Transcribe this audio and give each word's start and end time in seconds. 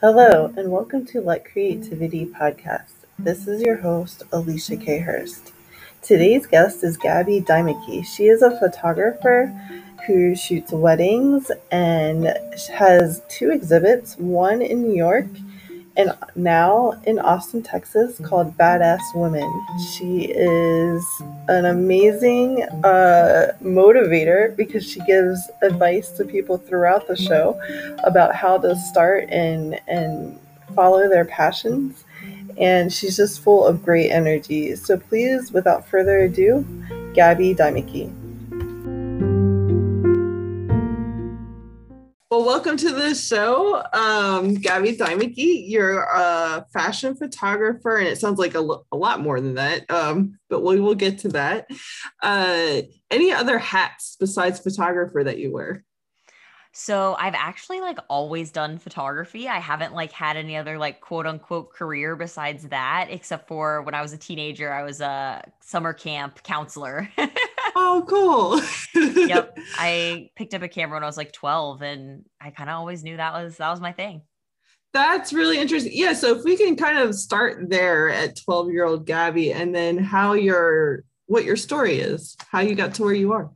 Hello, 0.00 0.50
and 0.56 0.72
welcome 0.72 1.04
to 1.08 1.20
Let 1.20 1.44
Creativity 1.44 2.24
Podcast. 2.24 3.04
This 3.18 3.46
is 3.46 3.60
your 3.60 3.76
host, 3.76 4.22
Alicia 4.32 4.78
K. 4.78 5.00
Hurst. 5.00 5.52
Today's 6.00 6.46
guest 6.46 6.82
is 6.82 6.96
Gaby 6.96 7.42
Deimeke. 7.42 8.06
She 8.06 8.28
is 8.28 8.40
a 8.40 8.58
photographer 8.58 9.48
who 10.06 10.34
shoots 10.34 10.72
weddings 10.72 11.52
and 11.70 12.34
has 12.78 13.20
two 13.28 13.50
exhibits, 13.50 14.16
one 14.16 14.62
in 14.62 14.80
New 14.84 14.94
York 14.94 15.26
and 16.00 16.16
now 16.34 16.92
in 17.04 17.18
Austin, 17.18 17.62
Texas, 17.62 18.18
called 18.24 18.56
Badass 18.56 19.00
Women. 19.14 19.50
She 19.92 20.24
is 20.24 21.04
an 21.48 21.66
amazing 21.66 22.62
uh, 22.84 23.52
motivator 23.62 24.56
because 24.56 24.88
she 24.88 25.00
gives 25.00 25.50
advice 25.60 26.10
to 26.12 26.24
people 26.24 26.56
throughout 26.56 27.06
the 27.06 27.16
show 27.16 27.60
about 28.04 28.34
how 28.34 28.56
to 28.58 28.74
start 28.76 29.28
and 29.28 29.78
and 29.88 30.38
follow 30.74 31.08
their 31.08 31.26
passions. 31.26 32.04
And 32.58 32.92
she's 32.92 33.16
just 33.16 33.42
full 33.42 33.66
of 33.66 33.82
great 33.82 34.10
energy. 34.10 34.76
So 34.76 34.98
please, 34.98 35.52
without 35.52 35.86
further 35.86 36.20
ado, 36.20 36.64
Gaby 37.14 37.54
Deimeke. 37.54 38.19
Well, 42.30 42.44
welcome 42.44 42.76
to 42.76 42.92
the 42.92 43.12
show, 43.12 43.82
um, 43.92 44.54
Gaby 44.54 44.96
Deimeke. 44.96 45.64
You're 45.68 46.04
a 46.04 46.64
fashion 46.72 47.16
photographer, 47.16 47.96
and 47.96 48.06
it 48.06 48.20
sounds 48.20 48.38
like 48.38 48.54
a, 48.54 48.60
a 48.92 48.96
lot 48.96 49.18
more 49.18 49.40
than 49.40 49.54
that, 49.54 49.90
um, 49.90 50.38
but 50.48 50.62
we 50.62 50.78
will 50.78 50.94
get 50.94 51.18
to 51.18 51.28
that. 51.30 51.68
Uh, 52.22 52.82
any 53.10 53.32
other 53.32 53.58
hats 53.58 54.16
besides 54.20 54.60
photographer 54.60 55.24
that 55.24 55.38
you 55.38 55.52
wear? 55.52 55.84
So 56.70 57.16
I've 57.18 57.34
actually 57.34 57.80
like 57.80 57.98
always 58.08 58.52
done 58.52 58.78
photography. 58.78 59.48
I 59.48 59.58
haven't 59.58 59.92
like 59.92 60.12
had 60.12 60.36
any 60.36 60.56
other 60.56 60.78
like 60.78 61.00
quote 61.00 61.26
unquote 61.26 61.72
career 61.72 62.14
besides 62.14 62.68
that, 62.68 63.08
except 63.10 63.48
for 63.48 63.82
when 63.82 63.94
I 63.94 64.02
was 64.02 64.12
a 64.12 64.16
teenager, 64.16 64.72
I 64.72 64.84
was 64.84 65.00
a 65.00 65.42
summer 65.60 65.92
camp 65.92 66.44
counselor. 66.44 67.10
oh, 67.76 68.04
cool. 68.08 69.26
yep. 69.26 69.56
I 69.76 70.30
picked 70.36 70.54
up 70.54 70.62
a 70.62 70.68
camera 70.68 70.96
when 70.96 71.02
I 71.02 71.06
was 71.06 71.16
like 71.16 71.32
12 71.32 71.82
and 71.82 72.24
I 72.40 72.50
kind 72.50 72.70
of 72.70 72.76
always 72.76 73.02
knew 73.02 73.16
that 73.16 73.32
was 73.32 73.56
that 73.56 73.70
was 73.70 73.80
my 73.80 73.92
thing. 73.92 74.22
That's 74.92 75.32
really 75.32 75.58
interesting. 75.58 75.92
Yeah. 75.94 76.14
So 76.14 76.36
if 76.36 76.44
we 76.44 76.56
can 76.56 76.76
kind 76.76 76.98
of 76.98 77.14
start 77.14 77.70
there 77.70 78.08
at 78.08 78.36
12 78.36 78.70
year 78.70 78.84
old 78.84 79.06
Gaby 79.06 79.52
and 79.52 79.74
then 79.74 79.98
how 79.98 80.32
your 80.32 81.04
what 81.26 81.44
your 81.44 81.56
story 81.56 82.00
is, 82.00 82.36
how 82.48 82.60
you 82.60 82.74
got 82.74 82.94
to 82.94 83.02
where 83.04 83.14
you 83.14 83.32
are 83.32 83.50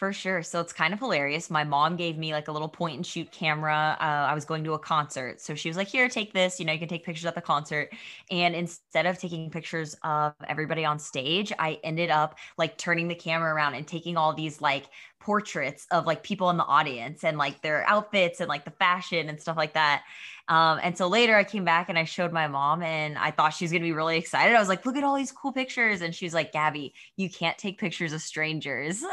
for 0.00 0.14
sure. 0.14 0.42
So 0.42 0.60
it's 0.60 0.72
kind 0.72 0.94
of 0.94 0.98
hilarious. 0.98 1.50
My 1.50 1.62
mom 1.62 1.94
gave 1.94 2.16
me 2.16 2.32
like 2.32 2.48
a 2.48 2.52
little 2.52 2.70
point 2.70 2.96
and 2.96 3.06
shoot 3.06 3.30
camera. 3.30 3.98
Uh, 4.00 4.02
I 4.02 4.32
was 4.32 4.46
going 4.46 4.64
to 4.64 4.72
a 4.72 4.78
concert. 4.78 5.42
So 5.42 5.54
she 5.54 5.68
was 5.68 5.76
like, 5.76 5.88
Here, 5.88 6.08
take 6.08 6.32
this. 6.32 6.58
You 6.58 6.64
know, 6.64 6.72
you 6.72 6.78
can 6.78 6.88
take 6.88 7.04
pictures 7.04 7.26
at 7.26 7.34
the 7.34 7.42
concert. 7.42 7.92
And 8.30 8.54
instead 8.54 9.04
of 9.04 9.18
taking 9.18 9.50
pictures 9.50 9.94
of 10.02 10.32
everybody 10.48 10.86
on 10.86 10.98
stage, 10.98 11.52
I 11.58 11.78
ended 11.84 12.08
up 12.08 12.38
like 12.56 12.78
turning 12.78 13.08
the 13.08 13.14
camera 13.14 13.52
around 13.54 13.74
and 13.74 13.86
taking 13.86 14.16
all 14.16 14.32
these 14.32 14.62
like 14.62 14.86
portraits 15.20 15.86
of 15.90 16.06
like 16.06 16.22
people 16.22 16.48
in 16.48 16.56
the 16.56 16.64
audience 16.64 17.22
and 17.22 17.36
like 17.36 17.60
their 17.60 17.86
outfits 17.86 18.40
and 18.40 18.48
like 18.48 18.64
the 18.64 18.70
fashion 18.70 19.28
and 19.28 19.38
stuff 19.38 19.58
like 19.58 19.74
that. 19.74 20.04
Um, 20.50 20.80
and 20.82 20.98
so 20.98 21.06
later 21.06 21.36
I 21.36 21.44
came 21.44 21.64
back 21.64 21.88
and 21.88 21.96
I 21.96 22.02
showed 22.02 22.32
my 22.32 22.48
mom 22.48 22.82
and 22.82 23.16
I 23.16 23.30
thought 23.30 23.50
she 23.50 23.64
was 23.64 23.70
going 23.70 23.82
to 23.82 23.86
be 23.86 23.92
really 23.92 24.18
excited. 24.18 24.56
I 24.56 24.58
was 24.58 24.68
like, 24.68 24.84
look 24.84 24.96
at 24.96 25.04
all 25.04 25.14
these 25.14 25.30
cool 25.30 25.52
pictures. 25.52 26.02
And 26.02 26.12
she 26.12 26.26
was 26.26 26.34
like, 26.34 26.52
Gaby, 26.52 26.92
you 27.16 27.30
can't 27.30 27.56
take 27.56 27.78
pictures 27.78 28.12
of 28.12 28.20
strangers. 28.20 29.00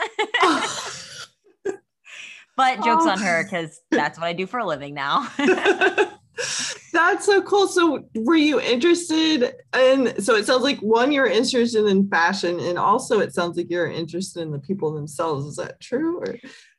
but 2.57 2.83
jokes 2.83 3.03
oh. 3.05 3.11
on 3.11 3.19
her 3.19 3.43
because 3.43 3.79
that's 3.91 4.17
what 4.17 4.25
I 4.25 4.33
do 4.33 4.47
for 4.47 4.59
a 4.59 4.65
living 4.65 4.95
now. 4.95 5.29
That's 6.93 7.25
so 7.25 7.41
cool. 7.41 7.67
So, 7.67 8.07
were 8.15 8.35
you 8.35 8.59
interested 8.59 9.53
in? 9.75 10.21
So, 10.21 10.35
it 10.35 10.45
sounds 10.45 10.63
like 10.63 10.79
one, 10.79 11.11
you're 11.11 11.27
interested 11.27 11.85
in 11.85 12.07
fashion, 12.09 12.59
and 12.59 12.77
also 12.77 13.19
it 13.19 13.33
sounds 13.33 13.57
like 13.57 13.69
you're 13.69 13.89
interested 13.89 14.41
in 14.41 14.51
the 14.51 14.59
people 14.59 14.93
themselves. 14.93 15.45
Is 15.45 15.55
that 15.57 15.79
true? 15.79 16.19
Or? 16.19 16.35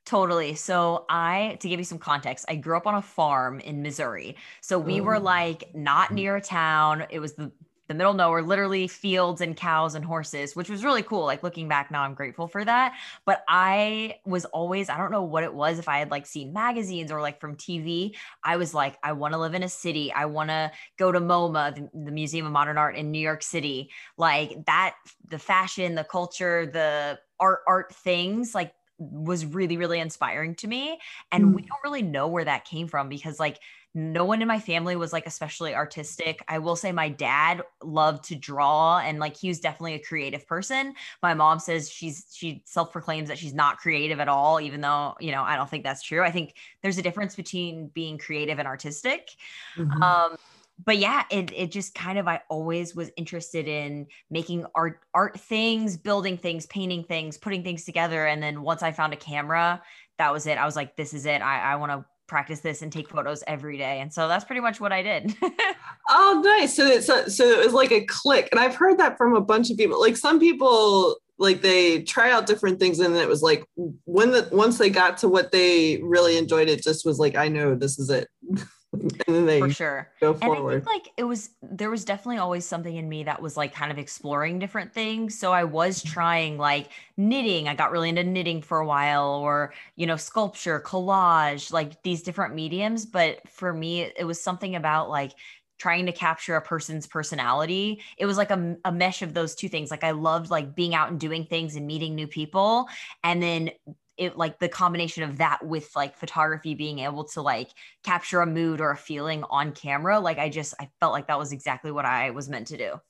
Totally. 0.08 0.54
So 0.54 1.04
I, 1.10 1.58
to 1.60 1.68
give 1.68 1.78
you 1.78 1.84
some 1.84 1.98
context, 1.98 2.46
I 2.48 2.56
grew 2.56 2.78
up 2.78 2.86
on 2.86 2.94
a 2.94 3.02
farm 3.02 3.60
in 3.60 3.82
Missouri. 3.82 4.36
So 4.62 4.78
we 4.78 5.02
oh. 5.02 5.04
were 5.04 5.20
like 5.20 5.74
not 5.74 6.12
near 6.12 6.36
a 6.36 6.40
town. 6.40 7.04
It 7.10 7.18
was 7.18 7.34
the 7.34 7.52
the 7.88 7.94
middle 7.94 8.14
nowhere, 8.14 8.42
literally 8.42 8.86
fields 8.86 9.40
and 9.40 9.56
cows 9.56 9.94
and 9.94 10.04
horses, 10.04 10.54
which 10.54 10.70
was 10.70 10.84
really 10.84 11.02
cool. 11.02 11.24
Like 11.24 11.42
looking 11.42 11.68
back 11.68 11.90
now, 11.90 12.02
I'm 12.02 12.14
grateful 12.14 12.46
for 12.46 12.64
that. 12.64 12.94
But 13.26 13.42
I 13.48 14.16
was 14.24 14.44
always, 14.46 14.90
I 14.90 14.98
don't 14.98 15.10
know 15.10 15.22
what 15.22 15.42
it 15.42 15.52
was, 15.52 15.78
if 15.78 15.88
I 15.88 15.98
had 15.98 16.10
like 16.10 16.26
seen 16.26 16.52
magazines 16.52 17.10
or 17.10 17.20
like 17.22 17.40
from 17.40 17.56
TV, 17.56 18.14
I 18.44 18.56
was 18.58 18.74
like, 18.74 18.98
I 19.02 19.12
want 19.12 19.32
to 19.32 19.38
live 19.38 19.54
in 19.54 19.62
a 19.62 19.68
city. 19.68 20.12
I 20.12 20.26
want 20.26 20.50
to 20.50 20.70
go 20.98 21.12
to 21.12 21.20
MoMA, 21.20 21.74
the, 21.74 21.88
the 22.04 22.12
Museum 22.12 22.44
of 22.44 22.52
Modern 22.52 22.76
Art 22.76 22.96
in 22.96 23.10
New 23.10 23.20
York 23.20 23.42
City. 23.42 23.90
Like 24.18 24.66
that, 24.66 24.94
the 25.26 25.38
fashion, 25.38 25.94
the 25.94 26.04
culture, 26.04 26.66
the 26.66 27.18
art, 27.40 27.60
art 27.66 27.94
things, 27.94 28.54
like 28.54 28.72
was 28.98 29.46
really 29.46 29.76
really 29.76 30.00
inspiring 30.00 30.54
to 30.54 30.66
me 30.66 30.98
and 31.32 31.44
mm. 31.44 31.54
we 31.54 31.62
don't 31.62 31.80
really 31.84 32.02
know 32.02 32.26
where 32.26 32.44
that 32.44 32.64
came 32.64 32.88
from 32.88 33.08
because 33.08 33.38
like 33.38 33.60
no 33.94 34.24
one 34.24 34.42
in 34.42 34.48
my 34.48 34.60
family 34.60 34.96
was 34.96 35.12
like 35.12 35.26
especially 35.26 35.74
artistic. 35.74 36.44
I 36.46 36.58
will 36.58 36.76
say 36.76 36.92
my 36.92 37.08
dad 37.08 37.62
loved 37.82 38.24
to 38.24 38.36
draw 38.36 38.98
and 38.98 39.18
like 39.18 39.36
he 39.36 39.48
was 39.48 39.60
definitely 39.60 39.94
a 39.94 39.98
creative 39.98 40.46
person. 40.46 40.94
My 41.22 41.34
mom 41.34 41.58
says 41.58 41.90
she's 41.90 42.26
she 42.32 42.62
self-proclaims 42.64 43.28
that 43.28 43.38
she's 43.38 43.54
not 43.54 43.78
creative 43.78 44.20
at 44.20 44.28
all 44.28 44.60
even 44.60 44.80
though, 44.82 45.16
you 45.20 45.32
know, 45.32 45.42
I 45.42 45.56
don't 45.56 45.68
think 45.68 45.84
that's 45.84 46.02
true. 46.02 46.22
I 46.22 46.30
think 46.30 46.54
there's 46.82 46.98
a 46.98 47.02
difference 47.02 47.34
between 47.34 47.88
being 47.88 48.18
creative 48.18 48.58
and 48.58 48.68
artistic. 48.68 49.30
Mm-hmm. 49.76 50.02
Um 50.02 50.36
but 50.84 50.98
yeah, 50.98 51.24
it 51.30 51.52
it 51.54 51.72
just 51.72 51.94
kind 51.94 52.18
of 52.18 52.28
I 52.28 52.40
always 52.48 52.94
was 52.94 53.10
interested 53.16 53.66
in 53.66 54.06
making 54.30 54.64
art 54.74 55.00
art 55.14 55.38
things, 55.38 55.96
building 55.96 56.36
things, 56.36 56.66
painting 56.66 57.04
things, 57.04 57.36
putting 57.36 57.64
things 57.64 57.84
together. 57.84 58.26
And 58.26 58.42
then 58.42 58.62
once 58.62 58.82
I 58.82 58.92
found 58.92 59.12
a 59.12 59.16
camera, 59.16 59.82
that 60.18 60.32
was 60.32 60.46
it. 60.46 60.58
I 60.58 60.66
was 60.66 60.76
like, 60.76 60.96
this 60.96 61.14
is 61.14 61.26
it. 61.26 61.42
I, 61.42 61.72
I 61.72 61.76
want 61.76 61.92
to 61.92 62.04
practice 62.28 62.60
this 62.60 62.82
and 62.82 62.92
take 62.92 63.08
photos 63.08 63.42
every 63.46 63.78
day. 63.78 64.00
And 64.00 64.12
so 64.12 64.28
that's 64.28 64.44
pretty 64.44 64.60
much 64.60 64.80
what 64.80 64.92
I 64.92 65.02
did. 65.02 65.34
oh, 66.10 66.42
nice. 66.44 66.76
So 66.76 66.86
a, 66.86 67.02
so 67.30 67.44
it 67.44 67.64
was 67.64 67.72
like 67.72 67.90
a 67.90 68.04
click. 68.04 68.48
And 68.52 68.60
I've 68.60 68.76
heard 68.76 68.98
that 68.98 69.16
from 69.16 69.34
a 69.34 69.40
bunch 69.40 69.70
of 69.70 69.76
people. 69.76 70.00
Like 70.00 70.16
some 70.16 70.38
people 70.38 71.16
like 71.38 71.62
they 71.62 72.02
try 72.02 72.30
out 72.30 72.46
different 72.46 72.80
things 72.80 72.98
and 72.98 73.16
it 73.16 73.28
was 73.28 73.42
like 73.42 73.64
when 74.04 74.32
the 74.32 74.48
once 74.50 74.76
they 74.76 74.90
got 74.90 75.16
to 75.18 75.28
what 75.28 75.52
they 75.52 76.00
really 76.02 76.36
enjoyed 76.36 76.68
it 76.68 76.82
just 76.82 77.06
was 77.06 77.20
like 77.20 77.36
I 77.36 77.48
know 77.48 77.74
this 77.74 77.98
is 77.98 78.10
it. 78.10 78.28
and 78.92 79.10
then 79.26 79.44
they 79.44 79.60
for 79.60 79.70
sure 79.70 80.10
go 80.20 80.32
forward. 80.32 80.72
And 80.72 80.82
I 80.82 80.84
think 80.84 80.86
like 80.86 81.12
it 81.16 81.24
was 81.24 81.50
there 81.62 81.90
was 81.90 82.04
definitely 82.04 82.38
always 82.38 82.64
something 82.64 82.96
in 82.96 83.08
me 83.08 83.24
that 83.24 83.40
was 83.40 83.56
like 83.56 83.74
kind 83.74 83.92
of 83.92 83.98
exploring 83.98 84.58
different 84.58 84.94
things. 84.94 85.38
So 85.38 85.52
I 85.52 85.64
was 85.64 85.98
mm-hmm. 85.98 86.12
trying 86.12 86.58
like 86.58 86.88
knitting. 87.16 87.68
I 87.68 87.74
got 87.74 87.90
really 87.90 88.08
into 88.08 88.24
knitting 88.24 88.62
for 88.62 88.78
a 88.78 88.86
while, 88.86 89.28
or 89.28 89.74
you 89.96 90.06
know, 90.06 90.16
sculpture, 90.16 90.80
collage, 90.80 91.70
like 91.70 92.02
these 92.02 92.22
different 92.22 92.54
mediums. 92.54 93.04
But 93.04 93.46
for 93.48 93.72
me, 93.74 94.10
it 94.16 94.24
was 94.24 94.40
something 94.42 94.74
about 94.74 95.10
like 95.10 95.32
trying 95.78 96.06
to 96.06 96.12
capture 96.12 96.56
a 96.56 96.60
person's 96.60 97.06
personality 97.06 98.02
it 98.16 98.26
was 98.26 98.36
like 98.36 98.50
a, 98.50 98.76
a 98.84 98.90
mesh 98.90 99.22
of 99.22 99.32
those 99.32 99.54
two 99.54 99.68
things 99.68 99.92
like 99.92 100.02
i 100.02 100.10
loved 100.10 100.50
like 100.50 100.74
being 100.74 100.92
out 100.92 101.08
and 101.08 101.20
doing 101.20 101.44
things 101.44 101.76
and 101.76 101.86
meeting 101.86 102.16
new 102.16 102.26
people 102.26 102.88
and 103.22 103.40
then 103.40 103.70
it 104.18 104.36
like 104.36 104.58
the 104.58 104.68
combination 104.68 105.22
of 105.22 105.38
that 105.38 105.64
with 105.64 105.90
like 105.96 106.16
photography 106.16 106.74
being 106.74 106.98
able 106.98 107.24
to 107.24 107.40
like 107.40 107.70
capture 108.04 108.40
a 108.40 108.46
mood 108.46 108.80
or 108.80 108.90
a 108.90 108.96
feeling 108.96 109.44
on 109.50 109.72
camera 109.72 110.18
like 110.20 110.38
i 110.38 110.48
just 110.48 110.74
i 110.80 110.88
felt 111.00 111.12
like 111.12 111.26
that 111.28 111.38
was 111.38 111.52
exactly 111.52 111.90
what 111.90 112.04
i 112.04 112.30
was 112.30 112.48
meant 112.48 112.66
to 112.66 112.76
do. 112.76 113.00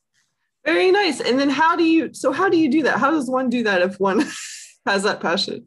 Very 0.65 0.91
nice. 0.91 1.21
And 1.21 1.39
then 1.39 1.49
how 1.49 1.77
do 1.77 1.85
you 1.85 2.13
so 2.13 2.33
how 2.33 2.49
do 2.49 2.59
you 2.59 2.71
do 2.71 2.83
that? 2.83 2.99
How 2.99 3.11
does 3.11 3.31
one 3.31 3.49
do 3.49 3.63
that 3.63 3.81
if 3.81 3.99
one 3.99 4.21
has 4.87 5.03
that 5.05 5.21
passion 5.21 5.65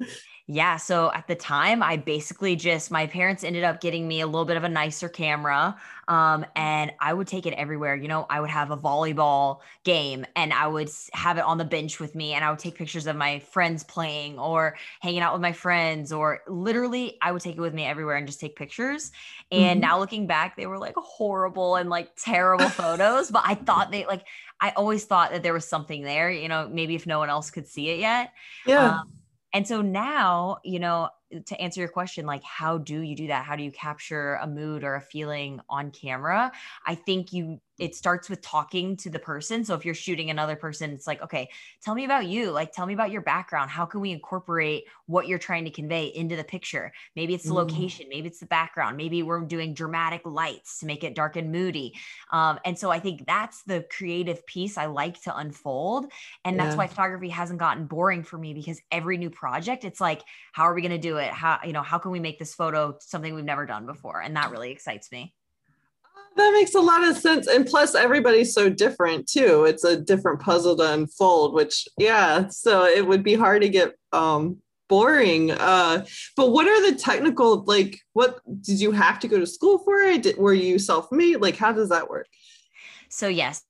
yeah. 0.48 0.78
So 0.78 1.12
at 1.14 1.28
the 1.28 1.36
time, 1.36 1.82
I 1.82 1.98
basically 1.98 2.56
just, 2.56 2.92
my 2.92 3.08
parents 3.08 3.44
ended 3.44 3.64
up 3.64 3.80
getting 3.80 4.08
me 4.08 4.22
a 4.22 4.26
little 4.26 4.46
bit 4.46 4.58
of 4.58 4.64
a 4.64 4.70
nicer 4.70 5.08
camera. 5.08 5.78
Um, 6.08 6.46
and 6.56 6.92
I 7.00 7.14
would 7.14 7.28
take 7.28 7.46
it 7.46 7.54
everywhere. 7.54 7.96
You 7.96 8.10
know, 8.10 8.26
I 8.30 8.42
would 8.42 8.50
have 8.50 8.70
a 8.70 8.76
volleyball 8.76 9.60
game 9.86 10.26
and 10.36 10.52
I 10.52 10.68
would 10.68 10.90
have 11.14 11.38
it 11.38 11.46
on 11.46 11.58
the 11.58 11.64
bench 11.64 12.00
with 12.00 12.16
me 12.16 12.34
and 12.34 12.44
I 12.44 12.50
would 12.50 12.60
take 12.60 12.76
pictures 12.76 13.08
of 13.08 13.16
my 13.16 13.40
friends 13.40 13.84
playing 13.84 14.40
or 14.40 14.76
hanging 15.00 15.22
out 15.22 15.32
with 15.32 15.42
my 15.42 15.54
friends 15.54 16.12
or 16.12 16.42
literally 16.48 17.18
I 17.22 17.32
would 17.32 17.42
take 17.42 17.56
it 17.56 17.62
with 17.62 17.74
me 17.74 17.86
everywhere 17.86 18.18
and 18.18 18.28
just 18.28 18.42
take 18.42 18.58
pictures. 18.58 19.12
And 19.52 19.78
mm-hmm. 19.78 19.80
now 19.80 20.00
looking 20.00 20.28
back, 20.28 20.58
they 20.58 20.66
were 20.66 20.80
like 20.80 20.96
horrible 20.96 21.78
and 21.78 21.90
like 21.90 22.10
terrible 22.18 22.68
photos, 22.68 23.32
but 23.32 23.44
I 23.46 23.56
thought 23.56 23.92
they 23.92 24.06
like, 24.06 24.26
I 24.60 24.72
always 24.72 25.06
thought 25.06 25.32
that 25.32 25.44
there 25.44 25.54
was 25.54 25.68
something 25.68 26.04
there, 26.04 26.30
you 26.30 26.50
know, 26.50 26.70
maybe 26.70 26.96
if 26.96 27.08
no 27.08 27.20
one 27.20 27.30
else 27.30 27.52
could 27.52 27.68
see 27.68 27.90
it 27.90 28.00
yet. 28.00 28.34
Yeah. 28.66 29.00
Um, 29.00 29.14
and 29.54 29.68
so 29.68 29.82
now, 29.82 30.58
you 30.64 30.80
know, 30.80 31.10
to 31.46 31.62
answer 31.62 31.80
your 31.80 31.90
question, 31.90 32.26
like 32.26 32.44
how 32.44 32.78
do 32.78 33.00
you 33.02 33.16
do 33.16 33.28
that? 33.28 33.46
How 33.46 33.56
do 33.56 33.64
you 33.64 33.72
capture 33.72 34.36
a 34.36 34.48
mood 34.48 34.84
or 34.84 34.96
a 34.96 35.02
feeling 35.02 35.62
on 35.70 35.92
camera? 35.92 36.52
I 36.86 36.96
think 36.96 37.32
you 37.34 37.62
it 37.82 37.96
starts 37.96 38.30
with 38.30 38.42
talking 38.42 38.96
to 38.96 39.10
the 39.10 39.18
person. 39.18 39.66
So 39.66 39.74
if 39.74 39.84
you're 39.84 39.96
shooting 39.96 40.30
another 40.30 40.56
person, 40.56 40.92
it's 40.92 41.08
like, 41.08 41.20
okay, 41.24 41.50
tell 41.84 41.96
me 41.96 42.06
about 42.06 42.28
you. 42.28 42.52
Like, 42.52 42.72
tell 42.72 42.86
me 42.86 42.94
about 42.94 43.10
your 43.10 43.24
background. 43.24 43.72
How 43.72 43.88
can 43.88 44.02
we 44.02 44.12
incorporate 44.12 44.84
what 45.08 45.28
you're 45.28 45.40
trying 45.40 45.66
to 45.66 45.72
convey 45.72 46.06
into 46.06 46.36
the 46.36 46.44
picture? 46.44 46.94
Maybe 47.16 47.34
it's 47.34 47.44
the 47.44 47.50
mm. 47.50 47.56
location, 47.56 48.06
maybe 48.08 48.28
it's 48.28 48.40
the 48.40 48.46
background, 48.46 48.98
maybe 48.98 49.24
we're 49.24 49.42
doing 49.42 49.74
dramatic 49.74 50.22
lights 50.26 50.80
to 50.80 50.86
make 50.86 51.04
it 51.04 51.16
dark 51.16 51.38
and 51.38 51.52
moody. 51.52 51.94
Um, 52.32 52.60
and 52.66 52.78
so 52.78 52.92
I 52.92 53.00
think 53.00 53.26
that's 53.26 53.64
the 53.64 53.84
creative 53.90 54.46
piece 54.46 54.78
I 54.78 54.86
like 54.86 55.20
to 55.24 55.36
unfold. 55.36 56.06
And 56.46 56.60
that's 56.60 56.74
yeah. 56.74 56.78
why 56.78 56.88
photography 56.88 57.30
hasn't 57.30 57.58
gotten 57.58 57.86
boring 57.88 58.22
for 58.22 58.38
me 58.38 58.54
because 58.54 58.80
every 58.92 59.18
new 59.18 59.32
project, 59.32 59.86
it's 59.86 60.00
like, 60.00 60.22
how 60.54 60.64
are 60.64 60.76
we 60.76 60.82
going 60.82 60.92
to 60.92 61.00
do 61.00 61.18
it? 61.18 61.32
How, 61.32 61.60
you 61.66 61.74
know, 61.74 61.82
how 61.82 61.98
can 61.98 62.12
we 62.12 62.20
make 62.20 62.38
this 62.38 62.54
photo 62.54 62.96
something 63.00 63.34
we've 63.34 63.44
never 63.44 63.66
done 63.66 63.88
before? 63.88 64.22
And 64.22 64.36
that 64.36 64.52
really 64.52 64.70
excites 64.70 65.12
me 65.12 65.34
that 66.36 66.54
makes 66.54 66.76
a 66.76 66.80
lot 66.80 67.04
of 67.04 67.18
sense 67.18 67.48
and 67.48 67.66
plus 67.66 67.96
everybody's 67.96 68.54
so 68.54 68.70
different 68.70 69.28
too. 69.28 69.66
It's 69.66 69.84
a 69.84 70.00
different 70.00 70.40
puzzle 70.40 70.78
to 70.78 70.94
unfold 70.94 71.54
which 71.54 71.88
yeah 71.98 72.48
so 72.48 72.86
it 72.86 73.06
would 73.06 73.24
be 73.24 73.36
hard 73.36 73.62
to 73.62 73.70
get 73.70 73.94
um 74.12 74.58
boring. 74.88 75.52
Uh 75.52 76.06
but 76.36 76.52
what 76.52 76.68
are 76.68 76.92
the 76.92 76.98
technical 76.98 77.64
like 77.64 78.00
what 78.14 78.40
did 78.62 78.80
you 78.80 78.92
have 78.92 79.20
to 79.20 79.28
go 79.28 79.40
to 79.40 79.48
school 79.48 79.80
for 79.80 80.02
it? 80.02 80.24
Did, 80.24 80.38
were 80.38 80.54
you 80.54 80.80
self-made? 80.80 81.42
Like 81.42 81.58
how 81.58 81.72
does 81.72 81.90
that 81.90 82.10
work? 82.10 82.28
So 83.10 83.28
yes 83.28 83.64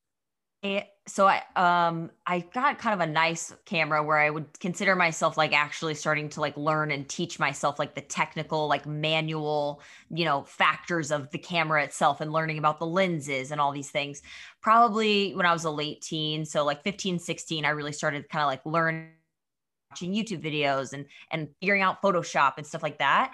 so 1.07 1.27
I 1.27 1.41
um 1.55 2.11
I 2.27 2.41
got 2.53 2.77
kind 2.77 2.93
of 2.93 3.07
a 3.07 3.11
nice 3.11 3.53
camera 3.65 4.03
where 4.03 4.19
I 4.19 4.29
would 4.29 4.59
consider 4.59 4.95
myself 4.95 5.35
like 5.35 5.53
actually 5.53 5.95
starting 5.95 6.29
to 6.29 6.41
like 6.41 6.55
learn 6.55 6.91
and 6.91 7.09
teach 7.09 7.39
myself 7.39 7.79
like 7.79 7.95
the 7.95 8.01
technical 8.01 8.67
like 8.67 8.85
manual 8.85 9.81
you 10.11 10.23
know 10.23 10.43
factors 10.43 11.11
of 11.11 11.31
the 11.31 11.39
camera 11.39 11.83
itself 11.83 12.21
and 12.21 12.31
learning 12.31 12.59
about 12.59 12.77
the 12.77 12.85
lenses 12.85 13.51
and 13.51 13.59
all 13.59 13.71
these 13.71 13.89
things. 13.89 14.21
Probably 14.61 15.33
when 15.33 15.47
I 15.47 15.53
was 15.53 15.65
a 15.65 15.71
late 15.71 16.01
teen 16.01 16.45
so 16.45 16.63
like 16.63 16.83
15 16.83 17.17
16 17.17 17.65
I 17.65 17.69
really 17.69 17.93
started 17.93 18.29
kind 18.29 18.43
of 18.43 18.47
like 18.47 18.65
learning 18.65 19.09
watching 19.89 20.13
YouTube 20.13 20.43
videos 20.43 20.93
and 20.93 21.05
and 21.31 21.49
figuring 21.59 21.81
out 21.81 22.01
Photoshop 22.01 22.53
and 22.57 22.65
stuff 22.65 22.83
like 22.83 22.99
that 22.99 23.33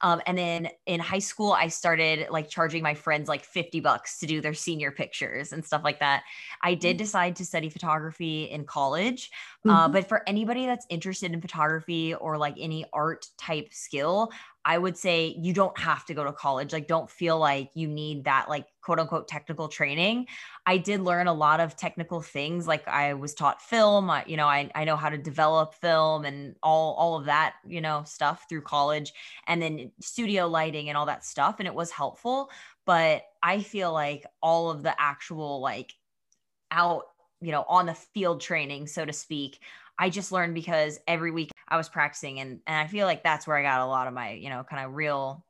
um, 0.00 0.20
and 0.26 0.36
then 0.36 0.68
in 0.86 1.00
high 1.00 1.18
school, 1.18 1.52
I 1.52 1.68
started 1.68 2.28
like 2.30 2.48
charging 2.48 2.82
my 2.82 2.94
friends 2.94 3.28
like 3.28 3.44
50 3.44 3.80
bucks 3.80 4.18
to 4.18 4.26
do 4.26 4.40
their 4.40 4.54
senior 4.54 4.90
pictures 4.90 5.52
and 5.52 5.64
stuff 5.64 5.82
like 5.84 6.00
that. 6.00 6.24
I 6.62 6.74
did 6.74 6.96
mm-hmm. 6.96 6.98
decide 6.98 7.36
to 7.36 7.44
study 7.44 7.68
photography 7.68 8.44
in 8.44 8.64
college. 8.64 9.30
Uh, 9.64 9.68
mm-hmm. 9.68 9.76
Uh, 9.78 9.88
but 9.88 10.08
for 10.08 10.22
anybody 10.26 10.66
that's 10.66 10.86
interested 10.88 11.32
in 11.32 11.40
photography 11.40 12.14
or 12.14 12.38
like 12.38 12.54
any 12.58 12.84
art 12.92 13.26
type 13.38 13.68
skill, 13.72 14.30
I 14.68 14.76
would 14.76 14.98
say 14.98 15.34
you 15.40 15.54
don't 15.54 15.76
have 15.78 16.04
to 16.04 16.14
go 16.14 16.22
to 16.24 16.32
college. 16.32 16.74
Like, 16.74 16.86
don't 16.86 17.08
feel 17.08 17.38
like 17.38 17.70
you 17.72 17.88
need 17.88 18.24
that, 18.24 18.50
like, 18.50 18.66
quote 18.82 19.00
unquote, 19.00 19.26
technical 19.26 19.66
training. 19.66 20.26
I 20.66 20.76
did 20.76 21.00
learn 21.00 21.26
a 21.26 21.32
lot 21.32 21.60
of 21.60 21.74
technical 21.74 22.20
things. 22.20 22.68
Like, 22.68 22.86
I 22.86 23.14
was 23.14 23.32
taught 23.32 23.62
film, 23.62 24.10
I, 24.10 24.24
you 24.26 24.36
know, 24.36 24.46
I, 24.46 24.70
I 24.74 24.84
know 24.84 24.96
how 24.96 25.08
to 25.08 25.16
develop 25.16 25.72
film 25.72 26.26
and 26.26 26.54
all, 26.62 26.92
all 26.96 27.16
of 27.16 27.24
that, 27.24 27.54
you 27.66 27.80
know, 27.80 28.02
stuff 28.04 28.44
through 28.46 28.60
college 28.60 29.14
and 29.46 29.62
then 29.62 29.90
studio 30.02 30.46
lighting 30.46 30.90
and 30.90 30.98
all 30.98 31.06
that 31.06 31.24
stuff. 31.24 31.56
And 31.60 31.66
it 31.66 31.74
was 31.74 31.90
helpful. 31.90 32.50
But 32.84 33.22
I 33.42 33.62
feel 33.62 33.90
like 33.90 34.26
all 34.42 34.70
of 34.70 34.82
the 34.82 34.94
actual, 35.00 35.62
like, 35.62 35.94
out, 36.70 37.04
you 37.40 37.52
know, 37.52 37.64
on 37.70 37.86
the 37.86 37.94
field 37.94 38.42
training, 38.42 38.86
so 38.86 39.06
to 39.06 39.14
speak, 39.14 39.60
I 39.98 40.10
just 40.10 40.30
learned 40.30 40.54
because 40.54 41.00
every 41.08 41.30
week 41.30 41.50
I 41.68 41.76
was 41.76 41.88
practicing 41.88 42.40
and 42.40 42.60
and 42.66 42.76
I 42.76 42.86
feel 42.86 43.06
like 43.06 43.22
that's 43.22 43.46
where 43.46 43.56
I 43.56 43.62
got 43.62 43.80
a 43.80 43.86
lot 43.86 44.06
of 44.06 44.14
my, 44.14 44.32
you 44.32 44.50
know, 44.50 44.64
kind 44.68 44.84
of 44.84 44.94
real 44.94 45.44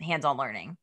hands-on 0.00 0.36
learning. 0.36 0.76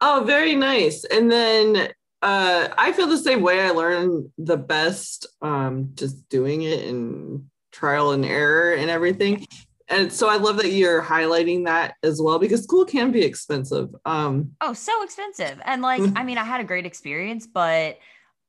Oh, 0.00 0.24
very 0.26 0.54
nice. 0.54 1.04
And 1.04 1.30
then 1.30 1.88
uh 2.22 2.68
I 2.76 2.92
feel 2.92 3.06
the 3.06 3.18
same 3.18 3.42
way. 3.42 3.60
I 3.60 3.70
learn 3.70 4.32
the 4.38 4.56
best 4.56 5.26
um 5.42 5.90
just 5.94 6.28
doing 6.28 6.62
it 6.62 6.86
and 6.88 7.44
trial 7.72 8.12
and 8.12 8.24
error 8.24 8.74
and 8.74 8.90
everything. 8.90 9.46
And 9.88 10.12
so 10.12 10.28
I 10.28 10.36
love 10.36 10.56
that 10.56 10.72
you're 10.72 11.00
highlighting 11.00 11.66
that 11.66 11.94
as 12.02 12.20
well 12.20 12.40
because 12.40 12.64
school 12.64 12.84
can 12.84 13.12
be 13.12 13.22
expensive. 13.22 13.94
Um 14.04 14.52
Oh, 14.60 14.72
so 14.72 15.02
expensive. 15.02 15.60
And 15.64 15.82
like 15.82 16.02
I 16.16 16.24
mean, 16.24 16.38
I 16.38 16.44
had 16.44 16.60
a 16.60 16.64
great 16.64 16.86
experience, 16.86 17.46
but 17.46 17.98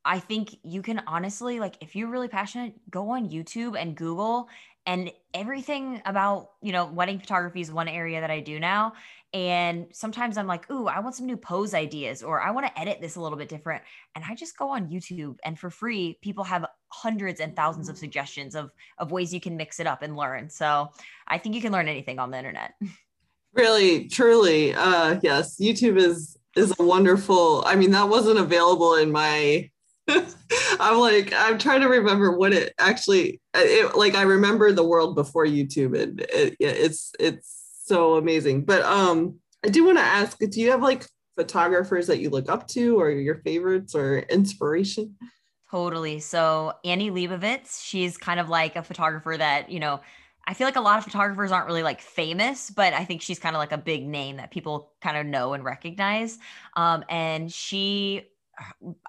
I 0.08 0.20
think 0.20 0.56
you 0.64 0.82
can 0.82 1.02
honestly, 1.06 1.60
like, 1.60 1.76
if 1.82 1.94
you're 1.94 2.08
really 2.08 2.30
passionate, 2.30 2.74
go 2.90 3.10
on 3.10 3.30
YouTube 3.30 3.78
and 3.80 3.94
Google 3.94 4.48
and 4.88 5.12
everything 5.34 6.02
about, 6.06 6.52
you 6.62 6.72
know, 6.72 6.86
wedding 6.86 7.20
photography 7.20 7.62
is 7.62 7.72
one 7.72 7.90
area 7.90 8.22
that 8.22 8.32
I 8.32 8.40
do 8.40 8.60
now. 8.60 8.94
And 9.34 9.88
sometimes 9.92 10.38
I'm 10.38 10.48
like, 10.48 10.72
ooh, 10.72 10.88
I 10.88 11.00
want 11.02 11.14
some 11.14 11.26
new 11.26 11.36
pose 11.36 11.74
ideas, 11.74 12.24
or 12.24 12.42
I 12.42 12.52
want 12.52 12.66
to 12.66 12.80
edit 12.80 13.02
this 13.02 13.18
a 13.18 13.22
little 13.22 13.38
bit 13.38 13.50
different. 13.50 13.84
And 14.16 14.24
I 14.28 14.34
just 14.34 14.58
go 14.58 14.70
on 14.70 14.88
YouTube 14.88 15.38
and 15.44 15.60
for 15.60 15.70
free, 15.70 16.18
people 16.22 16.46
have 16.46 16.66
hundreds 16.88 17.42
and 17.42 17.54
thousands 17.54 17.90
of 17.90 17.98
suggestions 17.98 18.56
of, 18.56 18.72
of 18.98 19.12
ways 19.12 19.34
you 19.34 19.42
can 19.42 19.58
mix 19.58 19.82
it 19.82 19.86
up 19.86 20.02
and 20.02 20.16
learn. 20.16 20.50
So 20.50 20.90
I 21.28 21.38
think 21.38 21.54
you 21.54 21.62
can 21.62 21.74
learn 21.74 21.90
anything 21.90 22.18
on 22.18 22.32
the 22.32 22.38
internet. 22.38 22.74
Really, 23.54 24.08
truly. 24.08 24.74
Uh, 24.74 25.20
yes, 25.22 25.60
YouTube 25.60 25.98
is 25.98 26.38
is 26.56 26.74
a 26.80 26.84
wonderful. 26.84 27.64
I 27.66 27.76
mean, 27.76 27.92
that 27.92 28.08
wasn't 28.08 28.40
available 28.40 28.96
in 28.96 29.12
my 29.12 29.70
I'm 30.80 31.00
like, 31.00 31.34
I'm 31.36 31.58
trying 31.58 31.82
to 31.82 31.88
remember 31.88 32.38
what 32.38 32.54
it 32.54 32.74
actually, 32.80 33.42
it, 33.54 33.96
like, 33.96 34.16
I 34.16 34.22
remember 34.22 34.72
the 34.72 34.86
world 34.86 35.16
before 35.16 35.46
YouTube, 35.46 36.00
and 36.00 36.22
it, 36.22 36.56
it's 36.60 37.12
it's 37.20 37.82
so 37.84 38.16
amazing. 38.16 38.64
But 38.64 38.84
um, 38.84 39.40
I 39.66 39.70
do 39.70 39.86
want 39.86 39.98
to 39.98 40.04
ask, 40.04 40.38
do 40.38 40.62
you 40.62 40.72
have 40.72 40.82
like 40.82 41.06
photographers 41.36 42.08
that 42.08 42.20
you 42.20 42.30
look 42.30 42.50
up 42.50 42.68
to, 42.70 43.00
or 43.00 43.10
your 43.10 43.36
favorites, 43.36 43.96
or 43.96 44.20
inspiration? 44.20 45.16
Totally. 45.70 46.20
So 46.20 46.74
Annie 46.86 47.12
Leibovitz, 47.12 47.84
she's 47.84 48.18
kind 48.18 48.40
of 48.40 48.48
like 48.48 48.76
a 48.76 48.84
photographer 48.84 49.36
that 49.38 49.70
you 49.70 49.80
know. 49.80 50.02
I 50.50 50.54
feel 50.54 50.66
like 50.66 50.78
a 50.78 50.82
lot 50.82 50.98
of 50.98 51.04
photographers 51.04 51.52
aren't 51.52 51.68
really 51.68 51.84
like 51.84 52.00
famous, 52.00 52.70
but 52.70 52.94
I 52.94 53.04
think 53.04 53.22
she's 53.22 53.38
kind 53.38 53.54
of 53.54 53.60
like 53.60 53.74
a 53.74 53.78
big 53.78 54.08
name 54.08 54.38
that 54.38 54.50
people 54.50 54.94
kind 55.02 55.18
of 55.18 55.26
know 55.26 55.52
and 55.52 55.62
recognize. 55.62 56.40
Um, 56.78 57.04
and 57.10 57.52
she 57.52 58.30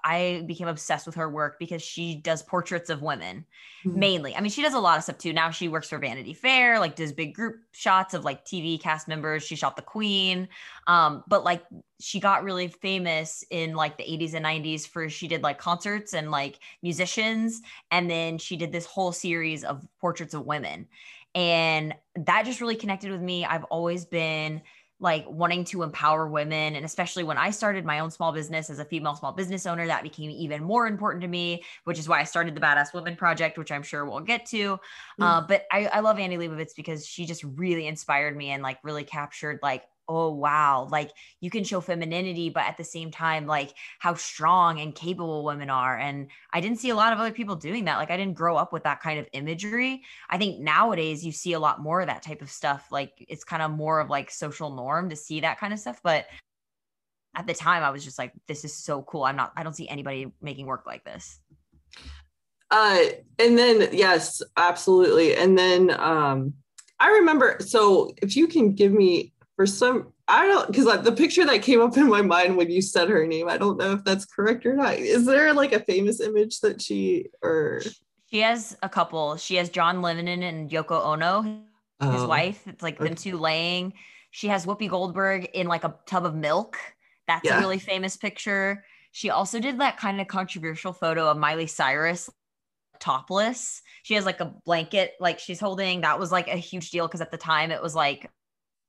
I 0.03 0.43
became 0.45 0.67
obsessed 0.67 1.05
with 1.05 1.15
her 1.15 1.29
work 1.29 1.57
because 1.59 1.81
she 1.81 2.15
does 2.15 2.43
portraits 2.43 2.89
of 2.89 3.01
women 3.01 3.45
mm-hmm. 3.85 3.99
mainly. 3.99 4.35
I 4.35 4.41
mean, 4.41 4.51
she 4.51 4.61
does 4.61 4.73
a 4.73 4.79
lot 4.79 4.97
of 4.97 5.03
stuff 5.03 5.17
too. 5.17 5.33
Now 5.33 5.49
she 5.49 5.67
works 5.67 5.89
for 5.89 5.97
Vanity 5.97 6.33
Fair, 6.33 6.79
like 6.79 6.95
does 6.95 7.11
big 7.11 7.33
group 7.33 7.55
shots 7.71 8.13
of 8.13 8.23
like 8.23 8.45
TV 8.45 8.79
cast 8.79 9.07
members. 9.07 9.43
She 9.43 9.55
shot 9.55 9.75
the 9.75 9.81
Queen. 9.81 10.47
Um, 10.87 11.23
but 11.27 11.43
like 11.43 11.63
she 11.99 12.19
got 12.19 12.43
really 12.43 12.67
famous 12.67 13.43
in 13.49 13.73
like 13.73 13.97
the 13.97 14.03
80s 14.03 14.33
and 14.33 14.45
90s 14.45 14.87
for 14.87 15.09
she 15.09 15.27
did 15.27 15.41
like 15.41 15.57
concerts 15.57 16.13
and 16.13 16.29
like 16.29 16.59
musicians. 16.83 17.61
And 17.91 18.09
then 18.09 18.37
she 18.37 18.55
did 18.55 18.71
this 18.71 18.85
whole 18.85 19.11
series 19.11 19.63
of 19.63 19.87
portraits 19.99 20.33
of 20.33 20.45
women. 20.45 20.87
And 21.35 21.93
that 22.15 22.45
just 22.45 22.61
really 22.61 22.75
connected 22.75 23.11
with 23.11 23.21
me. 23.21 23.45
I've 23.45 23.65
always 23.65 24.05
been 24.05 24.61
like 24.99 25.25
wanting 25.29 25.63
to 25.63 25.83
empower 25.83 26.27
women. 26.27 26.75
And 26.75 26.85
especially 26.85 27.23
when 27.23 27.37
I 27.37 27.51
started 27.51 27.85
my 27.85 27.99
own 27.99 28.11
small 28.11 28.31
business 28.31 28.69
as 28.69 28.79
a 28.79 28.85
female 28.85 29.15
small 29.15 29.31
business 29.31 29.65
owner, 29.65 29.87
that 29.87 30.03
became 30.03 30.29
even 30.29 30.63
more 30.63 30.87
important 30.87 31.21
to 31.21 31.27
me, 31.27 31.63
which 31.85 31.97
is 31.97 32.09
why 32.09 32.19
I 32.19 32.25
started 32.25 32.53
the 32.55 32.61
Badass 32.61 32.93
Women 32.93 33.15
Project, 33.15 33.57
which 33.57 33.71
I'm 33.71 33.83
sure 33.83 34.05
we'll 34.05 34.19
get 34.19 34.45
to. 34.47 34.57
Mm-hmm. 34.57 35.23
Uh, 35.23 35.41
but 35.41 35.65
I, 35.71 35.85
I 35.87 35.99
love 36.01 36.19
Annie 36.19 36.37
Leibovitz 36.37 36.75
because 36.75 37.05
she 37.05 37.25
just 37.25 37.43
really 37.43 37.87
inspired 37.87 38.35
me 38.35 38.51
and 38.51 38.61
like 38.61 38.79
really 38.83 39.03
captured 39.05 39.59
like 39.63 39.85
oh 40.09 40.31
wow 40.31 40.87
like 40.91 41.11
you 41.39 41.49
can 41.49 41.63
show 41.63 41.79
femininity 41.79 42.49
but 42.49 42.63
at 42.63 42.75
the 42.77 42.83
same 42.83 43.11
time 43.11 43.45
like 43.45 43.73
how 43.99 44.15
strong 44.15 44.79
and 44.79 44.95
capable 44.95 45.45
women 45.45 45.69
are 45.69 45.97
and 45.97 46.27
i 46.51 46.59
didn't 46.59 46.79
see 46.79 46.89
a 46.89 46.95
lot 46.95 47.13
of 47.13 47.19
other 47.19 47.31
people 47.31 47.55
doing 47.55 47.85
that 47.85 47.97
like 47.97 48.09
i 48.09 48.17
didn't 48.17 48.33
grow 48.33 48.57
up 48.57 48.73
with 48.73 48.83
that 48.83 48.99
kind 48.99 49.19
of 49.19 49.27
imagery 49.33 50.01
i 50.29 50.37
think 50.37 50.59
nowadays 50.59 51.23
you 51.23 51.31
see 51.31 51.53
a 51.53 51.59
lot 51.59 51.79
more 51.79 52.01
of 52.01 52.07
that 52.07 52.23
type 52.23 52.41
of 52.41 52.49
stuff 52.49 52.87
like 52.91 53.13
it's 53.29 53.43
kind 53.43 53.61
of 53.61 53.69
more 53.69 53.99
of 53.99 54.09
like 54.09 54.31
social 54.31 54.71
norm 54.71 55.09
to 55.09 55.15
see 55.15 55.39
that 55.39 55.59
kind 55.59 55.71
of 55.71 55.79
stuff 55.79 56.01
but 56.03 56.25
at 57.35 57.45
the 57.45 57.53
time 57.53 57.83
i 57.83 57.91
was 57.91 58.03
just 58.03 58.17
like 58.17 58.33
this 58.47 58.65
is 58.65 58.73
so 58.73 59.03
cool 59.03 59.23
i'm 59.23 59.35
not 59.35 59.53
i 59.55 59.61
don't 59.61 59.75
see 59.75 59.87
anybody 59.87 60.31
making 60.41 60.65
work 60.65 60.87
like 60.87 61.05
this 61.05 61.39
uh 62.71 63.03
and 63.37 63.57
then 63.57 63.87
yes 63.91 64.41
absolutely 64.57 65.35
and 65.35 65.57
then 65.57 65.91
um 65.99 66.53
I 67.01 67.11
remember. 67.11 67.57
So, 67.61 68.11
if 68.21 68.35
you 68.35 68.45
can 68.47 68.73
give 68.73 68.91
me 68.91 69.31
for 69.59 69.65
some 69.65 70.13
I 70.25 70.47
don't 70.47 70.67
because 70.67 70.85
like, 70.85 71.03
the 71.03 71.11
picture 71.11 71.45
that 71.45 71.63
came 71.63 71.81
up 71.81 71.97
in 71.97 72.07
my 72.07 72.21
mind 72.21 72.55
when 72.55 72.71
you 72.71 72.81
said 72.81 73.09
her 73.09 73.27
name, 73.27 73.49
I 73.49 73.57
don't 73.57 73.77
know 73.77 73.91
if 73.91 74.05
that's 74.05 74.23
correct 74.23 74.65
or 74.65 74.73
not. 74.73 74.93
Is 74.93 75.25
there 75.25 75.53
like 75.53 75.73
a 75.73 75.81
famous 75.81 76.21
image 76.21 76.61
that 76.61 76.81
she 76.81 77.25
or 77.41 77.81
she 78.31 78.39
has 78.39 78.77
a 78.81 78.87
couple. 78.87 79.35
She 79.35 79.55
has 79.55 79.69
John 79.69 80.01
Lennon 80.01 80.43
and 80.43 80.69
Yoko 80.69 81.03
Ono, 81.07 81.41
his 81.41 81.59
oh, 81.99 82.27
wife. 82.29 82.65
It's 82.67 82.81
like 82.81 83.01
okay. 83.01 83.09
them 83.09 83.15
two 83.15 83.37
laying. 83.37 83.95
She 84.31 84.47
has 84.47 84.65
Whoopi 84.65 84.89
Goldberg 84.89 85.49
in 85.53 85.67
like 85.67 85.83
a 85.83 85.93
tub 86.05 86.25
of 86.25 86.35
milk. 86.35 86.77
That's 87.27 87.43
yeah. 87.43 87.57
a 87.57 87.59
really 87.59 87.79
famous 87.79 88.15
picture. 88.15 88.85
She 89.11 89.29
also 89.29 89.59
did 89.59 89.81
that 89.81 89.97
kind 89.97 90.21
of 90.21 90.29
controversial 90.29 90.93
photo 90.93 91.29
of 91.29 91.35
Miley 91.35 91.67
Cyrus 91.67 92.29
topless. 93.01 93.81
She 94.03 94.13
has 94.13 94.25
like 94.25 94.39
a 94.39 94.53
blanket, 94.63 95.15
like 95.19 95.39
she's 95.39 95.59
holding. 95.59 95.99
That 96.01 96.17
was 96.17 96.31
like 96.31 96.47
a 96.47 96.55
huge 96.55 96.91
deal 96.91 97.07
because 97.07 97.19
at 97.19 97.31
the 97.31 97.37
time 97.37 97.71
it 97.71 97.81
was 97.81 97.93
like 97.93 98.29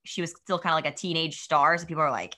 she 0.04 0.20
was 0.20 0.30
still 0.30 0.58
kind 0.58 0.72
of 0.72 0.84
like 0.84 0.92
a 0.92 0.96
teenage 0.96 1.40
star. 1.40 1.76
So 1.78 1.86
people 1.86 2.02
are 2.02 2.10
like, 2.10 2.36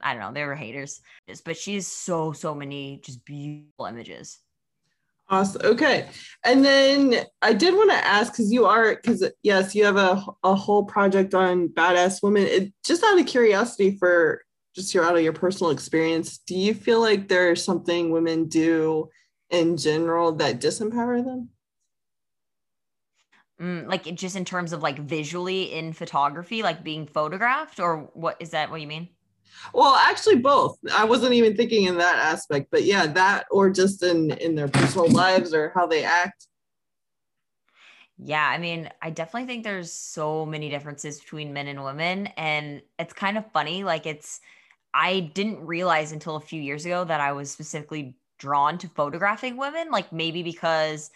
I 0.00 0.14
don't 0.14 0.22
know, 0.22 0.32
they 0.32 0.44
were 0.44 0.54
haters. 0.54 1.00
But 1.44 1.56
she's 1.56 1.86
so, 1.86 2.32
so 2.32 2.54
many 2.54 3.00
just 3.04 3.24
beautiful 3.24 3.86
images. 3.86 4.38
Awesome. 5.28 5.62
Okay. 5.64 6.08
And 6.44 6.64
then 6.64 7.24
I 7.40 7.52
did 7.54 7.74
want 7.74 7.90
to 7.90 7.96
ask 7.96 8.32
because 8.32 8.52
you 8.52 8.66
are, 8.66 8.96
because 8.96 9.24
yes, 9.42 9.74
you 9.74 9.84
have 9.84 9.96
a, 9.96 10.22
a 10.42 10.54
whole 10.54 10.84
project 10.84 11.32
on 11.32 11.68
badass 11.68 12.22
women. 12.22 12.42
It, 12.42 12.72
just 12.84 13.02
out 13.02 13.18
of 13.18 13.26
curiosity 13.26 13.96
for 13.98 14.42
just 14.74 14.92
your 14.92 15.04
out 15.04 15.16
of 15.16 15.22
your 15.22 15.32
personal 15.32 15.70
experience, 15.70 16.38
do 16.38 16.54
you 16.54 16.74
feel 16.74 17.00
like 17.00 17.28
there's 17.28 17.64
something 17.64 18.10
women 18.10 18.46
do 18.46 19.08
in 19.50 19.76
general 19.76 20.32
that 20.32 20.60
disempower 20.60 21.24
them? 21.24 21.48
Mm, 23.60 23.86
like 23.86 24.04
just 24.14 24.36
in 24.36 24.44
terms 24.44 24.72
of 24.72 24.82
like 24.82 24.98
visually 24.98 25.72
in 25.72 25.92
photography, 25.92 26.62
like 26.62 26.82
being 26.82 27.06
photographed, 27.06 27.78
or 27.78 28.10
what 28.14 28.36
is 28.40 28.50
that 28.50 28.70
what 28.70 28.80
you 28.80 28.86
mean? 28.86 29.08
Well, 29.72 29.94
actually, 29.94 30.36
both. 30.36 30.78
I 30.92 31.04
wasn't 31.04 31.34
even 31.34 31.56
thinking 31.56 31.84
in 31.84 31.98
that 31.98 32.18
aspect, 32.18 32.68
but 32.70 32.84
yeah, 32.84 33.06
that 33.06 33.46
or 33.50 33.70
just 33.70 34.02
in 34.02 34.32
in 34.32 34.54
their 34.54 34.68
personal 34.68 35.08
lives 35.08 35.54
or 35.54 35.70
how 35.74 35.86
they 35.86 36.02
act. 36.02 36.48
Yeah, 38.18 38.46
I 38.46 38.58
mean, 38.58 38.88
I 39.00 39.10
definitely 39.10 39.46
think 39.46 39.64
there's 39.64 39.92
so 39.92 40.46
many 40.46 40.68
differences 40.68 41.18
between 41.18 41.52
men 41.52 41.68
and 41.68 41.82
women, 41.82 42.28
and 42.36 42.82
it's 42.98 43.12
kind 43.12 43.36
of 43.36 43.50
funny. 43.52 43.84
Like, 43.84 44.06
it's 44.06 44.40
I 44.94 45.30
didn't 45.34 45.64
realize 45.66 46.12
until 46.12 46.36
a 46.36 46.40
few 46.40 46.60
years 46.60 46.84
ago 46.84 47.04
that 47.04 47.20
I 47.20 47.32
was 47.32 47.50
specifically 47.50 48.16
drawn 48.38 48.78
to 48.78 48.88
photographing 48.88 49.56
women. 49.56 49.90
Like, 49.90 50.12
maybe 50.12 50.42
because 50.42 51.10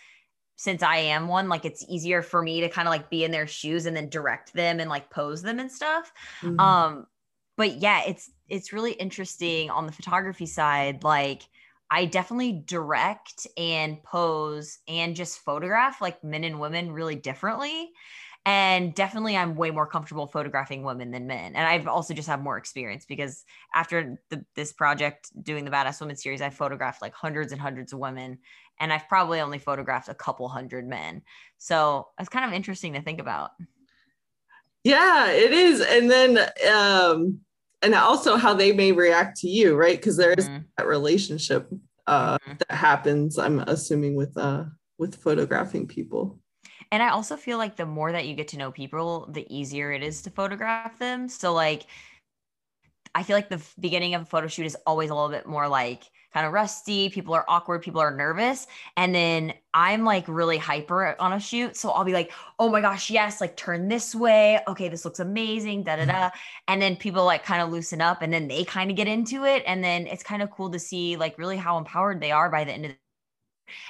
since 0.56 0.82
I 0.82 0.96
am 0.96 1.28
one, 1.28 1.48
like 1.48 1.64
it's 1.64 1.84
easier 1.88 2.22
for 2.22 2.42
me 2.42 2.62
to 2.62 2.68
kind 2.68 2.88
of 2.88 2.92
like 2.92 3.10
be 3.10 3.24
in 3.24 3.30
their 3.30 3.46
shoes 3.46 3.86
and 3.86 3.94
then 3.94 4.08
direct 4.08 4.54
them 4.54 4.80
and 4.80 4.88
like 4.90 5.10
pose 5.10 5.42
them 5.42 5.58
and 5.58 5.70
stuff. 5.70 6.12
Mm-hmm. 6.40 6.58
Um, 6.58 7.06
but 7.56 7.76
yeah, 7.76 8.02
it's 8.06 8.30
it's 8.48 8.72
really 8.72 8.92
interesting 8.92 9.70
on 9.70 9.86
the 9.86 9.92
photography 9.92 10.46
side. 10.46 11.04
Like 11.04 11.42
I 11.90 12.06
definitely 12.06 12.64
direct 12.66 13.46
and 13.56 14.02
pose 14.02 14.78
and 14.88 15.14
just 15.14 15.40
photograph 15.40 16.00
like 16.00 16.24
men 16.24 16.44
and 16.44 16.58
women 16.58 16.90
really 16.90 17.16
differently. 17.16 17.90
And 18.46 18.94
definitely, 18.94 19.36
I'm 19.36 19.56
way 19.56 19.72
more 19.72 19.88
comfortable 19.88 20.28
photographing 20.28 20.84
women 20.84 21.10
than 21.10 21.26
men. 21.26 21.56
And 21.56 21.66
I've 21.66 21.88
also 21.88 22.14
just 22.14 22.28
have 22.28 22.40
more 22.40 22.56
experience 22.56 23.04
because 23.04 23.44
after 23.74 24.20
the, 24.30 24.44
this 24.54 24.72
project, 24.72 25.32
doing 25.42 25.64
the 25.64 25.70
Badass 25.72 26.00
Women 26.00 26.14
series, 26.14 26.40
I 26.40 26.50
photographed 26.50 27.02
like 27.02 27.12
hundreds 27.12 27.50
and 27.50 27.60
hundreds 27.60 27.92
of 27.92 27.98
women. 27.98 28.38
And 28.78 28.92
I've 28.92 29.08
probably 29.08 29.40
only 29.40 29.58
photographed 29.58 30.08
a 30.08 30.14
couple 30.14 30.48
hundred 30.48 30.86
men. 30.86 31.22
So 31.58 32.06
it's 32.20 32.28
kind 32.28 32.44
of 32.44 32.52
interesting 32.52 32.92
to 32.92 33.02
think 33.02 33.20
about. 33.20 33.50
Yeah, 34.84 35.28
it 35.32 35.52
is. 35.52 35.80
And 35.80 36.08
then, 36.08 36.38
um, 36.72 37.40
and 37.82 37.96
also 37.96 38.36
how 38.36 38.54
they 38.54 38.70
may 38.70 38.92
react 38.92 39.38
to 39.38 39.48
you, 39.48 39.74
right? 39.74 39.96
Because 39.96 40.16
there 40.16 40.34
is 40.34 40.48
mm-hmm. 40.48 40.62
that 40.78 40.86
relationship 40.86 41.68
uh, 42.06 42.38
mm-hmm. 42.38 42.52
that 42.58 42.70
happens. 42.76 43.40
I'm 43.40 43.58
assuming 43.58 44.14
with 44.14 44.36
uh, 44.36 44.66
with 44.98 45.16
photographing 45.16 45.88
people. 45.88 46.38
And 46.92 47.02
I 47.02 47.10
also 47.10 47.36
feel 47.36 47.58
like 47.58 47.76
the 47.76 47.86
more 47.86 48.12
that 48.12 48.26
you 48.26 48.34
get 48.34 48.48
to 48.48 48.58
know 48.58 48.70
people, 48.70 49.28
the 49.30 49.46
easier 49.54 49.92
it 49.92 50.02
is 50.02 50.22
to 50.22 50.30
photograph 50.30 50.98
them. 50.98 51.28
So 51.28 51.52
like, 51.52 51.86
I 53.14 53.22
feel 53.22 53.36
like 53.36 53.48
the 53.48 53.62
beginning 53.80 54.14
of 54.14 54.22
a 54.22 54.26
photo 54.26 54.46
shoot 54.46 54.66
is 54.66 54.76
always 54.86 55.10
a 55.10 55.14
little 55.14 55.30
bit 55.30 55.46
more 55.46 55.68
like 55.68 56.02
kind 56.34 56.46
of 56.46 56.52
rusty. 56.52 57.08
People 57.08 57.32
are 57.32 57.46
awkward. 57.48 57.80
People 57.80 58.02
are 58.02 58.14
nervous. 58.14 58.66
And 58.98 59.14
then 59.14 59.54
I'm 59.72 60.04
like 60.04 60.28
really 60.28 60.58
hyper 60.58 61.16
on 61.18 61.32
a 61.32 61.40
shoot. 61.40 61.78
So 61.78 61.88
I'll 61.88 62.04
be 62.04 62.12
like, 62.12 62.30
oh 62.58 62.68
my 62.68 62.82
gosh, 62.82 63.08
yes, 63.08 63.40
like 63.40 63.56
turn 63.56 63.88
this 63.88 64.14
way. 64.14 64.60
Okay, 64.68 64.90
this 64.90 65.06
looks 65.06 65.18
amazing. 65.18 65.84
Da 65.84 65.96
da 65.96 66.02
mm-hmm. 66.02 66.10
da. 66.10 66.30
And 66.68 66.82
then 66.82 66.94
people 66.94 67.24
like 67.24 67.42
kind 67.42 67.62
of 67.62 67.70
loosen 67.70 68.02
up 68.02 68.20
and 68.20 68.30
then 68.30 68.48
they 68.48 68.64
kind 68.64 68.90
of 68.90 68.98
get 68.98 69.08
into 69.08 69.44
it. 69.44 69.62
And 69.66 69.82
then 69.82 70.06
it's 70.06 70.22
kind 70.22 70.42
of 70.42 70.50
cool 70.50 70.68
to 70.72 70.78
see 70.78 71.16
like 71.16 71.38
really 71.38 71.56
how 71.56 71.78
empowered 71.78 72.20
they 72.20 72.32
are 72.32 72.50
by 72.50 72.64
the 72.64 72.72
end 72.72 72.84
of 72.84 72.90
the 72.90 72.98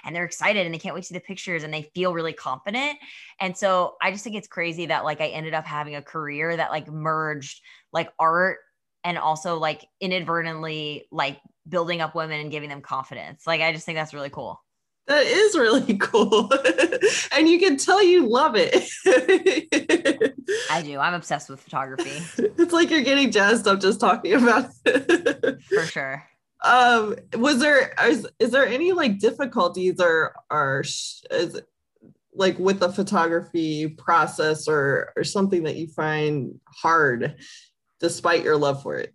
and 0.04 0.14
they're 0.14 0.24
excited 0.24 0.64
and 0.64 0.74
they 0.74 0.78
can't 0.78 0.94
wait 0.94 1.02
to 1.02 1.08
see 1.08 1.14
the 1.14 1.20
pictures 1.20 1.62
and 1.62 1.72
they 1.72 1.90
feel 1.94 2.14
really 2.14 2.32
confident. 2.32 2.98
And 3.40 3.56
so 3.56 3.96
I 4.02 4.10
just 4.10 4.24
think 4.24 4.36
it's 4.36 4.48
crazy 4.48 4.86
that 4.86 5.04
like 5.04 5.20
I 5.20 5.28
ended 5.28 5.54
up 5.54 5.64
having 5.64 5.94
a 5.94 6.02
career 6.02 6.56
that 6.56 6.70
like 6.70 6.88
merged 6.88 7.60
like 7.92 8.10
art 8.18 8.58
and 9.04 9.18
also 9.18 9.58
like 9.58 9.86
inadvertently 10.00 11.06
like 11.12 11.40
building 11.68 12.00
up 12.00 12.14
women 12.14 12.40
and 12.40 12.50
giving 12.50 12.68
them 12.68 12.80
confidence. 12.80 13.46
Like 13.46 13.60
I 13.60 13.72
just 13.72 13.86
think 13.86 13.96
that's 13.96 14.14
really 14.14 14.30
cool. 14.30 14.60
That 15.06 15.24
is 15.24 15.56
really 15.56 15.96
cool. 16.00 16.50
and 17.32 17.48
you 17.48 17.58
can 17.60 17.76
tell 17.76 18.02
you 18.02 18.26
love 18.28 18.54
it. 18.56 18.74
I 20.70 20.82
do. 20.82 20.98
I'm 20.98 21.14
obsessed 21.14 21.48
with 21.48 21.60
photography. 21.60 22.22
It's 22.58 22.72
like 22.72 22.90
you're 22.90 23.02
getting 23.02 23.30
jazzed 23.30 23.68
up 23.68 23.80
just 23.80 24.00
talking 24.00 24.32
about 24.34 24.70
it. 24.84 25.62
For 25.62 25.84
sure. 25.84 26.24
Um, 26.64 27.16
was 27.34 27.58
there 27.58 27.94
is, 28.04 28.26
is 28.38 28.50
there 28.50 28.66
any 28.66 28.92
like 28.92 29.18
difficulties 29.18 30.00
or 30.00 30.34
or 30.50 30.80
is 30.80 31.60
like 32.34 32.58
with 32.58 32.80
the 32.80 32.92
photography 32.92 33.88
process 33.88 34.68
or 34.68 35.12
or 35.16 35.24
something 35.24 35.64
that 35.64 35.76
you 35.76 35.88
find 35.88 36.60
hard 36.66 37.36
despite 38.00 38.42
your 38.42 38.56
love 38.56 38.82
for 38.82 38.96
it? 38.96 39.14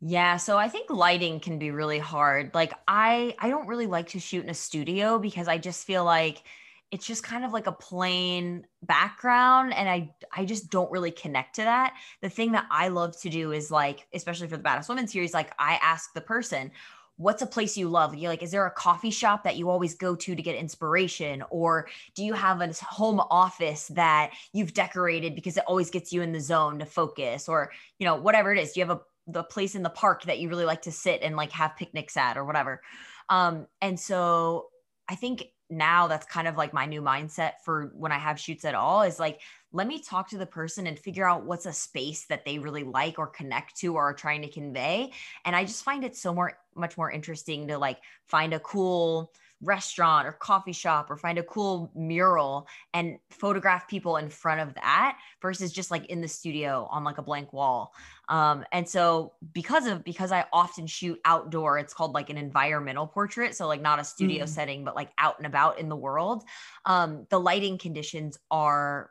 Yeah, 0.00 0.36
so 0.36 0.58
I 0.58 0.68
think 0.68 0.90
lighting 0.90 1.40
can 1.40 1.58
be 1.58 1.70
really 1.70 1.98
hard. 1.98 2.52
Like 2.54 2.74
I 2.86 3.34
I 3.38 3.48
don't 3.48 3.66
really 3.66 3.86
like 3.86 4.08
to 4.08 4.20
shoot 4.20 4.44
in 4.44 4.50
a 4.50 4.54
studio 4.54 5.18
because 5.18 5.48
I 5.48 5.58
just 5.58 5.86
feel 5.86 6.04
like 6.04 6.42
it's 6.90 7.06
just 7.06 7.22
kind 7.22 7.44
of 7.44 7.52
like 7.52 7.66
a 7.66 7.72
plain 7.72 8.64
background 8.82 9.74
and 9.74 9.88
I 9.88 10.14
I 10.34 10.44
just 10.44 10.70
don't 10.70 10.90
really 10.90 11.10
connect 11.10 11.56
to 11.56 11.62
that. 11.62 11.94
The 12.22 12.30
thing 12.30 12.52
that 12.52 12.66
I 12.70 12.88
love 12.88 13.20
to 13.22 13.28
do 13.28 13.52
is 13.52 13.70
like 13.70 14.06
especially 14.14 14.48
for 14.48 14.56
the 14.56 14.62
Badass 14.62 14.88
Women 14.88 15.08
series 15.08 15.34
like 15.34 15.52
I 15.58 15.78
ask 15.82 16.12
the 16.14 16.20
person 16.20 16.70
what's 17.18 17.40
a 17.40 17.46
place 17.46 17.78
you 17.78 17.88
love? 17.88 18.14
You're 18.14 18.30
like, 18.30 18.42
is 18.42 18.50
there 18.50 18.66
a 18.66 18.70
coffee 18.70 19.10
shop 19.10 19.44
that 19.44 19.56
you 19.56 19.70
always 19.70 19.94
go 19.94 20.14
to 20.14 20.34
to 20.34 20.42
get 20.42 20.54
inspiration? 20.54 21.42
Or 21.48 21.88
do 22.14 22.22
you 22.22 22.34
have 22.34 22.60
a 22.60 22.70
home 22.84 23.20
office 23.30 23.88
that 23.88 24.32
you've 24.52 24.74
decorated 24.74 25.34
because 25.34 25.56
it 25.56 25.64
always 25.66 25.88
gets 25.88 26.12
you 26.12 26.20
in 26.20 26.32
the 26.32 26.40
zone 26.40 26.78
to 26.78 26.84
focus? 26.84 27.48
Or, 27.48 27.72
you 27.98 28.04
know, 28.04 28.16
whatever 28.16 28.52
it 28.52 28.58
is, 28.58 28.72
do 28.72 28.80
you 28.80 28.86
have 28.86 28.98
a 28.98 29.00
the 29.26 29.42
place 29.42 29.74
in 29.74 29.82
the 29.82 29.90
park 29.90 30.22
that 30.24 30.38
you 30.38 30.48
really 30.48 30.64
like 30.64 30.82
to 30.82 30.92
sit 30.92 31.22
and 31.22 31.36
like 31.36 31.50
have 31.52 31.76
picnics 31.76 32.16
at 32.16 32.36
or 32.36 32.44
whatever. 32.44 32.80
Um, 33.28 33.66
and 33.80 33.98
so 33.98 34.66
I 35.08 35.16
think 35.16 35.46
now 35.68 36.06
that's 36.06 36.26
kind 36.26 36.46
of 36.46 36.56
like 36.56 36.72
my 36.72 36.86
new 36.86 37.02
mindset 37.02 37.52
for 37.64 37.92
when 37.94 38.12
I 38.12 38.18
have 38.18 38.38
shoots 38.38 38.64
at 38.64 38.74
all 38.74 39.02
is 39.02 39.18
like, 39.18 39.40
let 39.72 39.86
me 39.86 40.00
talk 40.00 40.28
to 40.30 40.38
the 40.38 40.46
person 40.46 40.86
and 40.86 40.98
figure 40.98 41.28
out 41.28 41.44
what's 41.44 41.66
a 41.66 41.72
space 41.72 42.26
that 42.26 42.44
they 42.44 42.58
really 42.58 42.84
like 42.84 43.18
or 43.18 43.26
connect 43.26 43.76
to 43.78 43.94
or 43.94 44.10
are 44.10 44.14
trying 44.14 44.42
to 44.42 44.48
convey. 44.48 45.12
And 45.44 45.56
I 45.56 45.64
just 45.64 45.84
find 45.84 46.04
it 46.04 46.16
so 46.16 46.32
more, 46.32 46.58
much 46.74 46.96
more 46.96 47.10
interesting 47.10 47.68
to 47.68 47.78
like 47.78 47.98
find 48.26 48.54
a 48.54 48.60
cool, 48.60 49.32
restaurant 49.62 50.26
or 50.26 50.32
coffee 50.32 50.72
shop 50.72 51.10
or 51.10 51.16
find 51.16 51.38
a 51.38 51.42
cool 51.42 51.90
mural 51.94 52.66
and 52.92 53.18
photograph 53.30 53.88
people 53.88 54.18
in 54.18 54.28
front 54.28 54.60
of 54.60 54.74
that 54.74 55.18
versus 55.40 55.72
just 55.72 55.90
like 55.90 56.06
in 56.06 56.20
the 56.20 56.28
studio 56.28 56.86
on 56.90 57.04
like 57.04 57.18
a 57.18 57.22
blank 57.22 57.52
wall. 57.52 57.92
Um, 58.28 58.64
and 58.72 58.88
so 58.88 59.32
because 59.52 59.86
of 59.86 60.04
because 60.04 60.32
I 60.32 60.44
often 60.52 60.86
shoot 60.86 61.18
outdoor, 61.24 61.78
it's 61.78 61.94
called 61.94 62.12
like 62.12 62.28
an 62.28 62.36
environmental 62.36 63.06
portrait. 63.06 63.54
So 63.54 63.66
like 63.66 63.80
not 63.80 63.98
a 63.98 64.04
studio 64.04 64.44
mm. 64.44 64.48
setting, 64.48 64.84
but 64.84 64.94
like 64.94 65.10
out 65.18 65.38
and 65.38 65.46
about 65.46 65.78
in 65.78 65.88
the 65.88 65.96
world. 65.96 66.44
Um, 66.84 67.26
the 67.30 67.40
lighting 67.40 67.78
conditions 67.78 68.38
are 68.50 69.10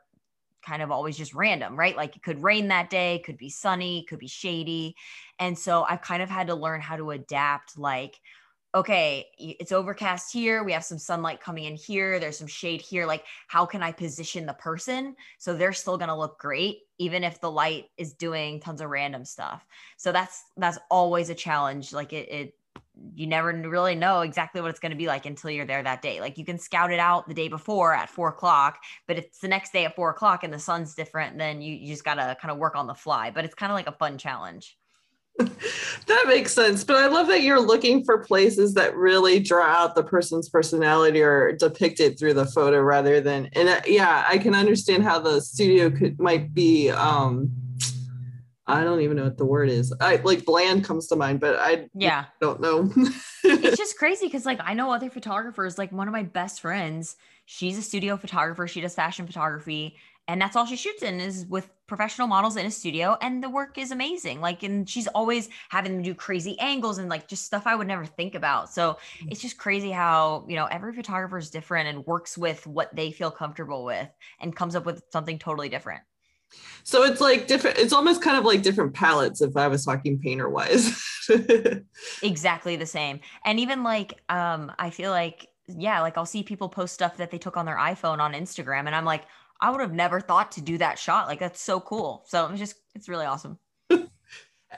kind 0.66 0.82
of 0.82 0.90
always 0.90 1.16
just 1.16 1.32
random, 1.32 1.78
right? 1.78 1.96
Like 1.96 2.16
it 2.16 2.22
could 2.22 2.42
rain 2.42 2.68
that 2.68 2.90
day, 2.90 3.22
could 3.24 3.36
be 3.38 3.48
sunny, 3.48 4.04
could 4.08 4.18
be 4.18 4.26
shady. 4.26 4.96
And 5.38 5.56
so 5.58 5.84
I've 5.88 6.02
kind 6.02 6.22
of 6.22 6.28
had 6.28 6.48
to 6.48 6.54
learn 6.54 6.80
how 6.80 6.96
to 6.96 7.12
adapt 7.12 7.78
like 7.78 8.20
okay, 8.76 9.26
it's 9.38 9.72
overcast 9.72 10.30
here. 10.30 10.62
We 10.62 10.72
have 10.72 10.84
some 10.84 10.98
sunlight 10.98 11.40
coming 11.40 11.64
in 11.64 11.76
here. 11.76 12.20
There's 12.20 12.36
some 12.36 12.46
shade 12.46 12.82
here. 12.82 13.06
Like, 13.06 13.24
how 13.48 13.64
can 13.64 13.82
I 13.82 13.90
position 13.90 14.44
the 14.44 14.52
person 14.52 15.16
so 15.38 15.54
they're 15.54 15.72
still 15.72 15.96
going 15.96 16.10
to 16.10 16.14
look 16.14 16.38
great, 16.38 16.80
even 16.98 17.24
if 17.24 17.40
the 17.40 17.50
light 17.50 17.86
is 17.96 18.12
doing 18.12 18.60
tons 18.60 18.82
of 18.82 18.90
random 18.90 19.24
stuff? 19.24 19.64
So 19.96 20.12
that's 20.12 20.44
that's 20.58 20.78
always 20.90 21.30
a 21.30 21.34
challenge. 21.34 21.94
Like 21.94 22.12
it, 22.12 22.28
it 22.30 22.54
you 23.14 23.26
never 23.26 23.52
really 23.52 23.94
know 23.94 24.20
exactly 24.20 24.60
what 24.60 24.68
it's 24.68 24.80
going 24.80 24.90
to 24.90 24.96
be 24.96 25.06
like 25.06 25.24
until 25.24 25.50
you're 25.50 25.64
there 25.64 25.82
that 25.82 26.02
day. 26.02 26.20
Like 26.20 26.36
you 26.36 26.44
can 26.44 26.58
scout 26.58 26.92
it 26.92 27.00
out 27.00 27.26
the 27.26 27.34
day 27.34 27.48
before 27.48 27.94
at 27.94 28.10
four 28.10 28.28
o'clock, 28.28 28.78
but 29.08 29.16
it's 29.16 29.38
the 29.38 29.48
next 29.48 29.72
day 29.72 29.86
at 29.86 29.96
four 29.96 30.10
o'clock 30.10 30.44
and 30.44 30.52
the 30.52 30.58
sun's 30.58 30.94
different, 30.94 31.38
then 31.38 31.62
you, 31.62 31.74
you 31.74 31.88
just 31.88 32.04
got 32.04 32.14
to 32.14 32.36
kind 32.40 32.52
of 32.52 32.58
work 32.58 32.76
on 32.76 32.86
the 32.86 32.94
fly. 32.94 33.30
But 33.30 33.46
it's 33.46 33.54
kind 33.54 33.72
of 33.72 33.76
like 33.76 33.86
a 33.86 33.92
fun 33.92 34.18
challenge. 34.18 34.76
that 36.06 36.24
makes 36.26 36.52
sense. 36.52 36.82
But 36.82 36.96
I 36.96 37.06
love 37.08 37.26
that 37.28 37.42
you're 37.42 37.60
looking 37.60 38.04
for 38.04 38.18
places 38.18 38.74
that 38.74 38.96
really 38.96 39.38
draw 39.40 39.66
out 39.66 39.94
the 39.94 40.02
person's 40.02 40.48
personality 40.48 41.22
or 41.22 41.52
depict 41.52 42.00
it 42.00 42.18
through 42.18 42.34
the 42.34 42.46
photo 42.46 42.80
rather 42.80 43.20
than 43.20 43.50
and 43.52 43.68
uh, 43.68 43.80
yeah, 43.86 44.24
I 44.26 44.38
can 44.38 44.54
understand 44.54 45.02
how 45.02 45.18
the 45.18 45.40
studio 45.40 45.90
could 45.90 46.18
might 46.18 46.54
be 46.54 46.90
um 46.90 47.50
I 48.68 48.82
don't 48.82 49.00
even 49.00 49.16
know 49.16 49.24
what 49.24 49.36
the 49.36 49.44
word 49.44 49.68
is. 49.68 49.94
I 50.00 50.16
like 50.16 50.44
bland 50.44 50.84
comes 50.84 51.06
to 51.08 51.16
mind, 51.16 51.40
but 51.40 51.56
I 51.58 51.88
yeah 51.94 52.24
don't 52.40 52.60
know. 52.60 52.90
it's 53.44 53.76
just 53.78 53.96
crazy 53.96 54.26
because 54.26 54.44
like 54.44 54.58
I 54.62 54.74
know 54.74 54.90
other 54.90 55.10
photographers. 55.10 55.78
Like 55.78 55.92
one 55.92 56.08
of 56.08 56.12
my 56.12 56.24
best 56.24 56.60
friends, 56.60 57.16
she's 57.44 57.78
a 57.78 57.82
studio 57.82 58.16
photographer. 58.16 58.66
She 58.66 58.80
does 58.80 58.94
fashion 58.94 59.26
photography, 59.26 59.96
and 60.28 60.40
that's 60.40 60.56
all 60.56 60.66
she 60.66 60.76
shoots 60.76 61.02
in 61.02 61.20
is 61.20 61.46
with 61.46 61.70
professional 61.86 62.26
models 62.26 62.56
in 62.56 62.66
a 62.66 62.70
studio 62.70 63.16
and 63.20 63.42
the 63.42 63.48
work 63.48 63.78
is 63.78 63.92
amazing. 63.92 64.40
Like 64.40 64.62
and 64.62 64.88
she's 64.88 65.06
always 65.08 65.48
having 65.68 65.92
them 65.92 66.02
do 66.02 66.14
crazy 66.14 66.58
angles 66.58 66.98
and 66.98 67.08
like 67.08 67.28
just 67.28 67.44
stuff 67.44 67.66
i 67.66 67.74
would 67.74 67.86
never 67.86 68.04
think 68.04 68.34
about. 68.34 68.70
So 68.70 68.98
mm. 69.20 69.30
it's 69.30 69.40
just 69.40 69.56
crazy 69.56 69.90
how 69.90 70.44
you 70.48 70.56
know 70.56 70.66
every 70.66 70.92
photographer 70.92 71.38
is 71.38 71.50
different 71.50 71.88
and 71.88 72.04
works 72.06 72.36
with 72.36 72.66
what 72.66 72.94
they 72.94 73.12
feel 73.12 73.30
comfortable 73.30 73.84
with 73.84 74.08
and 74.40 74.54
comes 74.54 74.74
up 74.74 74.84
with 74.84 75.02
something 75.12 75.38
totally 75.38 75.68
different. 75.68 76.02
So 76.82 77.04
it's 77.04 77.20
like 77.20 77.46
different 77.46 77.78
it's 77.78 77.92
almost 77.92 78.22
kind 78.22 78.36
of 78.36 78.44
like 78.44 78.62
different 78.62 78.94
palettes 78.94 79.42
if 79.42 79.56
i 79.56 79.66
was 79.66 79.84
talking 79.84 80.18
painter 80.18 80.48
wise 80.48 81.00
exactly 82.22 82.76
the 82.76 82.86
same. 82.86 83.20
And 83.44 83.60
even 83.60 83.82
like 83.82 84.20
um 84.28 84.72
i 84.78 84.90
feel 84.90 85.10
like 85.10 85.48
yeah 85.68 86.00
like 86.00 86.16
i'll 86.16 86.26
see 86.26 86.44
people 86.44 86.68
post 86.68 86.94
stuff 86.94 87.16
that 87.16 87.30
they 87.30 87.38
took 87.38 87.56
on 87.56 87.66
their 87.66 87.76
iphone 87.76 88.20
on 88.20 88.34
instagram 88.34 88.86
and 88.86 88.94
i'm 88.94 89.04
like 89.04 89.24
I 89.60 89.70
would 89.70 89.80
have 89.80 89.92
never 89.92 90.20
thought 90.20 90.52
to 90.52 90.60
do 90.60 90.78
that 90.78 90.98
shot. 90.98 91.28
Like 91.28 91.40
that's 91.40 91.60
so 91.60 91.80
cool. 91.80 92.24
So 92.28 92.46
it's 92.48 92.58
just 92.58 92.76
it's 92.94 93.08
really 93.08 93.26
awesome. 93.26 93.58
and 93.90 94.08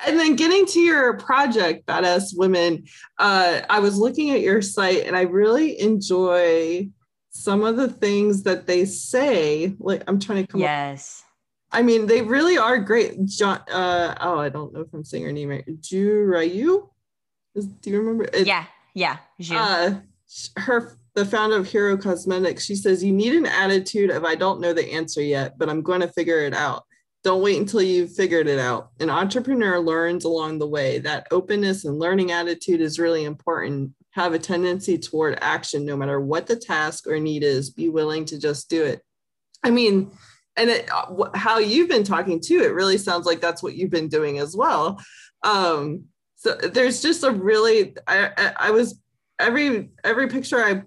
then 0.02 0.36
getting 0.36 0.66
to 0.66 0.80
your 0.80 1.16
project, 1.18 1.86
Badass 1.86 2.36
Women, 2.36 2.84
uh, 3.18 3.62
I 3.68 3.80
was 3.80 3.98
looking 3.98 4.30
at 4.30 4.40
your 4.40 4.62
site 4.62 5.06
and 5.06 5.16
I 5.16 5.22
really 5.22 5.80
enjoy 5.80 6.88
some 7.30 7.64
of 7.64 7.76
the 7.76 7.88
things 7.88 8.42
that 8.44 8.66
they 8.66 8.84
say. 8.84 9.74
Like 9.78 10.02
I'm 10.06 10.18
trying 10.18 10.44
to 10.44 10.50
come 10.50 10.60
Yes. 10.60 11.22
Up. 11.22 11.28
I 11.70 11.82
mean, 11.82 12.06
they 12.06 12.22
really 12.22 12.56
are 12.56 12.78
great. 12.78 13.24
John, 13.26 13.60
uh, 13.70 14.14
oh, 14.20 14.38
I 14.38 14.48
don't 14.48 14.72
know 14.72 14.80
if 14.80 14.94
I'm 14.94 15.04
saying 15.04 15.24
her 15.24 15.32
name 15.32 15.50
right. 15.50 15.64
Ju 15.80 16.24
Rhyu? 16.26 16.88
Do 17.54 17.90
you 17.90 17.98
remember? 17.98 18.24
It, 18.24 18.46
yeah, 18.46 18.64
yeah. 18.94 19.18
Ju. 19.40 19.56
Uh, 19.56 20.00
her 20.56 20.97
the 21.18 21.24
founder 21.24 21.56
of 21.56 21.66
Hero 21.66 21.96
Cosmetics, 21.96 22.64
she 22.64 22.76
says, 22.76 23.02
You 23.02 23.12
need 23.12 23.34
an 23.34 23.46
attitude 23.46 24.10
of, 24.10 24.24
I 24.24 24.36
don't 24.36 24.60
know 24.60 24.72
the 24.72 24.92
answer 24.92 25.20
yet, 25.20 25.58
but 25.58 25.68
I'm 25.68 25.82
going 25.82 26.00
to 26.00 26.08
figure 26.08 26.40
it 26.40 26.54
out. 26.54 26.84
Don't 27.24 27.42
wait 27.42 27.58
until 27.58 27.82
you've 27.82 28.14
figured 28.14 28.46
it 28.46 28.60
out. 28.60 28.90
An 29.00 29.10
entrepreneur 29.10 29.80
learns 29.80 30.24
along 30.24 30.58
the 30.58 30.68
way. 30.68 31.00
That 31.00 31.26
openness 31.32 31.84
and 31.84 31.98
learning 31.98 32.30
attitude 32.30 32.80
is 32.80 33.00
really 33.00 33.24
important. 33.24 33.92
Have 34.12 34.32
a 34.32 34.38
tendency 34.38 34.96
toward 34.96 35.38
action 35.42 35.84
no 35.84 35.96
matter 35.96 36.20
what 36.20 36.46
the 36.46 36.56
task 36.56 37.08
or 37.08 37.18
need 37.18 37.42
is. 37.42 37.70
Be 37.70 37.88
willing 37.88 38.24
to 38.26 38.38
just 38.38 38.70
do 38.70 38.84
it. 38.84 39.02
I 39.64 39.70
mean, 39.70 40.12
and 40.56 40.70
it, 40.70 40.88
uh, 40.92 41.30
how 41.34 41.58
you've 41.58 41.88
been 41.88 42.04
talking 42.04 42.40
too, 42.40 42.60
it 42.60 42.72
really 42.72 42.98
sounds 42.98 43.26
like 43.26 43.40
that's 43.40 43.62
what 43.62 43.74
you've 43.74 43.90
been 43.90 44.08
doing 44.08 44.38
as 44.38 44.56
well. 44.56 45.00
Um, 45.42 46.04
so 46.36 46.54
there's 46.54 47.02
just 47.02 47.24
a 47.24 47.32
really, 47.32 47.96
I, 48.06 48.30
I, 48.36 48.52
I 48.56 48.70
was 48.70 49.00
every 49.40 49.90
every 50.04 50.28
picture 50.28 50.58
I 50.58 50.82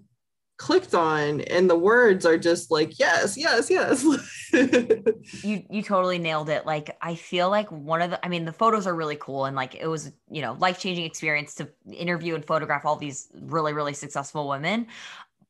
clicked 0.61 0.93
on 0.93 1.41
and 1.41 1.67
the 1.67 1.75
words 1.75 2.23
are 2.23 2.37
just 2.37 2.69
like 2.69 2.99
yes 2.99 3.35
yes 3.35 3.67
yes. 3.67 4.05
You 5.43 5.63
you 5.69 5.81
totally 5.81 6.19
nailed 6.19 6.49
it. 6.49 6.67
Like 6.67 6.95
i 7.01 7.15
feel 7.15 7.49
like 7.49 7.71
one 7.71 8.01
of 8.03 8.11
the 8.11 8.23
i 8.23 8.29
mean 8.29 8.45
the 8.45 8.53
photos 8.53 8.85
are 8.85 8.93
really 8.93 9.15
cool 9.15 9.45
and 9.45 9.55
like 9.55 9.73
it 9.73 9.87
was 9.87 10.11
you 10.29 10.43
know 10.43 10.53
life-changing 10.59 11.03
experience 11.03 11.55
to 11.55 11.69
interview 11.91 12.35
and 12.35 12.45
photograph 12.45 12.85
all 12.85 12.95
these 12.95 13.29
really 13.33 13.73
really 13.73 13.93
successful 13.93 14.47
women 14.47 14.85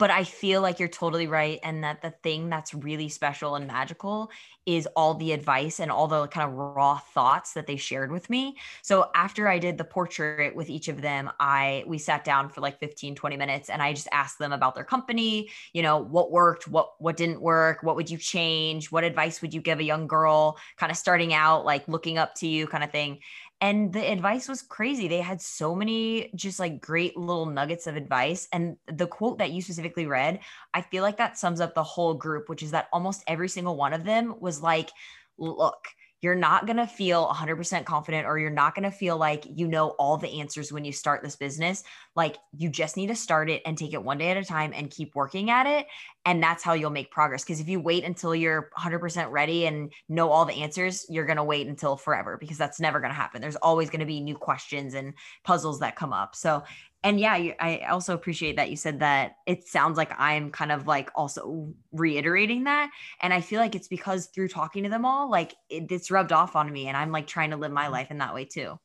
but 0.01 0.10
I 0.10 0.24
feel 0.24 0.63
like 0.63 0.79
you're 0.79 0.89
totally 0.89 1.27
right. 1.27 1.60
And 1.62 1.84
that 1.84 2.01
the 2.01 2.10
thing 2.10 2.50
that's 2.50 2.74
really 2.74 3.08
special 3.08 3.53
and 3.55 3.67
magical 3.67 4.31
is 4.65 4.88
all 4.96 5.13
the 5.13 5.31
advice 5.31 5.79
and 5.79 5.91
all 5.91 6.08
the 6.08 6.25
kind 6.29 6.50
of 6.50 6.58
raw 6.58 6.98
thoughts 6.98 7.53
that 7.53 7.67
they 7.67 7.75
shared 7.75 8.12
with 8.12 8.27
me. 8.27 8.58
So 8.81 9.12
after 9.13 9.48
I 9.48 9.60
did 9.60 9.77
the 9.77 9.84
portrait 9.84 10.55
with 10.55 10.72
each 10.72 10.88
of 10.88 11.03
them, 11.03 11.29
I 11.39 11.84
we 11.86 12.00
sat 12.00 12.24
down 12.24 12.50
for 12.50 12.62
like 12.62 12.79
15, 12.79 13.13
20 13.13 13.38
minutes 13.38 13.70
and 13.70 13.79
I 13.79 13.93
just 13.93 14.08
asked 14.12 14.39
them 14.39 14.51
about 14.51 14.74
their 14.74 14.84
company, 14.84 15.51
you 15.72 15.84
know, 15.84 16.00
what 16.00 16.31
worked, 16.31 16.67
what 16.67 16.93
what 16.98 17.15
didn't 17.15 17.39
work, 17.39 17.84
what 17.84 17.96
would 17.96 18.10
you 18.10 18.17
change, 18.17 18.91
what 18.91 19.03
advice 19.03 19.39
would 19.43 19.53
you 19.53 19.62
give 19.62 19.77
a 19.77 19.84
young 19.84 20.08
girl 20.08 20.58
kind 20.77 20.91
of 20.91 20.98
starting 20.98 21.31
out, 21.31 21.63
like 21.63 21.88
looking 21.88 22.17
up 22.17 22.34
to 22.38 22.48
you 22.48 22.65
kind 22.65 22.84
of 22.84 22.89
thing 22.89 23.20
and 23.62 23.94
the 23.94 24.12
advice 24.12 24.48
was 24.48 24.63
crazy. 24.63 25.08
They 25.08 25.22
had 25.22 25.39
so 25.39 25.75
many 25.75 26.32
just 26.36 26.60
like 26.60 26.82
great 26.82 27.15
little 27.15 27.46
nuggets 27.46 27.86
of 27.86 27.96
advice 27.96 28.48
and 28.51 28.75
the 28.88 29.08
quote 29.08 29.38
that 29.38 29.51
you 29.51 29.62
specifically 29.62 30.06
read 30.06 30.39
i 30.74 30.82
feel 30.82 31.03
like 31.03 31.18
that 31.18 31.38
sums 31.38 31.62
up 31.62 31.74
the 31.75 31.84
whole 31.84 32.13
group 32.13 32.50
which 32.50 32.63
is 32.63 32.72
that 32.72 32.88
almost 32.91 33.24
every 33.27 33.50
single 33.50 33.75
one 33.75 33.94
of 33.94 34.03
them 34.03 34.36
was 34.39 34.62
like 34.62 34.89
look 35.38 35.88
you're 36.22 36.36
not 36.36 36.68
going 36.68 36.78
to 36.78 36.88
feel 36.88 37.28
100% 37.28 37.84
confident 37.86 38.28
or 38.28 38.38
you're 38.38 38.51
not 38.51 38.75
going 38.75 38.84
to 38.84 38.96
feel 38.96 39.18
like 39.18 39.46
you 39.50 39.68
know 39.68 39.90
all 40.00 40.18
the 40.18 40.40
answers 40.40 40.72
when 40.72 40.86
you 40.86 40.92
start 40.92 41.24
this 41.24 41.36
business. 41.36 41.84
Like 42.16 42.38
you 42.55 42.70
just 42.70 42.96
need 42.96 43.07
to 43.07 43.16
start 43.16 43.50
it 43.50 43.64
and 43.66 43.77
take 43.77 43.94
it 43.94 44.03
one 44.03 44.20
day 44.20 44.29
at 44.29 44.38
a 44.38 44.46
time 44.46 44.72
and 44.74 44.90
keep 44.90 45.16
working 45.16 45.50
at 45.50 45.66
it. 45.66 45.88
And 46.25 46.42
that's 46.42 46.64
how 46.64 46.74
you'll 46.74 46.92
make 46.92 47.10
progress. 47.10 47.44
Because 47.44 47.60
if 47.60 47.68
you 47.68 47.79
wait 47.79 48.03
until 48.03 48.36
you're 48.36 48.70
100% 48.77 49.31
ready 49.31 49.66
and 49.66 49.92
know 50.07 50.29
all 50.29 50.46
the 50.46 50.62
answers, 50.62 51.07
you're 51.10 51.25
going 51.25 51.38
to 51.38 51.44
wait 51.44 51.66
until 51.68 51.98
forever 51.98 52.38
because 52.38 52.57
that's 52.57 52.79
never 52.79 53.00
going 53.00 53.12
to 53.12 53.16
happen. 53.16 53.42
There's 53.42 53.55
always 53.55 53.90
going 53.90 54.01
to 54.01 54.05
be 54.05 54.22
new 54.22 54.36
questions 54.36 54.94
and 54.94 55.14
puzzles 55.44 55.79
that 55.79 55.96
come 55.96 56.14
up. 56.14 56.36
So 56.36 56.64
and 57.03 57.20
yeah 57.20 57.35
you, 57.35 57.53
i 57.59 57.79
also 57.90 58.14
appreciate 58.14 58.55
that 58.55 58.70
you 58.70 58.75
said 58.75 59.00
that 59.00 59.35
it 59.46 59.68
sounds 59.68 59.98
like 59.98 60.11
i'm 60.20 60.51
kind 60.51 60.72
of 60.72 60.87
like 60.87 61.09
also 61.16 61.74
reiterating 61.92 62.66
that. 62.66 62.90
And 63.22 63.33
i 63.33 63.42
feel 63.42 63.59
like 63.59 63.75
it's 63.75 63.87
because 63.87 64.27
through 64.27 64.50
talking 64.50 64.83
to 64.83 64.90
them 64.90 65.05
all 65.05 65.29
like 65.29 65.55
it, 65.70 65.92
it's 65.92 66.11
rubbed 66.11 66.31
off 66.31 66.55
on 66.55 66.72
me 66.72 66.87
and 66.87 66.98
i'm 66.98 67.11
like 67.11 67.27
trying 67.27 67.51
to 67.51 67.57
live 67.57 67.72
my 67.72 67.83
mm-hmm. 67.83 67.94
life 67.94 68.11
in 68.11 68.20
that 68.20 68.33
way 68.33 68.46
too. 68.46 68.79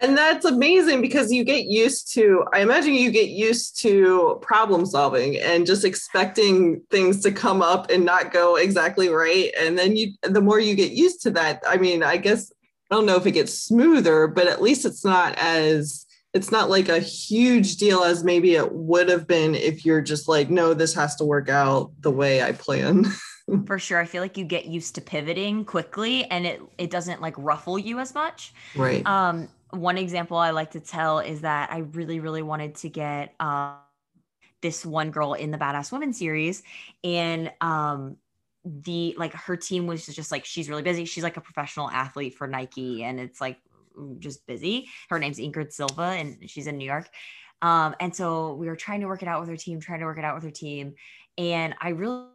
And 0.00 0.18
that's 0.18 0.44
amazing 0.44 1.00
because 1.00 1.30
you 1.30 1.44
get 1.44 1.66
used 1.66 2.12
to 2.14 2.44
i 2.52 2.60
imagine 2.60 2.94
you 2.94 3.10
get 3.10 3.28
used 3.28 3.78
to 3.82 4.38
problem 4.42 4.86
solving 4.86 5.38
and 5.38 5.66
just 5.66 5.84
expecting 5.84 6.82
things 6.90 7.20
to 7.20 7.30
come 7.30 7.62
up 7.62 7.90
and 7.90 8.04
not 8.04 8.32
go 8.32 8.56
exactly 8.56 9.08
right. 9.08 9.52
And 9.58 9.78
then 9.78 9.96
you 9.96 10.14
the 10.22 10.40
more 10.40 10.58
you 10.58 10.74
get 10.74 10.92
used 10.92 11.22
to 11.22 11.30
that 11.32 11.62
i 11.68 11.76
mean 11.76 12.02
i 12.02 12.16
guess 12.16 12.52
i 12.90 12.94
don't 12.94 13.06
know 13.06 13.16
if 13.16 13.26
it 13.26 13.32
gets 13.32 13.52
smoother 13.52 14.26
but 14.26 14.48
at 14.48 14.62
least 14.62 14.84
it's 14.84 15.04
not 15.04 15.36
as 15.36 16.06
it's 16.34 16.50
not 16.50 16.70
like 16.70 16.88
a 16.88 16.98
huge 16.98 17.76
deal 17.76 18.02
as 18.02 18.24
maybe 18.24 18.54
it 18.54 18.72
would 18.72 19.08
have 19.08 19.26
been 19.26 19.54
if 19.54 19.84
you're 19.84 20.00
just 20.00 20.28
like, 20.28 20.48
no, 20.48 20.72
this 20.72 20.94
has 20.94 21.14
to 21.16 21.24
work 21.24 21.48
out 21.48 21.92
the 22.00 22.10
way 22.10 22.42
I 22.42 22.52
plan. 22.52 23.06
For 23.66 23.78
sure. 23.78 24.00
I 24.00 24.06
feel 24.06 24.22
like 24.22 24.38
you 24.38 24.44
get 24.44 24.66
used 24.66 24.94
to 24.94 25.00
pivoting 25.00 25.64
quickly 25.64 26.24
and 26.24 26.46
it 26.46 26.62
it 26.78 26.90
doesn't 26.90 27.20
like 27.20 27.34
ruffle 27.36 27.78
you 27.78 27.98
as 27.98 28.14
much. 28.14 28.54
Right. 28.74 29.06
Um 29.06 29.48
one 29.70 29.98
example 29.98 30.36
I 30.36 30.50
like 30.50 30.72
to 30.72 30.80
tell 30.80 31.18
is 31.18 31.40
that 31.40 31.72
I 31.72 31.78
really, 31.78 32.20
really 32.20 32.42
wanted 32.42 32.74
to 32.76 32.88
get 32.88 33.34
um, 33.40 33.76
this 34.60 34.84
one 34.84 35.10
girl 35.10 35.32
in 35.32 35.50
the 35.50 35.56
Badass 35.56 35.90
Women 35.90 36.12
series. 36.12 36.62
And 37.02 37.50
um, 37.62 38.18
the 38.64 39.14
like 39.18 39.32
her 39.32 39.56
team 39.56 39.86
was 39.86 40.06
just 40.06 40.30
like 40.30 40.44
she's 40.44 40.68
really 40.68 40.82
busy 40.82 41.04
she's 41.04 41.24
like 41.24 41.36
a 41.36 41.40
professional 41.40 41.90
athlete 41.90 42.36
for 42.36 42.46
nike 42.46 43.02
and 43.02 43.18
it's 43.18 43.40
like 43.40 43.58
just 44.18 44.46
busy. 44.46 44.88
Her 45.08 45.18
name's 45.18 45.38
Ingrid 45.38 45.72
Silva, 45.72 46.02
and 46.02 46.38
she's 46.48 46.66
in 46.66 46.78
New 46.78 46.84
York. 46.84 47.08
Um, 47.60 47.94
and 48.00 48.14
so 48.14 48.54
we 48.54 48.66
were 48.66 48.76
trying 48.76 49.00
to 49.00 49.06
work 49.06 49.22
it 49.22 49.28
out 49.28 49.40
with 49.40 49.48
her 49.48 49.56
team, 49.56 49.80
trying 49.80 50.00
to 50.00 50.04
work 50.04 50.18
it 50.18 50.24
out 50.24 50.34
with 50.34 50.44
her 50.44 50.50
team. 50.50 50.94
And 51.38 51.74
I 51.80 51.90
really 51.90 52.26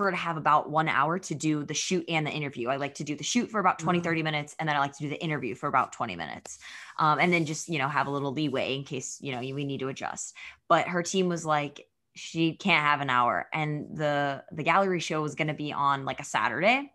prefer 0.00 0.12
to 0.12 0.16
have 0.16 0.36
about 0.36 0.70
one 0.70 0.88
hour 0.88 1.18
to 1.18 1.34
do 1.34 1.62
the 1.64 1.74
shoot 1.74 2.04
and 2.08 2.26
the 2.26 2.30
interview. 2.30 2.68
I 2.68 2.76
like 2.76 2.94
to 2.94 3.04
do 3.04 3.14
the 3.14 3.24
shoot 3.24 3.50
for 3.50 3.60
about 3.60 3.78
20, 3.78 3.98
mm-hmm. 3.98 4.04
30 4.04 4.22
minutes, 4.22 4.56
and 4.58 4.68
then 4.68 4.76
I 4.76 4.78
like 4.78 4.96
to 4.96 5.02
do 5.02 5.10
the 5.10 5.22
interview 5.22 5.54
for 5.54 5.68
about 5.68 5.92
20 5.92 6.16
minutes. 6.16 6.58
Um, 6.98 7.18
and 7.18 7.32
then 7.32 7.44
just, 7.44 7.68
you 7.68 7.78
know, 7.78 7.88
have 7.88 8.06
a 8.06 8.10
little 8.10 8.32
leeway 8.32 8.76
in 8.76 8.84
case, 8.84 9.18
you 9.20 9.32
know, 9.32 9.40
we 9.40 9.64
need 9.64 9.80
to 9.80 9.88
adjust. 9.88 10.34
But 10.68 10.88
her 10.88 11.02
team 11.02 11.28
was 11.28 11.44
like, 11.44 11.86
she 12.14 12.54
can't 12.54 12.84
have 12.84 13.00
an 13.00 13.10
hour. 13.10 13.46
And 13.52 13.96
the 13.96 14.42
the 14.52 14.62
gallery 14.62 15.00
show 15.00 15.22
was 15.22 15.34
gonna 15.34 15.54
be 15.54 15.72
on 15.72 16.04
like 16.04 16.20
a 16.20 16.24
Saturday. 16.24 16.90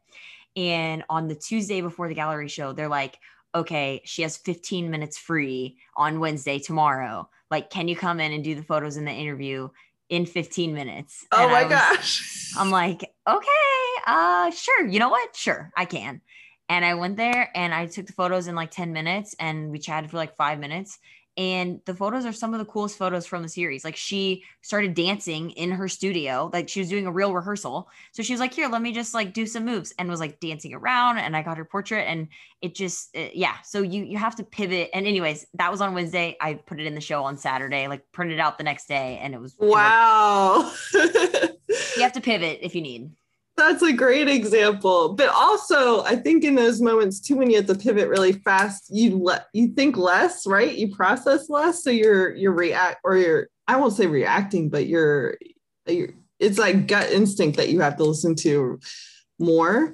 And 0.55 1.03
on 1.09 1.27
the 1.27 1.35
Tuesday 1.35 1.81
before 1.81 2.07
the 2.07 2.15
gallery 2.15 2.47
show, 2.47 2.73
they're 2.73 2.87
like, 2.87 3.17
okay, 3.55 4.01
she 4.03 4.21
has 4.21 4.37
15 4.37 4.91
minutes 4.91 5.17
free 5.17 5.77
on 5.95 6.19
Wednesday 6.19 6.59
tomorrow. 6.59 7.29
Like, 7.49 7.69
can 7.69 7.87
you 7.87 7.95
come 7.95 8.19
in 8.19 8.33
and 8.33 8.43
do 8.43 8.53
the 8.53 8.63
photos 8.63 8.97
in 8.97 9.05
the 9.05 9.11
interview 9.11 9.69
in 10.09 10.25
15 10.25 10.73
minutes? 10.73 11.25
Oh 11.31 11.43
and 11.43 11.51
my 11.51 11.63
was, 11.63 11.71
gosh. 11.71 12.53
I'm 12.57 12.69
like, 12.69 13.13
okay, 13.27 14.01
uh, 14.05 14.51
sure. 14.51 14.85
You 14.85 14.99
know 14.99 15.09
what? 15.09 15.35
Sure, 15.35 15.71
I 15.75 15.85
can. 15.85 16.21
And 16.67 16.83
I 16.83 16.95
went 16.95 17.15
there 17.15 17.49
and 17.55 17.73
I 17.73 17.85
took 17.85 18.07
the 18.07 18.13
photos 18.13 18.47
in 18.47 18.55
like 18.55 18.71
10 18.71 18.91
minutes 18.91 19.35
and 19.39 19.71
we 19.71 19.79
chatted 19.79 20.09
for 20.09 20.17
like 20.17 20.35
five 20.35 20.59
minutes 20.59 20.99
and 21.38 21.82
the 21.86 21.93
photos 21.93 22.26
are 22.26 22.32
some 22.32 22.54
of 22.54 22.60
the 22.60 22.65
coolest 22.65 22.98
photos 22.98 23.26
from 23.26 23.43
the 23.43 23.50
series. 23.50 23.84
Like 23.84 23.95
she 23.95 24.43
started 24.62 24.93
dancing 24.93 25.52
in 25.52 25.71
her 25.71 25.88
studio 25.88 26.50
like 26.54 26.69
she 26.69 26.80
was 26.80 26.89
doing 26.89 27.08
a 27.08 27.12
real 27.12 27.34
rehearsal. 27.34 27.89
So 28.13 28.24
she 28.24 28.34
was 28.34 28.39
like 28.39 28.54
here 28.54 28.69
let 28.69 28.82
me 28.82 28.93
just 28.93 29.13
like 29.13 29.34
do 29.34 29.45
some 29.45 29.65
moves 29.65 29.93
and 30.00 30.10
was 30.10 30.19
like 30.19 30.39
dancing 30.39 30.74
around 30.74 31.17
and 31.17 31.36
i 31.36 31.41
got 31.41 31.58
her 31.58 31.65
portrait 31.65 32.06
and 32.08 32.28
it 32.62 32.74
just 32.74 33.15
it, 33.15 33.36
yeah. 33.36 33.56
So 33.63 33.82
you 33.82 34.04
you 34.04 34.17
have 34.17 34.36
to 34.38 34.43
pivot. 34.43 34.89
And 34.93 35.06
anyways 35.06 35.45
that 35.56 35.71
was 35.71 35.82
on 35.82 35.93
wednesday. 35.93 36.38
I 36.39 36.54
put 36.54 36.80
it 36.80 36.86
in 36.86 36.95
the 36.95 37.02
show 37.02 37.24
on 37.24 37.38
saturday 37.38 37.88
like 37.88 38.10
printed 38.12 38.39
out 38.39 38.58
the 38.58 38.63
next 38.63 38.88
day 38.88 39.19
and 39.21 39.34
it 39.34 39.41
was 39.41 39.56
wow. 39.60 40.71
It 40.93 41.60
you 41.98 42.04
have 42.04 42.13
to 42.13 42.21
pivot 42.21 42.60
if 42.62 42.76
you 42.76 42.82
need 42.82 43.12
That's 43.57 43.81
a 43.83 43.93
great 43.93 44.27
example. 44.27 45.13
But 45.13 45.29
also, 45.29 46.03
I 46.03 46.17
think 46.17 46.43
in 46.43 46.55
those 46.55 46.81
moments 46.81 47.21
too, 47.21 47.37
when 47.37 47.49
you 47.49 47.55
have 47.57 47.67
to 47.67 47.75
pivot 47.75 48.09
really 48.09 48.33
fast, 48.33 48.87
you 48.89 49.17
let 49.17 49.47
you 49.53 49.69
think 49.69 49.95
less, 49.95 50.45
right? 50.45 50.75
You 50.75 50.93
process 50.93 51.49
less, 51.49 51.83
so 51.83 51.89
you're 51.89 52.35
you're 52.35 52.51
react 52.51 52.99
or 53.03 53.15
you're 53.15 53.47
I 53.67 53.77
won't 53.77 53.93
say 53.93 54.07
reacting, 54.07 54.69
but 54.69 54.87
you're 54.87 55.37
you're 55.87 56.09
it's 56.39 56.57
like 56.57 56.87
gut 56.87 57.11
instinct 57.11 57.55
that 57.57 57.69
you 57.69 57.79
have 57.79 57.95
to 57.97 58.03
listen 58.03 58.35
to 58.35 58.79
more. 59.39 59.93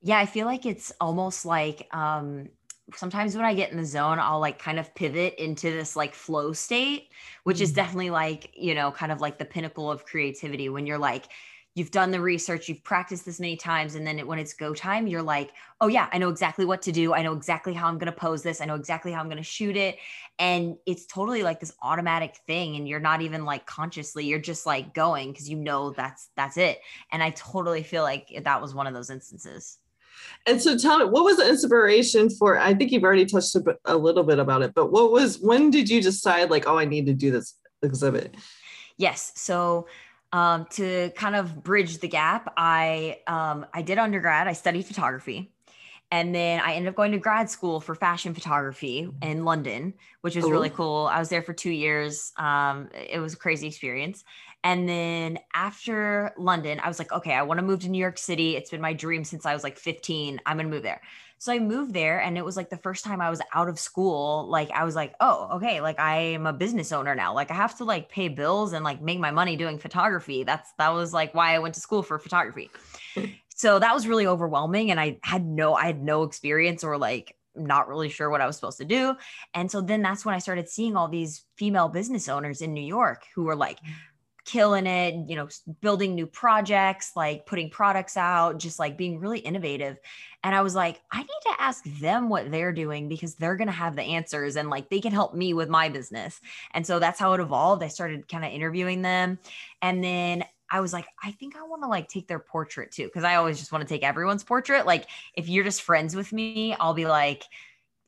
Yeah, 0.00 0.18
I 0.18 0.24
feel 0.24 0.46
like 0.46 0.64
it's 0.64 0.90
almost 1.00 1.44
like 1.44 1.86
um 1.94 2.48
sometimes 2.96 3.36
when 3.36 3.44
I 3.44 3.54
get 3.54 3.70
in 3.70 3.76
the 3.76 3.84
zone, 3.84 4.18
I'll 4.18 4.40
like 4.40 4.58
kind 4.58 4.78
of 4.78 4.94
pivot 4.94 5.34
into 5.34 5.70
this 5.70 5.96
like 5.96 6.14
flow 6.14 6.54
state, 6.54 7.08
which 7.44 7.58
mm-hmm. 7.58 7.64
is 7.64 7.72
definitely 7.72 8.10
like, 8.10 8.50
you 8.54 8.74
know, 8.74 8.90
kind 8.90 9.12
of 9.12 9.20
like 9.20 9.38
the 9.38 9.44
pinnacle 9.44 9.90
of 9.90 10.04
creativity 10.04 10.70
when 10.70 10.86
you're 10.86 10.98
like 10.98 11.28
you've 11.74 11.90
done 11.90 12.10
the 12.10 12.20
research, 12.20 12.68
you've 12.68 12.82
practiced 12.82 13.24
this 13.24 13.38
many 13.38 13.56
times, 13.56 13.94
and 13.94 14.06
then 14.06 14.18
it, 14.18 14.26
when 14.26 14.38
it's 14.38 14.54
go 14.54 14.74
time, 14.74 15.06
you're 15.06 15.22
like, 15.22 15.52
oh 15.80 15.86
yeah, 15.86 16.08
I 16.12 16.18
know 16.18 16.28
exactly 16.28 16.64
what 16.64 16.82
to 16.82 16.92
do. 16.92 17.14
I 17.14 17.22
know 17.22 17.32
exactly 17.32 17.72
how 17.72 17.86
I'm 17.86 17.98
going 17.98 18.12
to 18.12 18.18
pose 18.18 18.42
this. 18.42 18.60
I 18.60 18.64
know 18.64 18.74
exactly 18.74 19.12
how 19.12 19.20
I'm 19.20 19.28
going 19.28 19.36
to 19.36 19.42
shoot 19.42 19.76
it, 19.76 19.96
and 20.38 20.76
it's 20.86 21.06
totally 21.06 21.42
like 21.42 21.60
this 21.60 21.72
automatic 21.82 22.36
thing, 22.46 22.76
and 22.76 22.88
you're 22.88 23.00
not 23.00 23.22
even 23.22 23.44
like 23.44 23.66
consciously, 23.66 24.26
you're 24.26 24.40
just 24.40 24.66
like 24.66 24.94
going 24.94 25.30
because 25.30 25.48
you 25.48 25.56
know 25.56 25.90
that's 25.90 26.30
that's 26.36 26.56
it. 26.56 26.80
And 27.12 27.22
I 27.22 27.30
totally 27.30 27.82
feel 27.82 28.02
like 28.02 28.42
that 28.44 28.60
was 28.60 28.74
one 28.74 28.86
of 28.86 28.94
those 28.94 29.10
instances. 29.10 29.78
And 30.46 30.60
so 30.60 30.76
tell 30.76 30.98
me, 30.98 31.04
what 31.06 31.24
was 31.24 31.36
the 31.36 31.48
inspiration 31.48 32.30
for? 32.30 32.58
I 32.58 32.74
think 32.74 32.92
you've 32.92 33.04
already 33.04 33.24
touched 33.26 33.54
a, 33.54 33.60
bit, 33.60 33.76
a 33.84 33.96
little 33.96 34.24
bit 34.24 34.38
about 34.38 34.62
it, 34.62 34.74
but 34.74 34.90
what 34.90 35.12
was 35.12 35.38
when 35.38 35.70
did 35.70 35.88
you 35.88 36.02
decide 36.02 36.50
like, 36.50 36.66
oh, 36.66 36.78
I 36.78 36.84
need 36.84 37.06
to 37.06 37.14
do 37.14 37.30
this 37.30 37.54
exhibit? 37.82 38.34
Yes. 38.96 39.32
So 39.34 39.86
um, 40.32 40.66
to 40.72 41.10
kind 41.16 41.36
of 41.36 41.62
bridge 41.62 41.98
the 41.98 42.08
gap, 42.08 42.52
I 42.56 43.18
um, 43.26 43.66
I 43.74 43.82
did 43.82 43.98
undergrad. 43.98 44.46
I 44.46 44.52
studied 44.52 44.84
photography, 44.86 45.52
and 46.10 46.34
then 46.34 46.60
I 46.60 46.74
ended 46.74 46.90
up 46.90 46.96
going 46.96 47.12
to 47.12 47.18
grad 47.18 47.50
school 47.50 47.80
for 47.80 47.94
fashion 47.94 48.34
photography 48.34 49.08
in 49.22 49.44
London, 49.44 49.94
which 50.22 50.36
was 50.36 50.44
Ooh. 50.44 50.50
really 50.50 50.70
cool. 50.70 51.08
I 51.10 51.18
was 51.18 51.28
there 51.28 51.42
for 51.42 51.52
two 51.52 51.70
years. 51.70 52.32
Um, 52.36 52.88
it 52.94 53.20
was 53.20 53.34
a 53.34 53.36
crazy 53.36 53.68
experience. 53.68 54.24
And 54.62 54.88
then 54.88 55.38
after 55.54 56.32
London, 56.36 56.80
I 56.82 56.88
was 56.88 56.98
like, 56.98 57.12
okay, 57.12 57.32
I 57.32 57.42
want 57.42 57.58
to 57.58 57.66
move 57.66 57.80
to 57.80 57.88
New 57.88 57.98
York 57.98 58.18
City. 58.18 58.56
It's 58.56 58.70
been 58.70 58.80
my 58.80 58.92
dream 58.92 59.24
since 59.24 59.46
I 59.46 59.54
was 59.54 59.62
like 59.62 59.78
15. 59.78 60.40
I'm 60.44 60.56
going 60.56 60.66
to 60.68 60.74
move 60.74 60.82
there. 60.82 61.00
So 61.40 61.54
I 61.54 61.58
moved 61.58 61.94
there 61.94 62.20
and 62.20 62.36
it 62.36 62.44
was 62.44 62.54
like 62.54 62.68
the 62.68 62.76
first 62.76 63.02
time 63.02 63.22
I 63.22 63.30
was 63.30 63.40
out 63.54 63.70
of 63.70 63.78
school. 63.78 64.46
Like 64.50 64.70
I 64.72 64.84
was 64.84 64.94
like, 64.94 65.14
oh, 65.20 65.48
okay, 65.54 65.80
like 65.80 65.98
I 65.98 66.18
am 66.18 66.46
a 66.46 66.52
business 66.52 66.92
owner 66.92 67.14
now. 67.14 67.32
Like 67.32 67.50
I 67.50 67.54
have 67.54 67.78
to 67.78 67.84
like 67.84 68.10
pay 68.10 68.28
bills 68.28 68.74
and 68.74 68.84
like 68.84 69.00
make 69.00 69.18
my 69.18 69.30
money 69.30 69.56
doing 69.56 69.78
photography. 69.78 70.44
That's 70.44 70.70
that 70.76 70.90
was 70.90 71.14
like 71.14 71.32
why 71.32 71.54
I 71.54 71.58
went 71.60 71.76
to 71.76 71.80
school 71.80 72.02
for 72.02 72.18
photography. 72.18 72.68
so 73.56 73.78
that 73.78 73.94
was 73.94 74.06
really 74.06 74.26
overwhelming 74.26 74.90
and 74.90 75.00
I 75.00 75.18
had 75.22 75.46
no 75.46 75.72
I 75.72 75.86
had 75.86 76.02
no 76.02 76.24
experience 76.24 76.84
or 76.84 76.98
like 76.98 77.34
not 77.56 77.88
really 77.88 78.10
sure 78.10 78.28
what 78.28 78.42
I 78.42 78.46
was 78.46 78.56
supposed 78.56 78.78
to 78.78 78.84
do. 78.84 79.16
And 79.54 79.70
so 79.70 79.80
then 79.80 80.02
that's 80.02 80.26
when 80.26 80.34
I 80.34 80.40
started 80.40 80.68
seeing 80.68 80.94
all 80.94 81.08
these 81.08 81.46
female 81.56 81.88
business 81.88 82.28
owners 82.28 82.60
in 82.60 82.74
New 82.74 82.84
York 82.84 83.24
who 83.34 83.44
were 83.44 83.56
like 83.56 83.78
mm. 83.80 83.92
Killing 84.44 84.86
it, 84.86 85.28
you 85.28 85.36
know, 85.36 85.48
building 85.80 86.14
new 86.14 86.26
projects, 86.26 87.12
like 87.14 87.46
putting 87.46 87.70
products 87.70 88.16
out, 88.16 88.58
just 88.58 88.78
like 88.78 88.96
being 88.96 89.18
really 89.18 89.38
innovative. 89.38 89.98
And 90.42 90.54
I 90.54 90.62
was 90.62 90.74
like, 90.74 91.00
I 91.12 91.18
need 91.18 91.28
to 91.44 91.54
ask 91.58 91.84
them 92.00 92.28
what 92.28 92.50
they're 92.50 92.72
doing 92.72 93.08
because 93.08 93.34
they're 93.34 93.56
going 93.56 93.68
to 93.68 93.72
have 93.72 93.96
the 93.96 94.02
answers 94.02 94.56
and 94.56 94.70
like 94.70 94.88
they 94.88 95.00
can 95.00 95.12
help 95.12 95.34
me 95.34 95.52
with 95.52 95.68
my 95.68 95.88
business. 95.88 96.40
And 96.72 96.86
so 96.86 96.98
that's 96.98 97.20
how 97.20 97.34
it 97.34 97.40
evolved. 97.40 97.82
I 97.82 97.88
started 97.88 98.28
kind 98.28 98.44
of 98.44 98.50
interviewing 98.50 99.02
them. 99.02 99.38
And 99.82 100.02
then 100.02 100.44
I 100.70 100.80
was 100.80 100.92
like, 100.92 101.06
I 101.22 101.32
think 101.32 101.56
I 101.56 101.62
want 101.64 101.82
to 101.82 101.88
like 101.88 102.08
take 102.08 102.28
their 102.28 102.38
portrait 102.38 102.92
too. 102.92 103.10
Cause 103.10 103.24
I 103.24 103.34
always 103.34 103.58
just 103.58 103.72
want 103.72 103.82
to 103.86 103.88
take 103.88 104.04
everyone's 104.04 104.44
portrait. 104.44 104.86
Like 104.86 105.06
if 105.34 105.48
you're 105.48 105.64
just 105.64 105.82
friends 105.82 106.14
with 106.16 106.32
me, 106.32 106.74
I'll 106.74 106.94
be 106.94 107.06
like, 107.06 107.44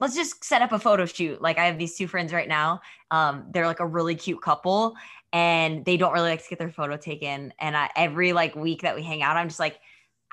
let's 0.03 0.17
just 0.17 0.43
set 0.43 0.63
up 0.63 0.73
a 0.73 0.81
photo 0.81 1.07
shoot. 1.07 1.41
Like 1.41 1.59
I 1.59 1.67
have 1.67 1.79
these 1.79 1.97
two 1.97 2.09
friends 2.09 2.33
right 2.33 2.49
now. 2.49 2.81
Um, 3.13 3.45
they're 3.53 3.69
like 3.69 3.79
a 3.79 3.87
really 3.87 4.17
cute 4.17 4.43
couple 4.43 4.97
and 5.33 5.85
they 5.85 5.97
don't 5.97 6.13
really 6.13 6.31
like 6.31 6.43
to 6.43 6.51
get 6.51 6.59
their 6.59 6.73
photo 6.73 6.97
taken. 6.97 7.55
And 7.61 7.77
I, 7.77 7.89
every 7.95 8.33
like 8.33 8.57
week 8.57 8.83
that 8.83 8.97
we 8.97 9.05
hang 9.05 9.23
out, 9.23 9.37
I'm 9.37 9.47
just 9.47 9.61
like, 9.61 9.79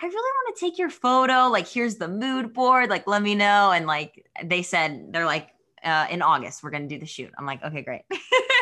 I 0.02 0.08
really 0.08 0.16
want 0.16 0.56
to 0.56 0.60
take 0.60 0.80
your 0.80 0.90
photo. 0.90 1.50
Like, 1.50 1.68
here's 1.68 1.98
the 1.98 2.08
mood 2.08 2.52
board. 2.52 2.90
Like, 2.90 3.06
let 3.06 3.22
me 3.22 3.36
know. 3.36 3.72
And 3.72 3.86
like 3.86 4.26
they 4.44 4.64
said, 4.64 5.14
they're 5.14 5.28
like, 5.28 5.50
uh, 5.84 6.08
in 6.10 6.24
August, 6.24 6.64
we're 6.64 6.72
going 6.72 6.90
to 6.90 6.96
do 6.96 7.00
the 7.00 7.06
shoot. 7.06 7.32
I'm 7.38 7.46
like, 7.46 7.64
okay, 7.64 7.84
great. 7.84 8.02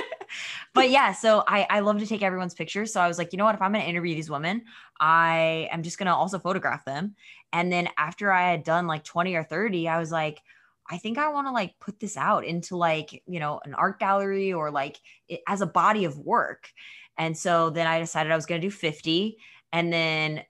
but 0.74 0.90
yeah, 0.90 1.14
so 1.14 1.42
I, 1.48 1.66
I 1.70 1.80
love 1.80 2.00
to 2.00 2.06
take 2.06 2.22
everyone's 2.22 2.54
pictures. 2.54 2.92
So 2.92 3.00
I 3.00 3.08
was 3.08 3.18
like, 3.18 3.32
you 3.32 3.38
know 3.38 3.46
what? 3.46 3.56
If 3.56 3.62
I'm 3.62 3.72
going 3.72 3.84
to 3.84 3.90
interview 3.90 4.14
these 4.14 4.30
women, 4.30 4.64
I 5.00 5.70
am 5.72 5.84
just 5.84 5.98
going 5.98 6.08
to 6.08 6.14
also 6.14 6.38
photograph 6.38 6.84
them. 6.84 7.16
And 7.54 7.72
then 7.72 7.88
after 7.98 8.30
I 8.30 8.52
had 8.52 8.66
done 8.66 8.88
like 8.88 9.06
20 9.06 9.36
or 9.36 9.44
30, 9.44 9.88
I 9.88 10.00
was 10.00 10.12
like, 10.12 10.42
I 10.90 10.98
think 10.98 11.18
I 11.18 11.30
want 11.30 11.48
to 11.48 11.52
like 11.52 11.78
put 11.80 12.00
this 12.00 12.18
out 12.18 12.46
into 12.46 12.78
like, 12.78 13.24
you 13.28 13.40
know, 13.40 13.60
an 13.66 13.74
art 13.74 14.00
gallery 14.00 14.54
or 14.54 14.72
like 14.72 15.00
it, 15.28 15.42
as 15.48 15.62
a 15.62 15.66
body 15.66 16.06
of 16.06 16.18
work. 16.18 16.70
And 17.18 17.38
so 17.38 17.70
then 17.70 17.88
I 17.88 18.00
decided 18.00 18.32
I 18.32 18.36
was 18.36 18.46
going 18.46 18.62
to 18.62 18.68
do 18.68 18.72
50. 18.72 19.38
And 19.74 19.92
then 19.92 20.44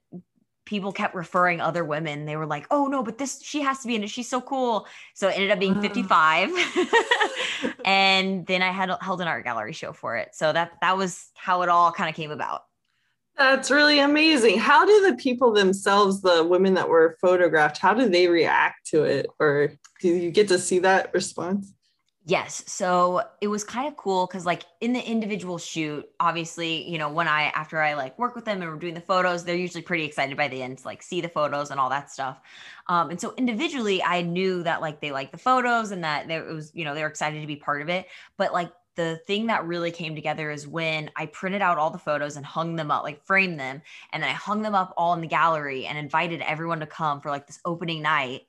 people 0.64 0.92
kept 0.92 1.14
referring 1.14 1.60
other 1.60 1.84
women. 1.84 2.26
They 2.26 2.36
were 2.36 2.46
like, 2.46 2.66
oh 2.70 2.86
no, 2.86 3.02
but 3.02 3.18
this, 3.18 3.42
she 3.42 3.62
has 3.62 3.80
to 3.80 3.88
be 3.88 3.94
in 3.94 4.04
it. 4.04 4.10
She's 4.10 4.28
so 4.28 4.40
cool. 4.40 4.86
So 5.14 5.28
it 5.28 5.32
ended 5.32 5.50
up 5.50 5.58
being 5.58 5.80
55. 5.80 6.50
and 7.84 8.46
then 8.46 8.62
I 8.62 8.70
had 8.70 8.90
held 9.00 9.20
an 9.20 9.28
art 9.28 9.44
gallery 9.44 9.72
show 9.72 9.92
for 9.92 10.16
it. 10.16 10.34
So 10.34 10.52
that, 10.52 10.72
that 10.82 10.96
was 10.96 11.30
how 11.34 11.62
it 11.62 11.68
all 11.68 11.90
kind 11.90 12.10
of 12.10 12.14
came 12.14 12.30
about. 12.30 12.62
That's 13.38 13.70
really 13.70 14.00
amazing. 14.00 14.58
How 14.58 14.84
do 14.84 15.08
the 15.08 15.16
people 15.16 15.52
themselves, 15.52 16.20
the 16.20 16.42
women 16.42 16.74
that 16.74 16.88
were 16.88 17.16
photographed, 17.20 17.78
how 17.78 17.94
do 17.94 18.08
they 18.08 18.26
react 18.26 18.88
to 18.88 19.04
it? 19.04 19.26
Or 19.38 19.72
do 20.00 20.08
you 20.08 20.32
get 20.32 20.48
to 20.48 20.58
see 20.58 20.80
that 20.80 21.14
response? 21.14 21.72
Yes. 22.26 22.62
So 22.66 23.22
it 23.40 23.46
was 23.46 23.64
kind 23.64 23.88
of 23.88 23.96
cool 23.96 24.26
because, 24.26 24.44
like, 24.44 24.64
in 24.82 24.92
the 24.92 25.00
individual 25.00 25.56
shoot, 25.56 26.06
obviously, 26.20 26.86
you 26.90 26.98
know, 26.98 27.10
when 27.10 27.26
I, 27.26 27.44
after 27.44 27.80
I 27.80 27.94
like 27.94 28.18
work 28.18 28.34
with 28.34 28.44
them 28.44 28.60
and 28.60 28.70
we're 28.70 28.76
doing 28.76 28.92
the 28.92 29.00
photos, 29.00 29.44
they're 29.44 29.56
usually 29.56 29.82
pretty 29.82 30.04
excited 30.04 30.36
by 30.36 30.48
the 30.48 30.60
end 30.60 30.78
to 30.78 30.84
like 30.84 31.02
see 31.02 31.22
the 31.22 31.28
photos 31.28 31.70
and 31.70 31.80
all 31.80 31.88
that 31.88 32.10
stuff. 32.10 32.40
Um, 32.88 33.08
and 33.08 33.20
so 33.20 33.32
individually, 33.38 34.02
I 34.02 34.20
knew 34.22 34.62
that 34.64 34.82
like 34.82 35.00
they 35.00 35.10
liked 35.10 35.32
the 35.32 35.38
photos 35.38 35.90
and 35.90 36.04
that 36.04 36.28
there 36.28 36.44
was, 36.44 36.70
you 36.74 36.84
know, 36.84 36.94
they 36.94 37.02
were 37.02 37.08
excited 37.08 37.40
to 37.40 37.46
be 37.46 37.56
part 37.56 37.80
of 37.80 37.88
it. 37.88 38.08
But 38.36 38.52
like 38.52 38.72
the 38.98 39.20
thing 39.28 39.46
that 39.46 39.64
really 39.64 39.92
came 39.92 40.16
together 40.16 40.50
is 40.50 40.66
when 40.66 41.08
I 41.14 41.26
printed 41.26 41.62
out 41.62 41.78
all 41.78 41.90
the 41.90 41.98
photos 41.98 42.36
and 42.36 42.44
hung 42.44 42.74
them 42.74 42.90
up, 42.90 43.04
like 43.04 43.24
framed 43.24 43.58
them, 43.60 43.80
and 44.12 44.20
then 44.20 44.28
I 44.28 44.32
hung 44.32 44.60
them 44.60 44.74
up 44.74 44.92
all 44.96 45.14
in 45.14 45.20
the 45.20 45.28
gallery 45.28 45.86
and 45.86 45.96
invited 45.96 46.40
everyone 46.40 46.80
to 46.80 46.86
come 46.86 47.20
for 47.20 47.30
like 47.30 47.46
this 47.46 47.60
opening 47.64 48.02
night. 48.02 48.42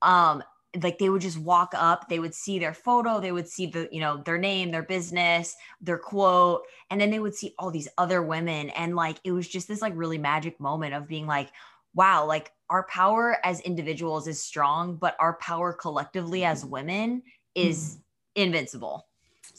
Um, 0.00 0.42
like 0.82 0.96
they 0.96 1.10
would 1.10 1.20
just 1.20 1.36
walk 1.36 1.74
up, 1.76 2.08
they 2.08 2.18
would 2.18 2.34
see 2.34 2.58
their 2.58 2.72
photo, 2.72 3.20
they 3.20 3.32
would 3.32 3.46
see 3.46 3.66
the, 3.66 3.86
you 3.92 4.00
know, 4.00 4.22
their 4.24 4.38
name, 4.38 4.70
their 4.70 4.82
business, 4.82 5.54
their 5.82 5.98
quote, 5.98 6.62
and 6.90 6.98
then 6.98 7.10
they 7.10 7.18
would 7.18 7.34
see 7.34 7.54
all 7.58 7.70
these 7.70 7.88
other 7.98 8.22
women. 8.22 8.70
And 8.70 8.96
like 8.96 9.18
it 9.24 9.32
was 9.32 9.46
just 9.46 9.68
this 9.68 9.82
like 9.82 9.92
really 9.94 10.16
magic 10.16 10.58
moment 10.58 10.94
of 10.94 11.06
being 11.06 11.26
like, 11.26 11.50
wow, 11.92 12.24
like 12.24 12.50
our 12.70 12.84
power 12.84 13.36
as 13.44 13.60
individuals 13.60 14.26
is 14.26 14.42
strong, 14.42 14.96
but 14.96 15.16
our 15.20 15.34
power 15.34 15.74
collectively 15.74 16.46
as 16.46 16.64
women 16.64 17.22
is 17.54 17.98
mm. 17.98 18.46
invincible. 18.46 19.06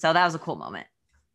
So 0.04 0.12
that 0.12 0.26
was 0.26 0.36
a 0.36 0.40
cool 0.40 0.58
moment. 0.58 0.86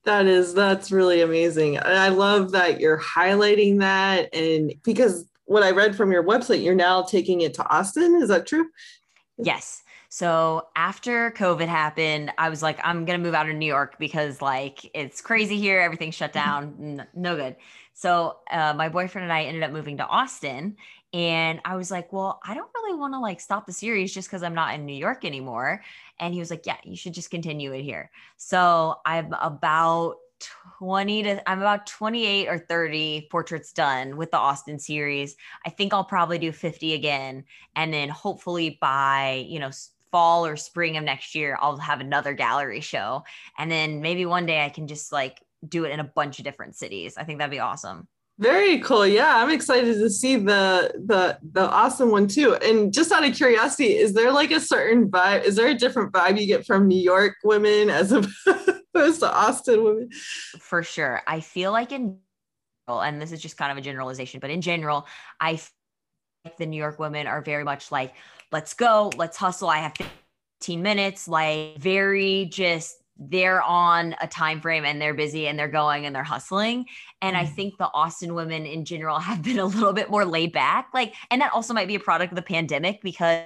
That 0.05 0.27
is, 0.27 0.53
that's 0.53 0.93
really 0.93 1.23
amazing. 1.23 1.79
I 1.79 2.11
love 2.11 2.53
that 2.53 2.81
you're 2.81 3.01
highlighting 3.01 3.79
that. 3.79 4.29
And 4.35 4.75
because 4.85 5.25
what 5.47 5.63
I 5.63 5.71
read 5.71 5.97
from 5.97 6.13
your 6.13 6.23
website, 6.23 6.63
you're 6.63 6.75
now 6.75 7.01
taking 7.01 7.41
it 7.41 7.55
to 7.55 7.67
Austin. 7.67 8.21
Is 8.21 8.29
that 8.29 8.47
true? 8.47 8.69
Yes. 9.39 9.83
So 10.11 10.67
after 10.77 11.31
COVID 11.31 11.67
happened, 11.67 12.31
I 12.37 12.51
was 12.51 12.63
like, 12.63 12.79
I'm 12.85 13.07
gonna 13.07 13.21
move 13.21 13.33
out 13.33 13.49
of 13.49 13.57
New 13.57 13.65
York 13.65 13.99
because 13.99 14.43
like 14.43 14.91
it's 14.95 15.23
crazy 15.23 15.57
here, 15.57 15.81
everything's 15.81 16.15
shut 16.15 16.35
down, 16.35 17.07
no 17.15 17.37
good. 17.37 17.57
So 17.95 18.37
uh, 18.51 18.75
my 18.75 18.91
boyfriend 18.91 19.25
and 19.25 19.33
I 19.33 19.45
ended 19.45 19.63
up 19.63 19.71
moving 19.71 19.97
to 19.97 20.07
Austin, 20.07 20.77
and 21.19 21.61
I 21.65 21.75
was 21.75 21.91
like, 21.91 22.13
well, 22.13 22.39
I 22.45 22.55
don't 22.55 22.71
really 22.77 22.97
want 22.97 23.13
to 23.13 23.19
like 23.19 23.41
stop 23.41 23.67
the 23.67 23.73
series 23.73 24.15
just 24.15 24.29
because 24.29 24.45
I'm 24.45 24.55
not 24.55 24.77
in 24.77 24.87
New 24.87 24.95
York 24.95 25.25
anymore. 25.25 25.83
And 26.21 26.33
he 26.33 26.39
was 26.39 26.49
like, 26.49 26.65
yeah, 26.65 26.77
you 26.85 26.97
should 26.97 27.13
just 27.13 27.33
continue 27.33 27.73
it 27.73 27.83
here. 27.83 28.13
So 28.37 29.01
I'm 29.05 29.33
about 29.33 30.19
20 30.79 31.25
to 31.25 31.51
I'm 31.51 31.59
about 31.59 31.89
28 31.89 32.47
or 32.47 32.59
30 32.61 33.27
portraits 33.33 33.73
done 33.73 34.17
with 34.17 34.31
the 34.31 34.37
Austin 34.37 34.79
series. 34.79 35.35
I 35.67 35.71
think 35.71 35.93
I'll 35.93 36.05
probably 36.05 36.39
do 36.39 36.53
50 36.53 36.95
again 36.95 37.43
and 37.75 37.93
then 37.93 38.11
hopefully 38.11 38.79
by, 38.81 39.45
you 39.49 39.59
know, 39.59 39.71
fall 40.13 40.47
or 40.47 40.55
spring 40.55 40.97
of 40.97 41.03
next 41.03 41.35
year 41.35 41.59
I'll 41.61 41.79
have 41.79 42.01
another 42.01 42.33
gallery 42.33 42.81
show 42.81 43.25
and 43.59 43.69
then 43.73 44.01
maybe 44.03 44.25
one 44.25 44.47
day 44.47 44.65
I 44.65 44.69
can 44.69 44.87
just 44.87 45.11
like 45.11 45.43
do 45.69 45.85
it 45.85 45.91
in 45.91 45.99
a 45.99 46.05
bunch 46.05 46.39
of 46.39 46.45
different 46.45 46.77
cities. 46.77 47.17
I 47.17 47.25
think 47.25 47.41
that'd 47.41 47.51
be 47.51 47.59
awesome. 47.59 48.07
Very 48.39 48.79
cool. 48.79 49.05
Yeah, 49.05 49.43
I'm 49.43 49.51
excited 49.51 49.95
to 49.95 50.09
see 50.09 50.37
the 50.37 50.93
the 51.07 51.39
the 51.53 51.69
awesome 51.69 52.13
one 52.13 52.29
too. 52.29 52.55
And 52.55 52.93
just 52.93 53.11
out 53.11 53.25
of 53.25 53.35
curiosity, 53.35 53.97
is 53.97 54.15
there 54.15 54.31
like 54.31 54.53
a 54.53 54.61
certain 54.61 55.11
vibe? 55.11 55.43
Is 55.43 55.57
there 55.57 55.67
a 55.67 55.75
different 55.75 56.13
vibe 56.13 56.41
you 56.41 56.47
get 56.47 56.65
from 56.65 56.87
New 56.87 57.03
York 57.03 57.35
women 57.43 57.91
as 57.91 58.13
opposed 58.95 59.21
to 59.21 59.33
Austin 59.33 59.83
women? 59.83 60.11
For 60.61 60.85
sure. 60.85 61.21
I 61.27 61.41
feel 61.41 61.73
like 61.73 61.91
in 61.91 62.19
and 62.89 63.21
this 63.21 63.33
is 63.33 63.43
just 63.43 63.57
kind 63.57 63.73
of 63.73 63.79
a 63.79 63.81
generalization, 63.83 64.41
but 64.41 64.51
in 64.51 64.61
general, 64.61 65.07
I 65.41 65.57
think 65.57 66.57
the 66.59 66.67
New 66.67 66.79
York 66.79 66.99
women 66.99 67.27
are 67.27 67.43
very 67.43 67.65
much 67.65 67.93
like, 67.93 68.15
let's 68.51 68.73
go, 68.73 69.11
let's 69.17 69.37
hustle. 69.37 69.69
I 69.69 69.79
have 69.79 69.95
15 70.61 70.83
minutes, 70.83 71.29
like 71.29 71.77
very 71.79 72.47
just 72.47 72.98
they're 73.19 73.63
on 73.63 74.15
a 74.21 74.29
time 74.29 74.61
frame 74.61 74.85
and 74.85 75.01
they're 75.01 75.15
busy 75.15 75.49
and 75.49 75.59
they're 75.59 75.69
going 75.69 76.07
and 76.07 76.15
they're 76.15 76.23
hustling 76.23 76.87
and 77.21 77.37
i 77.37 77.45
mm. 77.45 77.55
think 77.55 77.77
the 77.79 77.91
austin 77.93 78.35
women 78.35 78.65
in 78.65 78.85
general 78.85 79.19
have 79.19 79.43
been 79.43 79.59
a 79.59 79.67
little 79.67 79.93
bit 79.93 80.11
more 80.11 80.25
laid 80.25 80.53
back 80.53 80.89
like 80.95 81.15
and 81.31 81.41
that 81.41 81.53
also 81.53 81.75
might 81.75 81.89
be 81.89 81.95
a 81.95 82.01
product 82.01 82.33
of 82.33 82.37
the 82.37 82.43
pandemic 82.43 83.01
because 83.03 83.45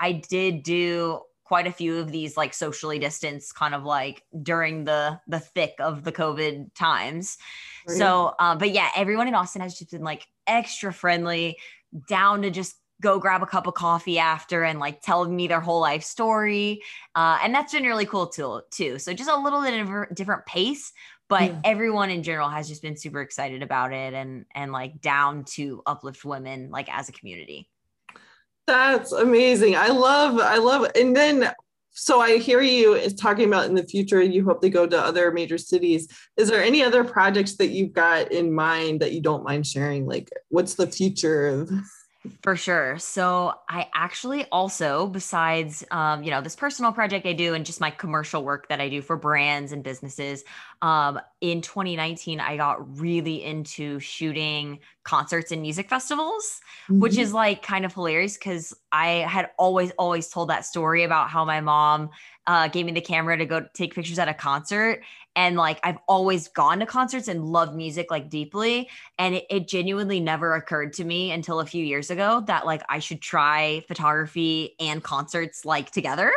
i 0.00 0.12
did 0.12 0.62
do 0.62 1.20
quite 1.44 1.66
a 1.66 1.72
few 1.72 1.98
of 1.98 2.10
these 2.10 2.36
like 2.36 2.54
socially 2.54 2.98
distanced 2.98 3.54
kind 3.54 3.74
of 3.74 3.84
like 3.84 4.22
during 4.42 4.84
the 4.84 5.20
the 5.26 5.38
thick 5.38 5.74
of 5.78 6.02
the 6.04 6.12
covid 6.12 6.72
times 6.74 7.36
right. 7.86 7.98
so 7.98 8.34
um 8.38 8.56
but 8.58 8.70
yeah 8.70 8.88
everyone 8.96 9.28
in 9.28 9.34
austin 9.34 9.60
has 9.60 9.78
just 9.78 9.90
been 9.90 10.02
like 10.02 10.26
extra 10.46 10.92
friendly 10.92 11.58
down 12.08 12.42
to 12.42 12.50
just 12.50 12.76
go 13.04 13.18
grab 13.18 13.42
a 13.42 13.46
cup 13.46 13.66
of 13.66 13.74
coffee 13.74 14.18
after 14.18 14.64
and 14.64 14.80
like 14.80 15.00
tell 15.00 15.24
me 15.26 15.46
their 15.46 15.60
whole 15.60 15.80
life 15.80 16.02
story 16.02 16.82
uh, 17.14 17.38
and 17.42 17.54
that's 17.54 17.72
been 17.72 17.84
really 17.84 18.06
cool 18.06 18.26
too 18.26 18.60
too 18.70 18.98
so 18.98 19.12
just 19.12 19.30
a 19.30 19.36
little 19.36 19.62
bit 19.62 19.80
of 19.80 19.88
a 19.88 20.14
different 20.14 20.44
pace 20.46 20.92
but 21.28 21.50
yeah. 21.50 21.60
everyone 21.64 22.10
in 22.10 22.22
general 22.22 22.48
has 22.48 22.68
just 22.68 22.82
been 22.82 22.96
super 22.96 23.20
excited 23.20 23.62
about 23.62 23.92
it 23.92 24.14
and 24.14 24.46
and 24.54 24.72
like 24.72 25.00
down 25.00 25.44
to 25.44 25.82
uplift 25.86 26.24
women 26.24 26.70
like 26.70 26.88
as 26.92 27.08
a 27.08 27.12
community 27.12 27.68
that's 28.66 29.12
amazing. 29.12 29.76
I 29.76 29.88
love, 29.88 30.38
I 30.38 30.56
love, 30.56 30.90
and 30.94 31.14
then 31.14 31.52
so 31.96 32.20
I 32.20 32.38
hear 32.38 32.60
you 32.60 32.94
is 32.94 33.14
talking 33.14 33.46
about 33.46 33.66
in 33.66 33.74
the 33.74 33.84
future 33.84 34.20
you 34.20 34.44
hope 34.44 34.60
to 34.62 34.70
go 34.70 34.86
to 34.86 34.98
other 34.98 35.30
major 35.30 35.58
cities. 35.58 36.08
Is 36.36 36.48
there 36.48 36.62
any 36.62 36.82
other 36.82 37.04
projects 37.04 37.56
that 37.56 37.68
you've 37.68 37.92
got 37.92 38.32
in 38.32 38.52
mind 38.52 39.00
that 39.00 39.12
you 39.12 39.20
don't 39.20 39.44
mind 39.44 39.66
sharing? 39.66 40.04
Like 40.06 40.28
what's 40.48 40.74
the 40.74 40.88
future 40.88 41.46
of 41.46 41.70
for 42.42 42.56
sure. 42.56 42.98
So 42.98 43.54
I 43.68 43.88
actually 43.94 44.46
also, 44.50 45.06
besides 45.06 45.84
um, 45.90 46.22
you 46.22 46.30
know, 46.30 46.40
this 46.40 46.56
personal 46.56 46.92
project 46.92 47.26
I 47.26 47.32
do 47.32 47.54
and 47.54 47.66
just 47.66 47.80
my 47.80 47.90
commercial 47.90 48.42
work 48.42 48.68
that 48.68 48.80
I 48.80 48.88
do 48.88 49.02
for 49.02 49.16
brands 49.16 49.72
and 49.72 49.82
businesses, 49.82 50.44
um, 50.80 51.20
in 51.40 51.60
2019 51.60 52.40
I 52.40 52.56
got 52.56 52.98
really 52.98 53.44
into 53.44 54.00
shooting 54.00 54.78
concerts 55.02 55.52
and 55.52 55.60
music 55.60 55.88
festivals, 55.90 56.60
mm-hmm. 56.84 57.00
which 57.00 57.18
is 57.18 57.34
like 57.34 57.62
kind 57.62 57.84
of 57.84 57.92
hilarious 57.92 58.38
because 58.38 58.74
I 58.90 59.08
had 59.28 59.50
always, 59.58 59.90
always 59.92 60.28
told 60.28 60.48
that 60.48 60.64
story 60.64 61.04
about 61.04 61.28
how 61.28 61.44
my 61.44 61.60
mom 61.60 62.10
uh, 62.46 62.68
gave 62.68 62.86
me 62.86 62.92
the 62.92 63.00
camera 63.00 63.36
to 63.36 63.46
go 63.46 63.66
take 63.74 63.94
pictures 63.94 64.18
at 64.18 64.28
a 64.28 64.34
concert 64.34 65.02
and 65.36 65.56
like 65.56 65.78
i've 65.82 65.98
always 66.08 66.48
gone 66.48 66.80
to 66.80 66.86
concerts 66.86 67.28
and 67.28 67.44
loved 67.44 67.74
music 67.74 68.10
like 68.10 68.28
deeply 68.28 68.88
and 69.18 69.34
it, 69.34 69.44
it, 69.50 69.68
genuinely 69.68 70.20
never 70.20 70.54
occurred 70.54 70.92
to 70.92 71.04
me 71.04 71.30
until 71.30 71.60
a 71.60 71.66
few 71.66 71.84
years 71.84 72.10
ago 72.10 72.42
that 72.46 72.66
like 72.66 72.82
i 72.88 72.98
should 72.98 73.20
try 73.20 73.82
photography 73.88 74.74
and 74.80 75.02
concerts 75.02 75.64
like 75.64 75.90
together 75.90 76.32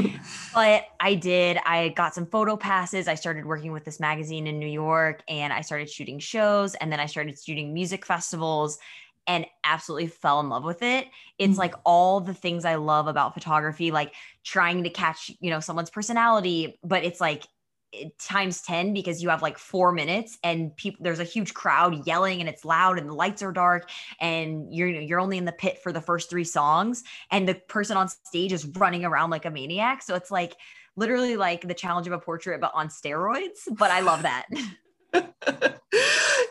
but 0.54 0.84
i 1.00 1.14
did 1.14 1.58
i 1.66 1.88
got 1.90 2.14
some 2.14 2.26
photo 2.26 2.56
passes 2.56 3.08
i 3.08 3.14
started 3.14 3.44
working 3.44 3.72
with 3.72 3.84
this 3.84 3.98
magazine 3.98 4.46
in 4.46 4.58
new 4.58 4.66
york 4.66 5.22
and 5.28 5.52
i 5.52 5.60
started 5.60 5.90
shooting 5.90 6.18
shows 6.18 6.74
and 6.76 6.92
then 6.92 7.00
i 7.00 7.06
started 7.06 7.38
shooting 7.38 7.72
music 7.72 8.04
festivals 8.04 8.78
and 9.26 9.46
absolutely 9.64 10.08
fell 10.08 10.40
in 10.40 10.48
love 10.48 10.64
with 10.64 10.82
it. 10.82 11.06
It's 11.38 11.52
mm-hmm. 11.52 11.60
like 11.60 11.74
all 11.84 12.20
the 12.20 12.34
things 12.34 12.64
I 12.64 12.74
love 12.74 13.06
about 13.06 13.34
photography, 13.34 13.90
like 13.90 14.14
trying 14.44 14.82
to 14.84 14.90
catch, 14.90 15.30
you 15.40 15.50
know, 15.50 15.60
someone's 15.60 15.90
personality, 15.90 16.78
but 16.82 17.04
it's 17.04 17.20
like 17.20 17.44
times 18.18 18.62
10 18.62 18.94
because 18.94 19.22
you 19.22 19.28
have 19.28 19.42
like 19.42 19.58
four 19.58 19.92
minutes 19.92 20.38
and 20.42 20.74
people 20.76 21.02
there's 21.02 21.20
a 21.20 21.24
huge 21.24 21.52
crowd 21.52 22.06
yelling 22.06 22.40
and 22.40 22.48
it's 22.48 22.64
loud 22.64 22.98
and 22.98 23.08
the 23.08 23.14
lights 23.14 23.42
are 23.42 23.52
dark 23.52 23.88
and 24.20 24.74
you're 24.74 24.88
you're 24.88 25.20
only 25.20 25.36
in 25.36 25.44
the 25.44 25.52
pit 25.52 25.78
for 25.82 25.92
the 25.92 26.00
first 26.00 26.30
three 26.30 26.44
songs 26.44 27.04
and 27.30 27.46
the 27.46 27.54
person 27.54 27.96
on 27.96 28.08
stage 28.08 28.52
is 28.52 28.64
running 28.66 29.04
around 29.04 29.30
like 29.30 29.44
a 29.44 29.50
maniac. 29.50 30.02
So 30.02 30.14
it's 30.14 30.30
like 30.30 30.54
literally 30.96 31.36
like 31.36 31.66
the 31.68 31.74
challenge 31.74 32.06
of 32.06 32.12
a 32.12 32.18
portrait 32.18 32.60
but 32.60 32.70
on 32.74 32.88
steroids 32.88 33.60
but 33.72 33.90
i 33.90 34.00
love 34.00 34.22
that. 34.22 34.46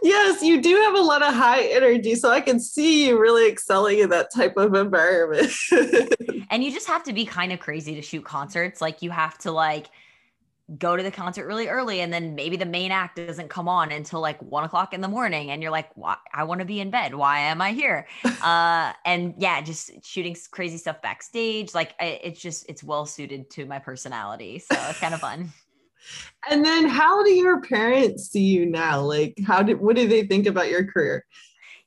Yes 0.04 0.41
you 0.41 0.62
do 0.62 0.75
have 0.75 0.95
a 0.95 1.01
lot 1.01 1.21
of 1.21 1.34
high 1.34 1.63
energy 1.63 2.15
so 2.15 2.30
i 2.32 2.41
can 2.41 2.60
see 2.60 3.08
you 3.08 3.19
really 3.19 3.47
excelling 3.47 3.99
in 3.99 4.10
that 4.10 4.34
type 4.34 4.58
of 4.58 4.73
environment. 4.73 5.51
And 6.51 6.62
you 6.65 6.71
just 6.71 6.88
have 6.88 7.04
to 7.04 7.13
be 7.13 7.25
kind 7.25 7.54
of 7.54 7.62
crazy 7.62 7.95
to 7.95 8.01
shoot 8.01 8.25
concerts. 8.25 8.82
Like 8.82 9.01
you 9.01 9.10
have 9.10 9.38
to 9.39 9.51
like 9.54 9.88
go 10.77 10.95
to 10.95 11.03
the 11.03 11.12
concert 11.12 11.47
really 11.47 11.67
early 11.67 12.01
and 12.01 12.13
then 12.13 12.36
maybe 12.36 12.55
the 12.55 12.65
main 12.65 12.91
act 12.91 13.17
doesn't 13.17 13.49
come 13.49 13.67
on 13.67 13.91
until 13.91 14.21
like 14.21 14.41
one 14.41 14.63
o'clock 14.63 14.93
in 14.93 15.01
the 15.01 15.07
morning 15.07 15.51
and 15.51 15.62
you're 15.62 15.71
like 15.71 15.89
why 15.95 16.15
i 16.34 16.43
want 16.43 16.60
to 16.60 16.65
be 16.65 16.79
in 16.79 16.89
bed. 16.89 17.13
Why 17.13 17.39
am 17.39 17.62
i 17.62 17.71
here? 17.71 18.07
Uh 18.41 18.93
and 19.05 19.36
yeah 19.38 19.62
just 19.62 20.03
shooting 20.03 20.36
crazy 20.49 20.77
stuff 20.77 21.01
backstage 21.01 21.75
like 21.75 21.93
it's 21.99 22.41
just 22.41 22.67
it's 22.67 22.84
well 22.84 23.05
suited 23.05 23.49
to 23.51 23.65
my 23.65 23.77
personality 23.77 24.57
so 24.57 24.75
it's 24.89 24.99
kind 24.99 25.13
of 25.13 25.19
fun. 25.19 25.51
And 26.49 26.65
then 26.65 26.88
how 26.88 27.23
do 27.23 27.29
your 27.29 27.62
parents 27.62 28.31
see 28.31 28.41
you 28.41 28.65
now? 28.65 29.01
Like 29.01 29.38
how 29.45 29.62
did 29.62 29.79
what 29.79 29.95
do 29.95 30.07
they 30.07 30.23
think 30.25 30.47
about 30.47 30.71
your 30.71 30.84
career? 30.84 31.25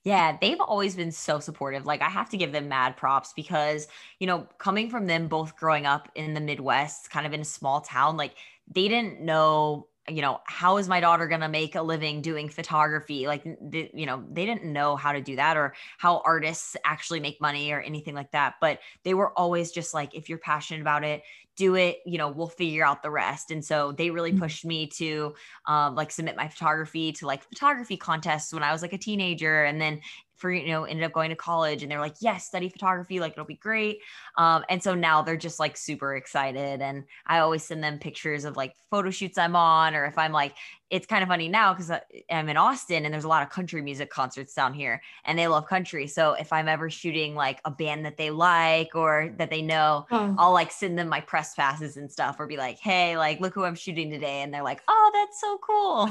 Yeah, 0.05 0.37
they've 0.39 0.61
always 0.61 0.95
been 0.95 1.11
so 1.11 1.41
supportive. 1.41 1.87
Like 1.87 2.03
I 2.03 2.11
have 2.11 2.29
to 2.31 2.37
give 2.37 2.53
them 2.53 2.69
mad 2.69 2.97
props 2.97 3.33
because, 3.35 3.89
you 4.21 4.27
know, 4.27 4.47
coming 4.59 4.91
from 4.91 5.07
them 5.07 5.29
both 5.29 5.57
growing 5.57 5.87
up 5.87 6.11
in 6.15 6.35
the 6.35 6.43
Midwest, 6.43 7.11
kind 7.11 7.27
of 7.27 7.33
in 7.33 7.41
a 7.41 7.45
small 7.45 7.81
town, 7.81 8.19
like 8.19 8.35
they 8.73 8.89
didn't 8.89 9.21
know 9.21 9.89
you 10.09 10.21
know 10.21 10.39
how 10.45 10.77
is 10.77 10.87
my 10.87 11.01
daughter 11.01 11.27
going 11.27 11.41
to 11.41 11.49
make 11.49 11.77
a 11.77 11.83
living 11.83 12.21
doing 12.21 12.49
photography? 12.49 13.27
Like 13.27 13.43
the, 13.45 13.91
you 13.95 14.05
know 14.05 14.23
they 14.31 14.45
didn't 14.45 14.71
know 14.71 14.97
how 14.97 15.13
to 15.13 15.23
do 15.23 15.37
that 15.37 15.57
or 15.57 15.75
how 15.99 16.23
artists 16.27 16.77
actually 16.85 17.21
make 17.21 17.41
money 17.41 17.73
or 17.73 17.81
anything 17.81 18.15
like 18.15 18.31
that. 18.33 18.57
But 18.61 18.81
they 19.03 19.15
were 19.15 19.33
always 19.39 19.71
just 19.71 19.95
like 19.95 20.15
if 20.15 20.29
you're 20.29 20.39
passionate 20.39 20.83
about 20.83 21.05
it 21.05 21.23
do 21.57 21.77
it 21.77 21.99
you 22.05 22.19
know 22.19 22.29
we'll 22.29 22.49
figure 22.49 22.85
out 22.85 23.03
the 23.03 23.11
rest. 23.11 23.51
And 23.51 23.65
so 23.65 23.93
they 23.93 24.11
really 24.11 24.33
mm. 24.33 24.39
pushed 24.39 24.65
me 24.65 24.89
to 24.89 25.35
um, 25.67 25.95
like 25.95 26.11
submit 26.11 26.37
my 26.37 26.49
photography 26.49 27.13
to 27.13 27.27
like 27.27 27.45
photography 27.45 27.97
contests 27.97 28.53
when 28.53 28.63
i 28.63 28.73
was 28.73 28.83
like 28.83 28.93
a 28.93 28.99
teenager. 28.99 29.65
And 29.65 29.81
then 29.81 30.01
for 30.37 30.51
you 30.51 30.69
know 30.69 30.85
ended 30.85 31.05
up 31.05 31.13
going 31.13 31.31
to 31.31 31.37
college 31.37 31.83
and 31.83 31.91
they're 31.91 32.01
like 32.01 32.17
yes 32.21 32.47
study 32.47 32.69
photography 32.69 33.21
like 33.21 33.33
it'll 33.33 33.45
be 33.45 33.55
great. 33.55 34.01
Um, 34.37 34.65
and 34.69 34.83
so 34.83 34.95
now 34.95 35.23
they're 35.23 35.37
just 35.37 35.61
like 35.61 35.77
super 35.77 36.17
excited 36.17 36.83
and 36.83 37.05
i 37.27 37.39
always 37.39 37.63
send 37.63 37.83
them 37.83 37.99
pictures 37.99 38.45
of 38.45 38.57
like 38.57 38.75
photo 38.91 39.11
shoots 39.11 39.39
i'm 39.39 39.55
on 39.55 39.95
or 39.95 40.07
if 40.07 40.19
i'm 40.19 40.33
like 40.33 40.55
it's 40.91 41.07
kind 41.07 41.23
of 41.23 41.29
funny 41.29 41.49
now 41.49 41.73
because 41.73 41.91
i'm 42.31 42.49
in 42.49 42.57
austin 42.57 43.05
and 43.05 43.13
there's 43.13 43.25
a 43.25 43.29
lot 43.29 43.43
of 43.43 43.51
country 43.51 43.81
music 43.83 44.11
concerts 44.11 44.55
down 44.55 44.75
here 44.75 45.01
and 45.25 45.39
they 45.39 45.47
love 45.49 45.67
country. 45.67 46.07
So 46.07 46.35
if 46.35 46.53
i'm 46.53 46.69
ever 46.69 46.91
shooting 46.91 47.35
like 47.35 47.61
a 47.65 47.71
band 47.71 48.05
that 48.07 48.17
they 48.17 48.31
like 48.31 48.95
or 48.95 49.35
that 49.39 49.51
they 49.51 49.63
know 49.63 50.07
oh. 50.11 50.35
i'll 50.39 50.53
like 50.53 50.73
send 50.73 50.99
them 50.99 51.09
my 51.09 51.21
press 51.21 51.55
passes 51.55 51.97
and 51.97 52.11
stuff 52.11 52.37
or 52.39 52.47
be 52.47 52.57
like 52.57 52.79
hey 52.79 53.17
like 53.17 53.41
look 53.41 53.55
who 53.55 53.65
i'm 53.65 53.75
shooting 53.75 54.11
today 54.11 54.43
and 54.43 54.53
they're 54.53 54.63
like 54.63 54.83
oh 54.89 55.11
that's 55.15 55.41
so 55.41 55.59
cool. 55.59 56.11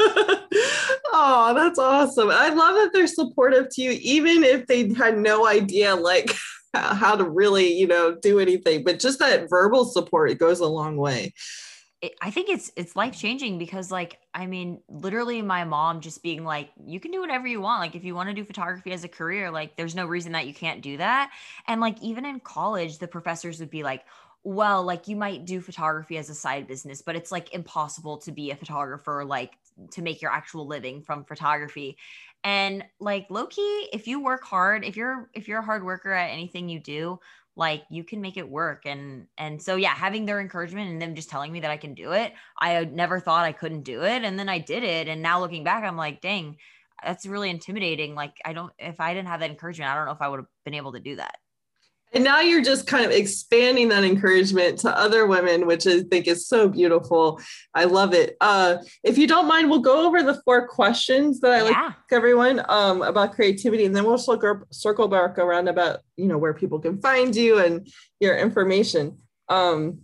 Oh 1.12 1.52
that's 1.54 1.78
awesome. 1.78 2.30
I 2.30 2.50
love 2.50 2.74
that 2.76 2.90
they're 2.92 3.06
supportive 3.06 3.59
to 3.68 3.82
you 3.82 3.98
even 4.00 4.42
if 4.44 4.66
they 4.66 4.92
had 4.94 5.18
no 5.18 5.46
idea 5.46 5.94
like 5.94 6.30
how 6.74 7.16
to 7.16 7.24
really 7.24 7.72
you 7.72 7.86
know 7.86 8.14
do 8.14 8.38
anything. 8.38 8.84
But 8.84 9.00
just 9.00 9.18
that 9.18 9.48
verbal 9.48 9.84
support 9.84 10.30
it 10.30 10.38
goes 10.38 10.60
a 10.60 10.66
long 10.66 10.96
way. 10.96 11.34
I 12.22 12.30
think 12.30 12.48
it's 12.48 12.72
it's 12.76 12.96
life 12.96 13.14
changing 13.14 13.58
because 13.58 13.90
like 13.90 14.18
I 14.32 14.46
mean 14.46 14.80
literally 14.88 15.42
my 15.42 15.64
mom 15.64 16.00
just 16.00 16.22
being 16.22 16.44
like 16.44 16.70
you 16.82 16.98
can 16.98 17.10
do 17.10 17.20
whatever 17.20 17.46
you 17.46 17.60
want. 17.60 17.80
Like 17.80 17.94
if 17.94 18.04
you 18.04 18.14
want 18.14 18.30
to 18.30 18.34
do 18.34 18.44
photography 18.44 18.92
as 18.92 19.04
a 19.04 19.08
career 19.08 19.50
like 19.50 19.76
there's 19.76 19.94
no 19.94 20.06
reason 20.06 20.32
that 20.32 20.46
you 20.46 20.54
can't 20.54 20.80
do 20.80 20.96
that. 20.96 21.30
And 21.66 21.80
like 21.80 22.00
even 22.02 22.24
in 22.24 22.40
college 22.40 22.98
the 22.98 23.08
professors 23.08 23.60
would 23.60 23.70
be 23.70 23.82
like 23.82 24.04
well 24.42 24.82
like 24.82 25.06
you 25.06 25.16
might 25.16 25.44
do 25.44 25.60
photography 25.60 26.16
as 26.16 26.30
a 26.30 26.34
side 26.34 26.66
business 26.66 27.02
but 27.02 27.14
it's 27.14 27.30
like 27.30 27.52
impossible 27.52 28.16
to 28.16 28.32
be 28.32 28.50
a 28.50 28.56
photographer 28.56 29.22
like 29.24 29.52
to 29.90 30.02
make 30.02 30.20
your 30.20 30.30
actual 30.30 30.66
living 30.66 31.02
from 31.02 31.24
photography. 31.24 31.96
And 32.42 32.84
like 33.00 33.26
low 33.28 33.46
key 33.46 33.88
if 33.92 34.06
you 34.06 34.22
work 34.22 34.44
hard 34.44 34.84
if 34.84 34.96
you're 34.96 35.30
if 35.34 35.46
you're 35.46 35.60
a 35.60 35.64
hard 35.64 35.84
worker 35.84 36.12
at 36.12 36.30
anything 36.30 36.68
you 36.68 36.80
do 36.80 37.18
like 37.56 37.82
you 37.90 38.04
can 38.04 38.20
make 38.20 38.36
it 38.36 38.48
work. 38.48 38.86
And 38.86 39.26
and 39.36 39.60
so 39.60 39.76
yeah 39.76 39.94
having 39.94 40.24
their 40.24 40.40
encouragement 40.40 40.90
and 40.90 41.02
them 41.02 41.14
just 41.14 41.28
telling 41.28 41.52
me 41.52 41.60
that 41.60 41.70
i 41.70 41.76
can 41.76 41.94
do 41.94 42.12
it 42.12 42.32
i 42.58 42.84
never 42.84 43.20
thought 43.20 43.44
i 43.44 43.52
couldn't 43.52 43.82
do 43.82 44.02
it 44.04 44.24
and 44.24 44.38
then 44.38 44.48
i 44.48 44.58
did 44.58 44.82
it 44.84 45.08
and 45.08 45.20
now 45.20 45.40
looking 45.40 45.64
back 45.64 45.84
i'm 45.84 45.96
like 45.96 46.20
dang 46.20 46.56
that's 47.04 47.24
really 47.24 47.48
intimidating. 47.48 48.14
Like 48.14 48.36
i 48.44 48.52
don't 48.52 48.72
if 48.78 49.00
i 49.00 49.12
didn't 49.14 49.28
have 49.28 49.40
that 49.40 49.50
encouragement 49.50 49.90
i 49.90 49.94
don't 49.94 50.06
know 50.06 50.12
if 50.12 50.22
i 50.22 50.28
would 50.28 50.40
have 50.40 50.48
been 50.64 50.74
able 50.74 50.92
to 50.92 51.00
do 51.00 51.16
that 51.16 51.36
and 52.12 52.24
now 52.24 52.40
you're 52.40 52.62
just 52.62 52.86
kind 52.86 53.04
of 53.04 53.10
expanding 53.10 53.88
that 53.88 54.04
encouragement 54.04 54.78
to 54.80 54.96
other 54.96 55.26
women 55.26 55.66
which 55.66 55.86
i 55.86 56.00
think 56.02 56.26
is 56.26 56.46
so 56.46 56.68
beautiful. 56.68 57.40
I 57.74 57.84
love 57.84 58.14
it. 58.14 58.36
Uh, 58.40 58.78
if 59.04 59.16
you 59.16 59.26
don't 59.26 59.46
mind 59.46 59.70
we'll 59.70 59.80
go 59.80 60.06
over 60.06 60.22
the 60.22 60.40
four 60.44 60.66
questions 60.68 61.40
that 61.40 61.52
i 61.52 61.68
yeah. 61.68 61.80
like 61.86 61.94
everyone 62.12 62.62
um, 62.68 63.02
about 63.02 63.34
creativity 63.34 63.84
and 63.84 63.94
then 63.94 64.04
we'll 64.04 64.18
circle, 64.18 64.62
circle 64.70 65.08
back 65.08 65.38
around 65.38 65.68
about 65.68 66.00
you 66.16 66.26
know 66.26 66.38
where 66.38 66.54
people 66.54 66.78
can 66.78 67.00
find 67.00 67.34
you 67.34 67.58
and 67.58 67.88
your 68.20 68.36
information. 68.36 69.18
Um, 69.48 70.00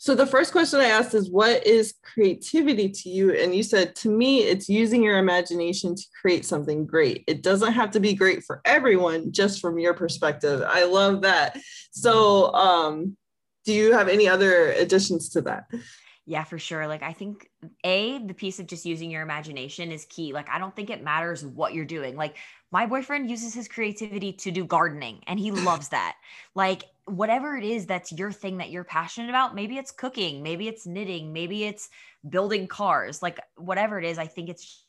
So 0.00 0.14
the 0.14 0.24
first 0.24 0.52
question 0.52 0.80
I 0.80 0.86
asked 0.86 1.12
is 1.12 1.30
what 1.30 1.66
is 1.66 1.92
creativity 2.02 2.88
to 2.88 3.10
you? 3.10 3.34
And 3.34 3.54
you 3.54 3.62
said 3.62 3.94
to 3.96 4.08
me 4.08 4.38
it's 4.38 4.66
using 4.66 5.02
your 5.02 5.18
imagination 5.18 5.94
to 5.94 6.02
create 6.22 6.46
something 6.46 6.86
great. 6.86 7.22
It 7.26 7.42
doesn't 7.42 7.74
have 7.74 7.90
to 7.90 8.00
be 8.00 8.14
great 8.14 8.42
for 8.42 8.62
everyone, 8.64 9.30
just 9.30 9.60
from 9.60 9.78
your 9.78 9.92
perspective. 9.92 10.62
I 10.66 10.86
love 10.86 11.20
that. 11.20 11.58
So 11.90 12.50
um 12.54 13.18
do 13.66 13.74
you 13.74 13.92
have 13.92 14.08
any 14.08 14.26
other 14.26 14.72
additions 14.72 15.28
to 15.30 15.42
that? 15.42 15.64
Yeah, 16.24 16.44
for 16.44 16.58
sure. 16.58 16.86
Like 16.86 17.02
I 17.02 17.12
think 17.12 17.50
a 17.84 18.24
the 18.24 18.32
piece 18.32 18.58
of 18.58 18.68
just 18.68 18.86
using 18.86 19.10
your 19.10 19.20
imagination 19.20 19.92
is 19.92 20.06
key. 20.06 20.32
Like 20.32 20.48
I 20.48 20.58
don't 20.58 20.74
think 20.74 20.88
it 20.88 21.04
matters 21.04 21.44
what 21.44 21.74
you're 21.74 21.84
doing. 21.84 22.16
Like 22.16 22.36
my 22.72 22.86
boyfriend 22.86 23.28
uses 23.28 23.52
his 23.52 23.68
creativity 23.68 24.32
to 24.32 24.50
do 24.50 24.64
gardening 24.64 25.20
and 25.26 25.38
he 25.38 25.50
loves 25.50 25.90
that. 25.90 26.16
Like 26.54 26.84
whatever 27.10 27.56
it 27.56 27.64
is 27.64 27.86
that's 27.86 28.12
your 28.12 28.32
thing 28.32 28.58
that 28.58 28.70
you're 28.70 28.84
passionate 28.84 29.28
about, 29.28 29.54
maybe 29.54 29.76
it's 29.76 29.90
cooking, 29.90 30.42
maybe 30.42 30.68
it's 30.68 30.86
knitting, 30.86 31.32
maybe 31.32 31.64
it's 31.64 31.88
building 32.28 32.66
cars, 32.66 33.22
like 33.22 33.40
whatever 33.56 33.98
it 33.98 34.04
is, 34.04 34.18
I 34.18 34.26
think 34.26 34.48
it's 34.48 34.84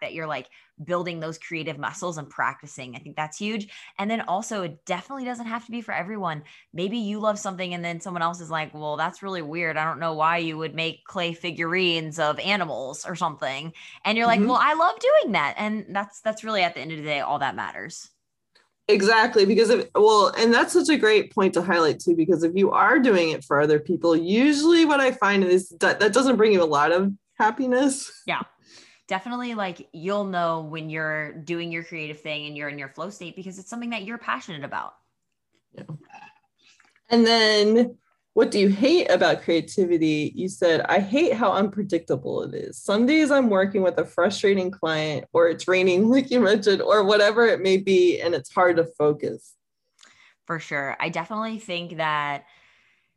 that 0.00 0.12
you're 0.12 0.26
like 0.26 0.48
building 0.84 1.20
those 1.20 1.38
creative 1.38 1.78
muscles 1.78 2.18
and 2.18 2.28
practicing. 2.28 2.94
I 2.94 2.98
think 2.98 3.16
that's 3.16 3.38
huge. 3.38 3.68
And 3.98 4.10
then 4.10 4.20
also, 4.22 4.62
it 4.62 4.84
definitely 4.84 5.24
doesn't 5.24 5.46
have 5.46 5.64
to 5.64 5.70
be 5.70 5.80
for 5.80 5.94
everyone. 5.94 6.42
Maybe 6.74 6.98
you 6.98 7.18
love 7.18 7.38
something 7.38 7.72
and 7.72 7.84
then 7.84 8.00
someone 8.00 8.22
else 8.22 8.40
is 8.40 8.50
like, 8.50 8.74
well, 8.74 8.96
that's 8.96 9.22
really 9.22 9.42
weird. 9.42 9.76
I 9.76 9.84
don't 9.84 10.00
know 10.00 10.12
why 10.12 10.38
you 10.38 10.58
would 10.58 10.74
make 10.74 11.04
clay 11.04 11.32
figurines 11.32 12.18
of 12.18 12.38
animals 12.40 13.06
or 13.06 13.14
something. 13.14 13.72
And 14.04 14.18
you're 14.18 14.26
like, 14.26 14.40
mm-hmm. 14.40 14.50
well, 14.50 14.60
I 14.60 14.74
love 14.74 14.98
doing 14.98 15.32
that. 15.32 15.54
And 15.56 15.86
that's 15.90 16.20
that's 16.20 16.44
really 16.44 16.62
at 16.62 16.74
the 16.74 16.80
end 16.80 16.92
of 16.92 16.98
the 16.98 17.04
day 17.04 17.20
all 17.20 17.38
that 17.38 17.56
matters. 17.56 18.10
Exactly, 18.88 19.44
because 19.44 19.70
if, 19.70 19.88
well, 19.96 20.32
and 20.38 20.54
that's 20.54 20.72
such 20.72 20.88
a 20.88 20.96
great 20.96 21.34
point 21.34 21.54
to 21.54 21.62
highlight 21.62 21.98
too, 21.98 22.14
because 22.14 22.44
if 22.44 22.52
you 22.54 22.70
are 22.70 23.00
doing 23.00 23.30
it 23.30 23.44
for 23.44 23.60
other 23.60 23.80
people, 23.80 24.14
usually 24.14 24.84
what 24.84 25.00
I 25.00 25.10
find 25.10 25.42
is 25.42 25.70
that 25.80 25.98
that 25.98 26.12
doesn't 26.12 26.36
bring 26.36 26.52
you 26.52 26.62
a 26.62 26.64
lot 26.64 26.92
of 26.92 27.12
happiness. 27.36 28.22
Yeah, 28.26 28.42
definitely. 29.08 29.54
Like 29.54 29.88
you'll 29.92 30.24
know 30.24 30.62
when 30.62 30.88
you're 30.88 31.32
doing 31.32 31.72
your 31.72 31.82
creative 31.82 32.20
thing 32.20 32.46
and 32.46 32.56
you're 32.56 32.68
in 32.68 32.78
your 32.78 32.88
flow 32.90 33.10
state 33.10 33.34
because 33.34 33.58
it's 33.58 33.68
something 33.68 33.90
that 33.90 34.04
you're 34.04 34.18
passionate 34.18 34.62
about. 34.62 34.94
Yeah. 35.74 35.82
And 37.10 37.26
then 37.26 37.96
what 38.36 38.50
do 38.50 38.58
you 38.58 38.68
hate 38.68 39.10
about 39.10 39.40
creativity? 39.40 40.30
You 40.34 40.50
said, 40.50 40.82
I 40.82 40.98
hate 40.98 41.32
how 41.32 41.52
unpredictable 41.52 42.42
it 42.42 42.52
is. 42.52 42.76
Some 42.76 43.06
days 43.06 43.30
I'm 43.30 43.48
working 43.48 43.80
with 43.80 43.96
a 43.96 44.04
frustrating 44.04 44.70
client, 44.70 45.24
or 45.32 45.48
it's 45.48 45.66
raining, 45.66 46.10
like 46.10 46.30
you 46.30 46.40
mentioned, 46.40 46.82
or 46.82 47.02
whatever 47.02 47.46
it 47.46 47.62
may 47.62 47.78
be, 47.78 48.20
and 48.20 48.34
it's 48.34 48.52
hard 48.52 48.76
to 48.76 48.84
focus. 48.84 49.54
For 50.44 50.58
sure. 50.58 50.98
I 51.00 51.08
definitely 51.08 51.58
think 51.58 51.96
that. 51.96 52.44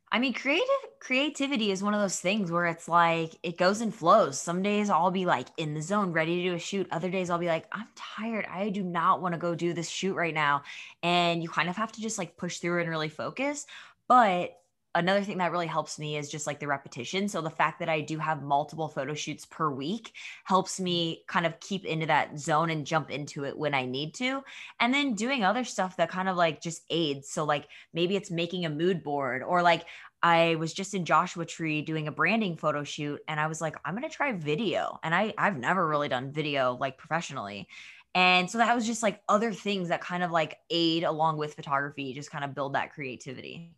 I 0.10 0.20
mean, 0.20 0.34
creative 0.34 0.66
creativity 1.02 1.70
is 1.70 1.84
one 1.84 1.94
of 1.94 2.00
those 2.00 2.22
things 2.22 2.50
where 2.50 2.68
it's 2.68 2.88
like 2.88 3.36
it 3.44 3.58
goes 3.58 3.82
and 3.82 3.94
flows. 3.94 4.40
Some 4.40 4.64
days 4.64 4.90
I'll 4.90 5.12
be 5.12 5.26
like 5.26 5.50
in 5.58 5.74
the 5.74 5.82
zone, 5.82 6.14
ready 6.14 6.38
to 6.38 6.50
do 6.50 6.56
a 6.56 6.60
shoot. 6.60 6.88
Other 6.92 7.10
days 7.10 7.30
I'll 7.30 7.38
be 7.38 7.48
like, 7.48 7.68
I'm 7.74 7.88
tired. 7.94 8.48
I 8.50 8.70
do 8.70 8.84
not 8.84 9.22
want 9.22 9.34
to 9.34 9.38
go 9.38 9.54
do 9.54 9.74
this 9.74 9.90
shoot 9.90 10.16
right 10.16 10.34
now. 10.34 10.64
And 11.04 11.44
you 11.44 11.50
kind 11.50 11.70
of 11.70 11.76
have 11.76 11.92
to 11.92 12.02
just 12.02 12.18
like 12.18 12.38
push 12.38 12.60
through 12.60 12.80
and 12.80 12.90
really 12.90 13.10
focus. 13.10 13.68
But 14.08 14.59
another 14.96 15.22
thing 15.22 15.38
that 15.38 15.52
really 15.52 15.68
helps 15.68 16.00
me 16.00 16.18
is 16.18 16.30
just 16.30 16.48
like 16.48 16.60
the 16.60 16.68
repetition. 16.68 17.28
So 17.28 17.42
the 17.42 17.50
fact 17.50 17.80
that 17.80 17.90
I 17.90 18.02
do 18.02 18.18
have 18.18 18.42
multiple 18.42 18.88
photo 18.88 19.14
shoots 19.14 19.46
per 19.46 19.70
week 19.70 20.14
helps 20.46 20.80
me 20.80 21.24
kind 21.28 21.46
of 21.46 21.60
keep 21.60 21.86
into 21.86 22.08
that 22.08 22.40
zone 22.40 22.70
and 22.70 22.86
jump 22.86 23.12
into 23.12 23.46
it 23.46 23.58
when 23.58 23.74
I 23.74 23.86
need 23.86 24.16
to. 24.16 24.44
And 24.80 24.94
then 24.94 25.14
doing 25.14 25.44
other 25.44 25.64
stuff 25.64 25.98
that 25.98 26.10
kind 26.10 26.28
of 26.28 26.36
like 26.36 26.62
just 26.62 26.84
aids. 26.90 27.30
So 27.30 27.44
like 27.46 27.68
maybe 27.94 28.16
it's 28.16 28.32
making 28.32 28.66
a 28.66 28.70
mood 28.70 29.04
board 29.04 29.44
or 29.44 29.62
like 29.62 29.86
I 30.22 30.56
was 30.56 30.74
just 30.74 30.94
in 30.94 31.06
Joshua 31.06 31.46
Tree 31.46 31.82
doing 31.82 32.08
a 32.08 32.12
branding 32.12 32.58
photo 32.58 32.84
shoot 32.84 33.22
and 33.28 33.40
I 33.40 33.48
was 33.48 33.62
like 33.62 33.76
I'm 33.86 33.96
going 33.96 34.10
to 34.10 34.16
try 34.16 34.34
video. 34.34 35.00
And 35.04 35.14
I 35.14 35.34
I've 35.38 35.58
never 35.58 35.88
really 35.88 36.10
done 36.10 36.32
video 36.32 36.78
like 36.80 36.98
professionally. 36.98 37.68
And 38.16 38.50
so 38.50 38.58
that 38.58 38.76
was 38.76 38.88
just 38.88 39.04
like 39.04 39.22
other 39.30 39.54
things 39.54 39.90
that 39.90 40.02
kind 40.02 40.24
of 40.24 40.32
like 40.32 40.58
aid 40.72 41.04
along 41.04 41.38
with 41.38 41.54
photography, 41.54 42.14
just 42.14 42.32
kind 42.32 42.44
of 42.44 42.56
build 42.56 42.74
that 42.74 42.92
creativity. 42.92 43.72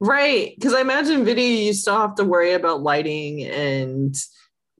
Right. 0.00 0.54
Because 0.56 0.72
I 0.72 0.80
imagine 0.80 1.24
video, 1.24 1.66
you 1.66 1.72
still 1.74 1.98
have 1.98 2.14
to 2.16 2.24
worry 2.24 2.54
about 2.54 2.82
lighting 2.82 3.44
and 3.44 4.16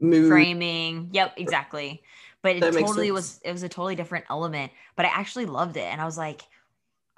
mood. 0.00 0.28
Framing. 0.28 1.10
Yep, 1.12 1.34
exactly. 1.36 2.02
But 2.42 2.56
it 2.56 2.60
totally 2.72 3.10
was, 3.10 3.38
it 3.44 3.52
was 3.52 3.62
a 3.62 3.68
totally 3.68 3.94
different 3.94 4.24
element. 4.30 4.72
But 4.96 5.04
I 5.04 5.10
actually 5.10 5.46
loved 5.46 5.76
it. 5.76 5.84
And 5.84 6.00
I 6.00 6.06
was 6.06 6.16
like, 6.16 6.42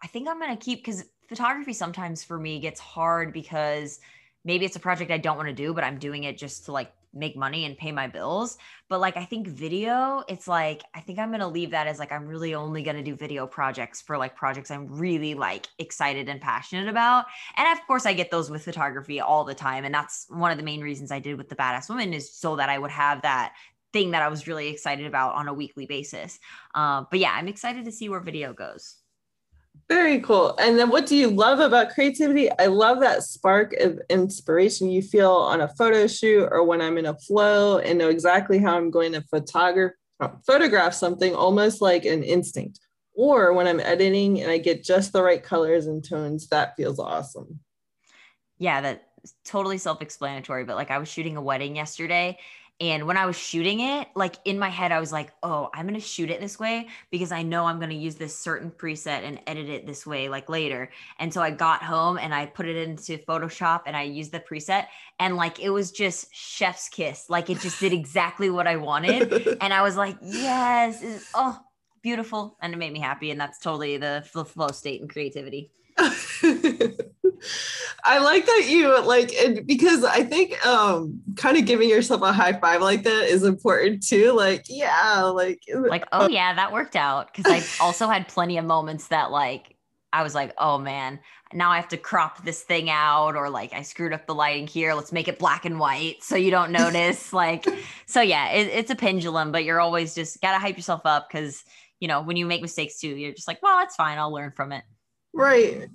I 0.03 0.09
think 0.09 0.29
I'm 0.29 0.41
going 0.41 0.57
to 0.57 0.63
keep, 0.63 0.81
because 0.81 1.05
photography 1.29 1.73
sometimes 1.73 2.25
for 2.25 2.39
me 2.39 2.59
gets 2.59 2.81
hard 2.81 3.33
because 3.33 4.01
maybe 4.45 4.65
it's 4.65 4.75
a 4.75 4.81
project 4.81 5.13
I 5.13 5.19
don't 5.19 5.37
want 5.37 5.49
to 5.49 5.55
do, 5.55 5.73
but 5.73 5.85
I'm 5.85 5.99
doing 5.99 6.25
it 6.25 6.37
just 6.37 6.65
to 6.65 6.73
like 6.73 6.93
make 7.15 7.37
money 7.37 7.65
and 7.65 7.77
pay 7.77 7.93
my 7.93 8.07
bills. 8.07 8.57
But 8.89 9.01
like 9.01 9.17
I 9.17 9.25
think 9.25 9.49
video, 9.49 10.23
it's 10.29 10.49
like 10.49 10.83
I 10.95 11.01
think 11.01 11.19
I'm 11.19 11.29
going 11.29 11.41
to 11.41 11.47
leave 11.47 11.71
that 11.71 11.87
as 11.87 11.99
like 11.99 12.13
I'm 12.13 12.27
really 12.27 12.55
only 12.55 12.83
going 12.83 12.97
to 12.97 13.03
do 13.03 13.15
video 13.15 13.47
projects 13.47 14.01
for 14.01 14.19
like 14.19 14.37
projects 14.37 14.71
I'm 14.71 14.87
really 14.89 15.35
like 15.35 15.67
excited 15.79 16.29
and 16.29 16.41
passionate 16.41 16.89
about. 16.89 17.27
And 17.57 17.69
of 17.69 17.87
course 17.87 18.07
I 18.07 18.13
get 18.13 18.31
those 18.31 18.51
with 18.51 18.65
photography 18.65 19.21
all 19.21 19.45
the 19.45 19.55
time 19.55 19.85
and 19.85 19.95
that's 19.95 20.27
one 20.29 20.51
of 20.51 20.59
the 20.59 20.65
main 20.65 20.81
reasons 20.81 21.11
I 21.11 21.19
did 21.19 21.37
with 21.37 21.49
the 21.49 21.57
badass 21.57 21.89
woman 21.89 22.13
is 22.13 22.33
so 22.33 22.57
that 22.57 22.69
I 22.69 22.79
would 22.79 22.91
have 22.91 23.23
that 23.23 23.55
thing 23.93 24.13
that 24.13 24.23
I 24.23 24.29
was 24.29 24.47
really 24.47 24.69
excited 24.69 25.07
about 25.07 25.35
on 25.35 25.49
a 25.49 25.55
weekly 25.55 25.87
basis. 25.87 26.39
Uh, 26.75 27.05
but 27.11 27.21
yeah, 27.21 27.33
I'm 27.35 27.49
excited 27.49 27.85
to 27.85 27.93
see 27.93 28.09
where 28.09 28.21
video 28.21 28.53
goes. 28.53 29.02
Very 29.89 30.21
cool. 30.21 30.57
And 30.59 30.79
then 30.79 30.89
what 30.89 31.07
do 31.07 31.15
you 31.17 31.29
love 31.29 31.61
about 31.61 31.91
creativity? 31.91 32.51
I 32.59 32.67
love 32.67 33.01
that 33.01 33.25
spark 33.25 33.75
of 33.75 34.01
inspiration 34.09 34.89
you 34.89 35.03
feel 35.03 35.33
on 35.33 35.61
a 35.61 35.69
photo 35.69 36.07
shoot 36.07 36.49
or 36.51 36.65
when 36.65 36.81
I'm 36.81 36.97
in 36.97 37.07
a 37.07 37.19
flow 37.19 37.79
and 37.79 37.99
know 37.99 38.09
exactly 38.09 38.59
how 38.59 38.77
I'm 38.77 38.91
going 38.91 39.13
to 39.13 39.23
photograph 39.23 39.93
photograph 40.47 40.95
something 40.95 41.35
almost 41.35 41.83
like 41.83 42.05
an 42.05 42.23
instinct. 42.23 42.81
Or 43.15 43.53
when 43.53 43.67
I'm 43.67 43.81
editing 43.81 44.41
and 44.41 44.51
I 44.51 44.59
get 44.59 44.85
just 44.85 45.13
the 45.13 45.23
right 45.23 45.43
colors 45.43 45.87
and 45.87 46.03
tones, 46.03 46.49
that 46.49 46.77
feels 46.77 46.99
awesome. 46.99 47.61
Yeah, 48.59 48.81
that's 48.81 49.35
totally 49.45 49.79
self-explanatory, 49.79 50.65
but 50.65 50.77
like 50.77 50.91
I 50.91 50.99
was 50.99 51.09
shooting 51.09 51.37
a 51.37 51.43
wedding 51.43 51.77
yesterday 51.77 52.39
and 52.83 53.07
when 53.07 53.17
I 53.17 53.27
was 53.27 53.39
shooting 53.39 53.79
it, 53.79 54.09
like 54.17 54.35
in 54.45 54.59
my 54.59 54.69
head, 54.69 54.91
I 54.91 54.99
was 54.99 55.13
like, 55.13 55.33
oh, 55.45 55.71
I'm 55.73 55.87
going 55.87 55.95
to 55.95 56.05
shoot 56.05 56.31
it 56.31 56.41
this 56.41 56.59
way 56.59 56.89
because 57.13 57.31
I 57.31 57.43
know 57.43 57.67
I'm 57.67 57.79
going 57.79 57.91
to 57.91 57.97
use 57.97 58.17
this 58.17 58.37
certain 58.37 58.73
preset 58.73 59.23
and 59.23 59.41
edit 59.47 59.69
it 59.69 59.87
this 59.87 60.05
way, 60.05 60.29
like 60.29 60.49
later. 60.49 60.91
And 61.21 61.33
so 61.33 61.41
I 61.41 61.53
got 61.53 61.85
home 61.85 62.19
and 62.19 62.35
I 62.35 62.47
put 62.47 62.67
it 62.67 62.77
into 62.77 63.19
Photoshop 63.19 63.83
and 63.87 63.97
I 63.97 64.03
used 64.03 64.33
the 64.33 64.41
preset. 64.41 64.87
And 65.21 65.37
like 65.37 65.61
it 65.61 65.71
was 65.71 65.93
just 65.93 66.35
chef's 66.35 66.89
kiss. 66.89 67.31
Like 67.31 67.51
it 67.51 67.61
just 67.61 67.79
did 67.79 67.93
exactly 67.93 68.51
what 68.51 68.67
I 68.67 68.75
wanted. 68.75 69.59
and 69.61 69.73
I 69.73 69.83
was 69.83 69.97
like, 69.97 70.17
yes, 70.21 71.25
oh, 71.35 71.61
beautiful. 72.03 72.57
And 72.61 72.75
it 72.75 72.79
made 72.79 72.93
me 72.93 72.99
happy. 72.99 73.31
And 73.31 73.41
that's 73.41 73.61
totally 73.61 73.97
the 73.97 74.25
flow 74.45 74.69
state 74.73 75.01
and 75.01 75.09
creativity. 75.09 75.71
I 78.05 78.19
like 78.19 78.47
that 78.47 78.67
you 78.69 79.05
like 79.05 79.33
it 79.33 79.67
because 79.67 80.05
I 80.05 80.25
think 80.25 80.65
um 80.67 81.21
kind 81.37 81.57
of 81.57 81.67
giving 81.67 81.89
yourself 81.89 82.23
a 82.23 82.33
high 82.33 82.53
five 82.53 82.83
like 82.83 83.05
that 83.05 83.25
is 83.25 83.45
important 83.45 84.07
too. 84.07 84.33
Like, 84.33 84.67
yeah, 84.69 85.23
like 85.23 85.61
like, 85.75 86.05
oh 86.13 86.29
yeah, 86.29 86.55
that 86.55 86.73
worked 86.73 86.97
out. 86.97 87.33
Cause 87.35 87.45
I 87.47 87.63
also 87.83 88.09
had 88.09 88.29
plenty 88.29 88.59
of 88.59 88.65
moments 88.65 89.09
that 89.09 89.31
like 89.31 89.77
I 90.13 90.23
was 90.23 90.35
like, 90.35 90.53
oh 90.59 90.79
man, 90.79 91.21
now 91.55 91.71
I 91.71 91.77
have 91.77 91.89
to 91.89 91.97
crop 91.97 92.45
this 92.45 92.63
thing 92.63 92.91
out, 92.91 93.35
or 93.35 93.49
like 93.49 93.73
I 93.73 93.83
screwed 93.83 94.13
up 94.13 94.27
the 94.27 94.35
lighting 94.35 94.67
here. 94.67 94.95
Let's 94.95 95.13
make 95.13 95.29
it 95.29 95.39
black 95.39 95.65
and 95.65 95.79
white 95.79 96.23
so 96.23 96.37
you 96.37 96.51
don't 96.51 96.73
notice. 96.73 97.33
like, 97.33 97.67
so 98.07 98.21
yeah, 98.21 98.51
it, 98.51 98.69
it's 98.69 98.91
a 98.91 98.97
pendulum, 98.97 99.53
but 99.53 99.65
you're 99.65 99.81
always 99.81 100.15
just 100.15 100.41
gotta 100.41 100.59
hype 100.59 100.77
yourself 100.77 101.03
up 101.05 101.29
because 101.29 101.65
you 102.01 102.09
know 102.09 102.23
when 102.23 102.37
you 102.37 102.47
make 102.47 102.63
mistakes 102.63 102.99
too, 102.99 103.09
you're 103.09 103.33
just 103.33 103.49
like, 103.49 103.63
well, 103.63 103.79
that's 103.79 103.97
fine. 103.97 104.19
I'll 104.19 104.33
learn 104.33 104.53
from 104.53 104.73
it. 104.73 104.85
Right. 105.33 105.89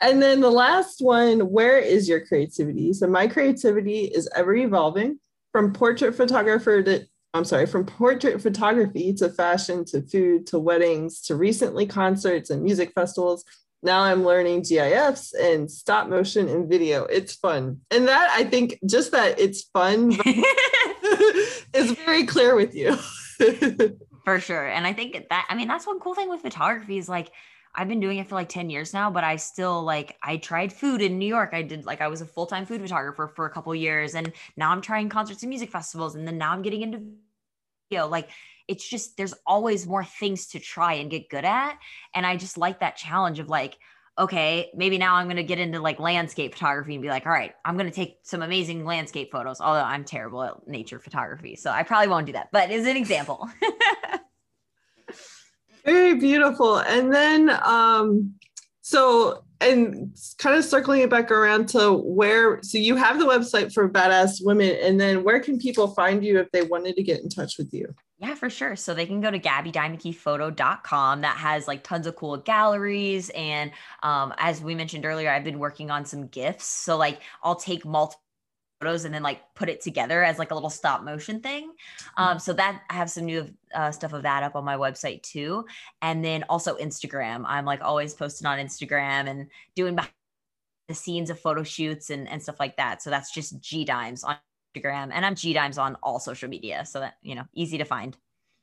And 0.00 0.20
then 0.22 0.40
the 0.40 0.50
last 0.50 1.00
one, 1.00 1.40
where 1.40 1.78
is 1.78 2.08
your 2.08 2.24
creativity? 2.24 2.92
So 2.92 3.06
my 3.06 3.26
creativity 3.26 4.04
is 4.04 4.28
ever 4.34 4.54
evolving 4.54 5.18
from 5.52 5.72
portrait 5.72 6.14
photographer 6.14 6.82
to 6.82 7.06
I'm 7.34 7.44
sorry, 7.44 7.66
from 7.66 7.84
portrait 7.84 8.40
photography 8.40 9.12
to 9.14 9.28
fashion 9.28 9.84
to 9.86 10.00
food 10.00 10.46
to 10.46 10.58
weddings 10.58 11.20
to 11.22 11.36
recently 11.36 11.84
concerts 11.86 12.48
and 12.48 12.62
music 12.62 12.92
festivals. 12.94 13.44
Now 13.82 14.00
I'm 14.00 14.24
learning 14.24 14.62
GIFs 14.62 15.34
and 15.34 15.70
stop 15.70 16.08
motion 16.08 16.48
and 16.48 16.66
video. 16.66 17.04
It's 17.04 17.34
fun. 17.34 17.80
And 17.90 18.08
that 18.08 18.30
I 18.30 18.44
think 18.44 18.78
just 18.86 19.12
that 19.12 19.38
it's 19.38 19.64
fun 19.64 20.12
is 21.74 21.92
very 22.04 22.24
clear 22.24 22.56
with 22.56 22.74
you. 22.74 22.96
For 24.24 24.40
sure. 24.40 24.66
And 24.66 24.86
I 24.86 24.92
think 24.92 25.28
that 25.28 25.46
I 25.50 25.54
mean 25.54 25.68
that's 25.68 25.86
one 25.86 26.00
cool 26.00 26.14
thing 26.14 26.30
with 26.30 26.40
photography 26.40 26.96
is 26.96 27.08
like 27.08 27.30
I've 27.76 27.88
been 27.88 28.00
doing 28.00 28.18
it 28.18 28.28
for 28.28 28.34
like 28.34 28.48
10 28.48 28.70
years 28.70 28.94
now, 28.94 29.10
but 29.10 29.22
I 29.22 29.36
still 29.36 29.82
like 29.82 30.16
I 30.22 30.38
tried 30.38 30.72
food 30.72 31.02
in 31.02 31.18
New 31.18 31.26
York. 31.26 31.50
I 31.52 31.62
did 31.62 31.84
like 31.84 32.00
I 32.00 32.08
was 32.08 32.22
a 32.22 32.26
full-time 32.26 32.64
food 32.64 32.80
photographer 32.80 33.30
for 33.36 33.46
a 33.46 33.50
couple 33.50 33.74
years 33.74 34.14
and 34.14 34.32
now 34.56 34.70
I'm 34.70 34.80
trying 34.80 35.08
concerts 35.08 35.42
and 35.42 35.50
music 35.50 35.70
festivals 35.70 36.14
and 36.14 36.26
then 36.26 36.38
now 36.38 36.52
I'm 36.52 36.62
getting 36.62 36.82
into 36.82 37.02
video. 37.90 38.08
Like 38.08 38.30
it's 38.66 38.88
just 38.88 39.16
there's 39.16 39.34
always 39.46 39.86
more 39.86 40.04
things 40.04 40.48
to 40.48 40.58
try 40.58 40.94
and 40.94 41.10
get 41.10 41.28
good 41.28 41.44
at 41.44 41.78
and 42.14 42.26
I 42.26 42.36
just 42.36 42.56
like 42.56 42.80
that 42.80 42.96
challenge 42.96 43.38
of 43.38 43.48
like 43.48 43.76
okay, 44.18 44.70
maybe 44.74 44.96
now 44.96 45.16
I'm 45.16 45.26
going 45.26 45.36
to 45.36 45.42
get 45.42 45.58
into 45.58 45.78
like 45.78 46.00
landscape 46.00 46.54
photography 46.54 46.94
and 46.94 47.02
be 47.02 47.08
like, 47.08 47.26
all 47.26 47.32
right, 47.32 47.52
I'm 47.64 47.76
going 47.76 47.90
to 47.90 47.94
take 47.94 48.16
some 48.22 48.40
amazing 48.40 48.84
landscape 48.84 49.30
photos, 49.30 49.60
although 49.60 49.82
I'm 49.82 50.04
terrible 50.04 50.42
at 50.42 50.66
nature 50.66 50.98
photography. 50.98 51.54
So 51.54 51.70
I 51.70 51.82
probably 51.82 52.08
won't 52.08 52.24
do 52.24 52.32
that, 52.32 52.48
but 52.50 52.70
as 52.70 52.86
an 52.86 52.96
example. 52.96 53.46
Very 55.86 56.14
beautiful. 56.14 56.78
And 56.78 57.14
then, 57.14 57.48
um, 57.62 58.34
so, 58.82 59.44
and 59.60 60.14
kind 60.38 60.58
of 60.58 60.64
circling 60.64 61.00
it 61.00 61.10
back 61.10 61.30
around 61.30 61.68
to 61.70 61.92
where, 61.92 62.60
so 62.62 62.76
you 62.76 62.96
have 62.96 63.18
the 63.18 63.24
website 63.24 63.72
for 63.72 63.88
Badass 63.88 64.44
Women, 64.44 64.76
and 64.82 65.00
then 65.00 65.22
where 65.22 65.40
can 65.40 65.58
people 65.58 65.88
find 65.88 66.24
you 66.24 66.40
if 66.40 66.50
they 66.50 66.62
wanted 66.62 66.96
to 66.96 67.02
get 67.02 67.20
in 67.20 67.28
touch 67.28 67.56
with 67.56 67.72
you? 67.72 67.94
Yeah, 68.18 68.34
for 68.34 68.50
sure. 68.50 68.76
So 68.76 68.94
they 68.94 69.06
can 69.06 69.20
go 69.20 69.30
to 69.30 69.38
GabyDeimekePhoto.com. 69.38 71.20
That 71.20 71.36
has 71.36 71.68
like 71.68 71.84
tons 71.84 72.06
of 72.06 72.16
cool 72.16 72.38
galleries. 72.38 73.30
And 73.30 73.70
um, 74.02 74.34
as 74.38 74.62
we 74.62 74.74
mentioned 74.74 75.04
earlier, 75.04 75.30
I've 75.30 75.44
been 75.44 75.58
working 75.58 75.90
on 75.90 76.04
some 76.04 76.26
GIFs. 76.28 76.64
So 76.64 76.96
like 76.96 77.20
I'll 77.42 77.56
take 77.56 77.84
multiple 77.84 78.22
photos 78.80 79.04
and 79.04 79.14
then 79.14 79.22
like 79.22 79.42
put 79.54 79.68
it 79.68 79.80
together 79.80 80.22
as 80.22 80.38
like 80.38 80.50
a 80.50 80.54
little 80.54 80.70
stop 80.70 81.02
motion 81.02 81.40
thing. 81.40 81.72
Um, 82.16 82.38
so 82.38 82.52
that 82.52 82.82
I 82.90 82.94
have 82.94 83.10
some 83.10 83.24
new 83.24 83.48
uh, 83.74 83.90
stuff 83.90 84.12
of 84.12 84.22
that 84.22 84.42
up 84.42 84.56
on 84.56 84.64
my 84.64 84.76
website 84.76 85.22
too. 85.22 85.66
And 86.02 86.24
then 86.24 86.44
also 86.48 86.76
Instagram. 86.76 87.44
I'm 87.46 87.64
like 87.64 87.82
always 87.82 88.14
posting 88.14 88.46
on 88.46 88.58
Instagram 88.58 89.28
and 89.28 89.48
doing 89.74 89.94
behind 89.94 90.12
the 90.88 90.94
scenes 90.94 91.30
of 91.30 91.40
photo 91.40 91.62
shoots 91.62 92.10
and, 92.10 92.28
and 92.28 92.42
stuff 92.42 92.60
like 92.60 92.76
that. 92.76 93.02
So 93.02 93.10
that's 93.10 93.32
just 93.32 93.60
gdeimz 93.60 94.24
on 94.24 94.36
Instagram, 94.76 95.10
and 95.12 95.26
I'm 95.26 95.34
gdeimz 95.34 95.78
on 95.78 95.96
all 96.02 96.20
social 96.20 96.48
media. 96.48 96.84
So 96.86 97.00
that, 97.00 97.16
you 97.22 97.34
know, 97.34 97.44
easy 97.54 97.78
to 97.78 97.84
find. 97.84 98.16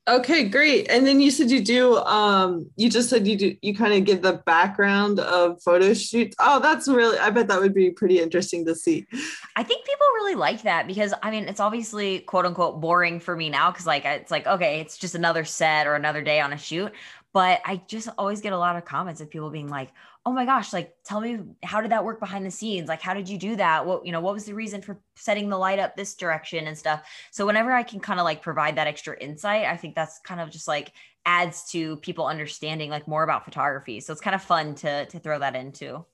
Okay, 0.06 0.50
great. 0.50 0.90
And 0.90 1.08
then 1.08 1.22
you 1.22 1.32
said 1.32 1.50
you 1.50 1.64
do 1.64 1.96
um 2.00 2.70
you 2.76 2.90
just 2.90 3.10
said 3.10 3.26
you 3.26 3.38
do 3.38 3.56
you 3.62 3.74
kind 3.74 3.94
of 3.94 4.04
give 4.04 4.22
the 4.22 4.34
background 4.46 5.22
of 5.22 5.62
photo 5.64 5.94
shoots. 5.94 6.36
Oh, 6.40 6.60
that's 6.60 6.90
really 6.90 7.18
I 7.20 7.30
bet 7.30 7.48
that 7.48 7.62
would 7.62 7.74
be 7.74 7.90
pretty 7.90 8.20
interesting 8.20 8.66
to 8.66 8.76
see. 8.76 9.08
I 9.56 9.64
think 9.64 9.86
people 9.86 10.08
really 10.16 10.36
like 10.36 10.64
that 10.64 10.88
because 10.88 11.14
I 11.24 11.32
mean, 11.32 11.46
it's 11.46 11.62
obviously 11.62 12.20
quote 12.20 12.46
unquote 12.46 12.82
boring 12.82 13.22
for 13.22 13.34
me 13.34 13.50
now 13.50 13.72
cuz 13.72 13.88
like 13.88 14.04
it's 14.04 14.30
like 14.30 14.46
okay, 14.46 14.82
it's 14.82 14.98
just 14.98 15.16
another 15.16 15.46
set 15.46 15.88
or 15.88 15.96
another 15.96 16.22
day 16.22 16.42
on 16.42 16.52
a 16.52 16.58
shoot, 16.58 16.92
but 17.32 17.62
I 17.64 17.82
just 17.88 18.10
always 18.18 18.42
get 18.42 18.52
a 18.52 18.58
lot 18.58 18.76
of 18.76 18.84
comments 18.84 19.22
of 19.22 19.30
people 19.30 19.52
being 19.52 19.70
like, 19.70 19.90
oh 20.26 20.32
my 20.32 20.46
gosh, 20.46 20.72
like 20.72 20.96
tell 21.04 21.20
me 21.20 21.40
how 21.64 21.82
did 21.82 21.92
that 21.92 22.06
work 22.06 22.20
behind 22.20 22.46
the 22.46 22.52
scenes? 22.52 22.88
Like 22.88 23.02
how 23.02 23.14
did 23.14 23.28
you 23.28 23.38
do 23.38 23.56
that? 23.58 23.86
What, 23.86 24.06
you 24.06 24.12
know, 24.12 24.22
what 24.22 24.34
was 24.34 24.46
the 24.46 24.54
reason 24.54 24.82
for 24.82 25.00
setting 25.16 25.50
the 25.50 25.58
light 25.58 25.80
up 25.80 25.96
this 25.96 26.16
direction 26.16 26.68
and 26.68 26.78
stuff? 26.78 27.04
So 27.32 27.46
whenever 27.46 27.74
I 27.74 27.84
can 27.84 28.00
kind 28.00 28.20
of 28.20 28.24
like 28.24 28.42
provide 28.42 28.78
that 28.78 28.88
extra 28.88 29.18
insight, 29.20 29.66
I 29.66 29.76
think 29.76 29.96
that's 29.96 30.20
kind 30.20 30.40
of 30.40 30.50
just 30.50 30.68
like 30.68 30.94
adds 31.26 31.70
to 31.72 31.98
people 31.98 32.26
understanding 32.26 32.90
like 32.90 33.08
more 33.08 33.24
about 33.24 33.44
photography. 33.44 34.00
So 34.00 34.14
it's 34.14 34.22
kind 34.22 34.36
of 34.36 34.42
fun 34.42 34.76
to 34.76 35.06
to 35.08 35.20
throw 35.20 35.40
that 35.40 35.56
into. 35.56 36.06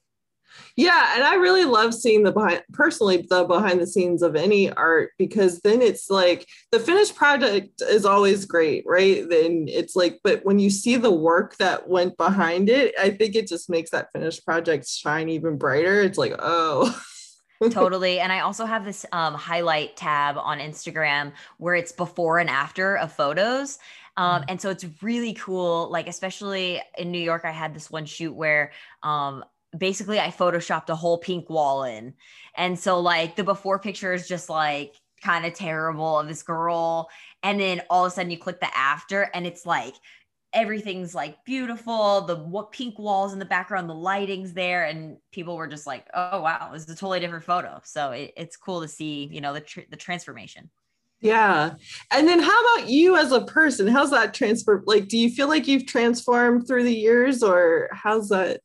Yeah, 0.75 1.13
and 1.15 1.23
I 1.23 1.35
really 1.35 1.65
love 1.65 1.93
seeing 1.93 2.23
the 2.23 2.31
behind 2.31 2.63
personally 2.71 3.25
the 3.29 3.43
behind 3.43 3.81
the 3.81 3.87
scenes 3.87 4.21
of 4.21 4.35
any 4.35 4.71
art 4.71 5.11
because 5.17 5.59
then 5.61 5.81
it's 5.81 6.09
like 6.09 6.47
the 6.71 6.79
finished 6.79 7.15
project 7.15 7.81
is 7.81 8.05
always 8.05 8.45
great, 8.45 8.83
right? 8.85 9.27
Then 9.29 9.65
it's 9.67 9.95
like, 9.95 10.19
but 10.23 10.45
when 10.45 10.59
you 10.59 10.69
see 10.69 10.95
the 10.95 11.11
work 11.11 11.57
that 11.57 11.87
went 11.87 12.17
behind 12.17 12.69
it, 12.69 12.93
I 12.99 13.09
think 13.09 13.35
it 13.35 13.47
just 13.47 13.69
makes 13.69 13.91
that 13.91 14.11
finished 14.11 14.45
project 14.45 14.87
shine 14.87 15.29
even 15.29 15.57
brighter. 15.57 16.01
It's 16.01 16.17
like, 16.17 16.35
oh. 16.39 16.97
totally. 17.71 18.19
And 18.19 18.31
I 18.31 18.39
also 18.39 18.65
have 18.65 18.85
this 18.85 19.05
um, 19.11 19.33
highlight 19.33 19.97
tab 19.97 20.37
on 20.37 20.59
Instagram 20.59 21.33
where 21.57 21.75
it's 21.75 21.91
before 21.91 22.39
and 22.39 22.49
after 22.49 22.97
of 22.97 23.11
photos. 23.11 23.79
Um, 24.15 24.41
mm. 24.41 24.45
and 24.49 24.61
so 24.61 24.69
it's 24.69 24.85
really 25.01 25.33
cool. 25.33 25.89
Like, 25.89 26.07
especially 26.07 26.81
in 26.97 27.11
New 27.11 27.19
York, 27.19 27.43
I 27.45 27.51
had 27.51 27.73
this 27.73 27.91
one 27.91 28.05
shoot 28.05 28.33
where 28.33 28.71
um, 29.03 29.43
basically 29.77 30.19
I 30.19 30.29
photoshopped 30.29 30.89
a 30.89 30.95
whole 30.95 31.17
pink 31.17 31.49
wall 31.49 31.83
in. 31.83 32.13
And 32.55 32.77
so 32.77 32.99
like 32.99 33.35
the 33.35 33.43
before 33.43 33.79
picture 33.79 34.13
is 34.13 34.27
just 34.27 34.49
like 34.49 34.95
kind 35.21 35.45
of 35.45 35.53
terrible 35.53 36.19
of 36.19 36.27
this 36.27 36.43
girl. 36.43 37.09
And 37.43 37.59
then 37.59 37.81
all 37.89 38.05
of 38.05 38.11
a 38.11 38.15
sudden 38.15 38.31
you 38.31 38.37
click 38.37 38.59
the 38.59 38.75
after 38.75 39.29
and 39.33 39.45
it's 39.45 39.65
like 39.65 39.93
everything's 40.51 41.13
like 41.13 41.43
beautiful. 41.45 42.21
The 42.21 42.35
what 42.35 42.71
pink 42.71 42.97
walls 42.97 43.33
in 43.33 43.39
the 43.39 43.45
background, 43.45 43.89
the 43.89 43.95
lighting's 43.95 44.53
there. 44.53 44.85
And 44.85 45.17
people 45.31 45.55
were 45.55 45.67
just 45.67 45.85
like, 45.85 46.07
oh 46.13 46.41
wow, 46.41 46.71
this 46.73 46.83
is 46.83 46.89
a 46.89 46.95
totally 46.95 47.19
different 47.19 47.45
photo. 47.45 47.79
So 47.83 48.11
it, 48.11 48.33
it's 48.35 48.57
cool 48.57 48.81
to 48.81 48.87
see, 48.87 49.29
you 49.31 49.41
know, 49.41 49.53
the, 49.53 49.61
tr- 49.61 49.81
the 49.89 49.97
transformation. 49.97 50.69
Yeah. 51.21 51.73
And 52.11 52.27
then 52.27 52.39
how 52.39 52.75
about 52.75 52.89
you 52.89 53.17
as 53.17 53.31
a 53.31 53.41
person? 53.41 53.87
How's 53.87 54.11
that 54.11 54.33
transfer? 54.33 54.81
Like, 54.85 55.09
do 55.09 55.17
you 55.17 55.29
feel 55.29 55.49
like 55.49 55.67
you've 55.67 55.85
transformed 55.85 56.65
through 56.65 56.85
the 56.85 56.95
years 56.95 57.43
or 57.43 57.89
how's 57.91 58.29
that? 58.29 58.61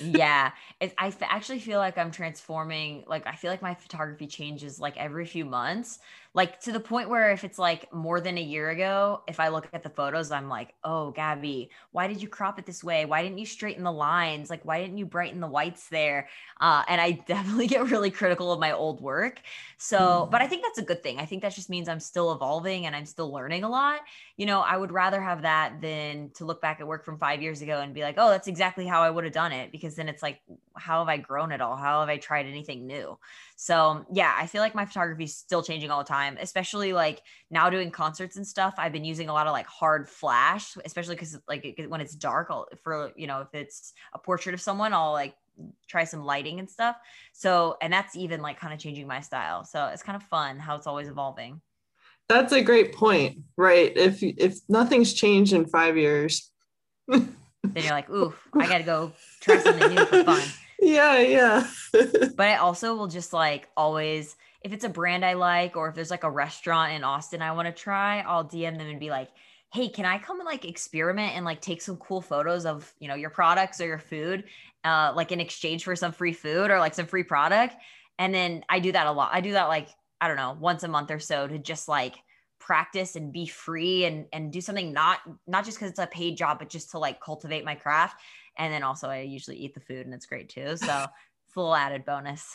Yeah 0.00 0.52
it, 0.80 0.94
I 0.98 1.08
f- 1.08 1.22
actually 1.22 1.60
feel 1.60 1.78
like 1.78 1.98
i'm 1.98 2.10
transforming 2.10 3.04
like 3.06 3.26
i 3.26 3.34
feel 3.34 3.50
like 3.50 3.62
my 3.62 3.74
photography 3.74 4.26
changes 4.26 4.80
like 4.80 4.96
every 4.96 5.26
few 5.26 5.44
months 5.44 5.98
like 6.34 6.60
to 6.60 6.72
the 6.72 6.80
point 6.80 7.08
where 7.08 7.30
if 7.32 7.44
it's 7.44 7.58
like 7.58 7.92
more 7.92 8.20
than 8.20 8.38
a 8.38 8.42
year 8.42 8.70
ago 8.70 9.22
if 9.26 9.40
i 9.40 9.48
look 9.48 9.68
at 9.72 9.82
the 9.82 9.90
photos 9.90 10.30
i'm 10.30 10.48
like 10.48 10.74
oh 10.84 11.10
Gaby 11.10 11.70
why 11.92 12.06
did 12.06 12.22
you 12.22 12.28
crop 12.28 12.58
it 12.58 12.66
this 12.66 12.84
way? 12.84 13.04
Why 13.04 13.22
didn't 13.22 13.38
you 13.38 13.46
straighten 13.46 13.82
the 13.82 13.92
lines? 13.92 14.48
Like 14.48 14.64
why 14.64 14.80
didn't 14.80 14.98
you 14.98 15.06
brighten 15.06 15.40
the 15.40 15.48
whites 15.48 15.88
there? 15.88 16.28
Uh, 16.60 16.84
and 16.88 17.00
i 17.00 17.12
definitely 17.26 17.66
get 17.66 17.90
really 17.90 18.10
critical 18.10 18.52
of 18.52 18.60
my 18.60 18.72
old 18.72 19.00
work. 19.00 19.40
So 19.78 19.98
mm. 19.98 20.30
but 20.30 20.42
i 20.42 20.46
think 20.46 20.62
that's 20.62 20.78
a 20.78 20.82
good 20.82 21.02
thing. 21.02 21.18
I 21.18 21.24
think 21.24 21.42
that 21.42 21.54
just 21.54 21.70
means 21.70 21.88
i'm 21.88 22.00
still 22.00 22.32
evolving 22.32 22.86
and 22.86 22.94
i'm 22.94 23.06
still 23.06 23.32
learning 23.32 23.64
a 23.64 23.68
lot. 23.68 24.00
You 24.36 24.46
know 24.46 24.60
i 24.60 24.76
would 24.76 24.92
rather 24.92 25.20
have 25.20 25.42
that 25.42 25.80
than 25.80 26.30
to 26.34 26.44
look 26.44 26.62
back 26.62 26.80
at 26.80 26.86
work 26.86 27.04
from 27.04 27.18
five 27.18 27.42
years 27.42 27.62
ago 27.62 27.80
and 27.80 27.92
be 27.92 28.02
like 28.02 28.14
oh 28.18 28.30
that's 28.30 28.48
exactly 28.48 28.86
how 28.86 29.02
i 29.02 29.10
would 29.10 29.24
have 29.24 29.32
done 29.32 29.52
it 29.52 29.72
because 29.72 29.96
then 29.96 30.08
it's 30.08 30.22
like 30.22 30.40
how 30.76 31.00
have 31.00 31.08
i 31.08 31.16
grown 31.16 31.52
at 31.52 31.60
all? 31.60 31.76
How 31.76 32.00
have 32.00 32.08
i 32.08 32.16
tried 32.16 32.46
anything 32.46 32.86
new 32.86 33.18
so 33.62 34.06
yeah, 34.10 34.34
I 34.34 34.46
feel 34.46 34.62
like 34.62 34.74
my 34.74 34.86
photography 34.86 35.24
is 35.24 35.36
still 35.36 35.62
changing 35.62 35.90
all 35.90 35.98
the 35.98 36.08
time, 36.08 36.38
especially 36.40 36.94
like 36.94 37.20
now 37.50 37.68
doing 37.68 37.90
concerts 37.90 38.36
and 38.36 38.46
stuff. 38.46 38.72
I've 38.78 38.90
been 38.90 39.04
using 39.04 39.28
a 39.28 39.34
lot 39.34 39.46
of 39.46 39.52
like 39.52 39.66
hard 39.66 40.08
flash, 40.08 40.78
especially 40.82 41.14
because 41.14 41.38
like 41.46 41.78
when 41.88 42.00
it's 42.00 42.14
dark, 42.14 42.46
I'll, 42.48 42.68
for 42.82 43.12
you 43.16 43.26
know 43.26 43.42
if 43.42 43.48
it's 43.52 43.92
a 44.14 44.18
portrait 44.18 44.54
of 44.54 44.62
someone, 44.62 44.94
I'll 44.94 45.12
like 45.12 45.34
try 45.86 46.04
some 46.04 46.24
lighting 46.24 46.58
and 46.58 46.70
stuff. 46.70 46.96
So 47.34 47.76
and 47.82 47.92
that's 47.92 48.16
even 48.16 48.40
like 48.40 48.58
kind 48.58 48.72
of 48.72 48.78
changing 48.80 49.06
my 49.06 49.20
style. 49.20 49.66
So 49.66 49.88
it's 49.88 50.02
kind 50.02 50.16
of 50.16 50.22
fun 50.22 50.58
how 50.58 50.76
it's 50.76 50.86
always 50.86 51.08
evolving. 51.08 51.60
That's 52.30 52.54
a 52.54 52.62
great 52.62 52.94
point, 52.94 53.40
right? 53.58 53.94
If 53.94 54.22
if 54.22 54.58
nothing's 54.70 55.12
changed 55.12 55.52
in 55.52 55.66
five 55.66 55.98
years, 55.98 56.50
then 57.08 57.36
you're 57.74 57.90
like, 57.90 58.08
ooh, 58.08 58.32
I 58.54 58.66
got 58.66 58.78
to 58.78 58.84
go 58.84 59.12
try 59.42 59.58
something 59.58 59.94
new 59.94 60.06
for 60.06 60.24
fun 60.24 60.42
yeah, 60.80 61.18
yeah. 61.18 61.66
but 61.92 62.48
I 62.48 62.56
also 62.56 62.94
will 62.94 63.06
just 63.06 63.32
like 63.32 63.68
always, 63.76 64.36
if 64.62 64.72
it's 64.72 64.84
a 64.84 64.88
brand 64.88 65.24
I 65.24 65.34
like, 65.34 65.76
or 65.76 65.88
if 65.88 65.94
there's 65.94 66.10
like 66.10 66.24
a 66.24 66.30
restaurant 66.30 66.92
in 66.92 67.04
Austin 67.04 67.42
I 67.42 67.52
want 67.52 67.66
to 67.66 67.72
try, 67.72 68.20
I'll 68.20 68.44
DM 68.44 68.78
them 68.78 68.88
and 68.88 69.00
be 69.00 69.10
like, 69.10 69.28
hey, 69.72 69.88
can 69.88 70.04
I 70.04 70.18
come 70.18 70.40
and 70.40 70.46
like 70.46 70.64
experiment 70.64 71.36
and 71.36 71.44
like 71.44 71.60
take 71.60 71.80
some 71.80 71.96
cool 71.96 72.20
photos 72.20 72.66
of, 72.66 72.92
you 72.98 73.08
know, 73.08 73.14
your 73.14 73.30
products 73.30 73.80
or 73.80 73.86
your 73.86 73.98
food, 73.98 74.44
uh, 74.84 75.12
like 75.14 75.30
in 75.30 75.40
exchange 75.40 75.84
for 75.84 75.94
some 75.94 76.12
free 76.12 76.32
food 76.32 76.70
or 76.70 76.78
like 76.78 76.94
some 76.94 77.06
free 77.06 77.22
product. 77.22 77.76
And 78.18 78.34
then 78.34 78.64
I 78.68 78.80
do 78.80 78.92
that 78.92 79.06
a 79.06 79.12
lot. 79.12 79.30
I 79.32 79.40
do 79.40 79.52
that 79.52 79.68
like, 79.68 79.88
I 80.20 80.28
don't 80.28 80.36
know, 80.36 80.56
once 80.58 80.82
a 80.82 80.88
month 80.88 81.10
or 81.10 81.20
so 81.20 81.46
to 81.46 81.58
just 81.58 81.88
like 81.88 82.16
practice 82.70 83.16
and 83.16 83.32
be 83.32 83.46
free 83.46 84.04
and 84.04 84.26
and 84.32 84.52
do 84.52 84.60
something 84.60 84.92
not 84.92 85.18
not 85.46 85.64
just 85.64 85.76
because 85.76 85.90
it's 85.90 85.98
a 85.98 86.06
paid 86.06 86.36
job 86.36 86.58
but 86.60 86.68
just 86.68 86.90
to 86.92 86.98
like 86.98 87.20
cultivate 87.20 87.64
my 87.64 87.74
craft 87.74 88.16
and 88.60 88.72
then 88.72 88.82
also, 88.82 89.08
I 89.08 89.20
usually 89.20 89.56
eat 89.56 89.74
the 89.74 89.80
food 89.80 90.04
and 90.04 90.14
it's 90.14 90.26
great 90.26 90.50
too. 90.50 90.76
So 90.76 91.06
full 91.48 91.74
added 91.74 92.04
bonus. 92.04 92.54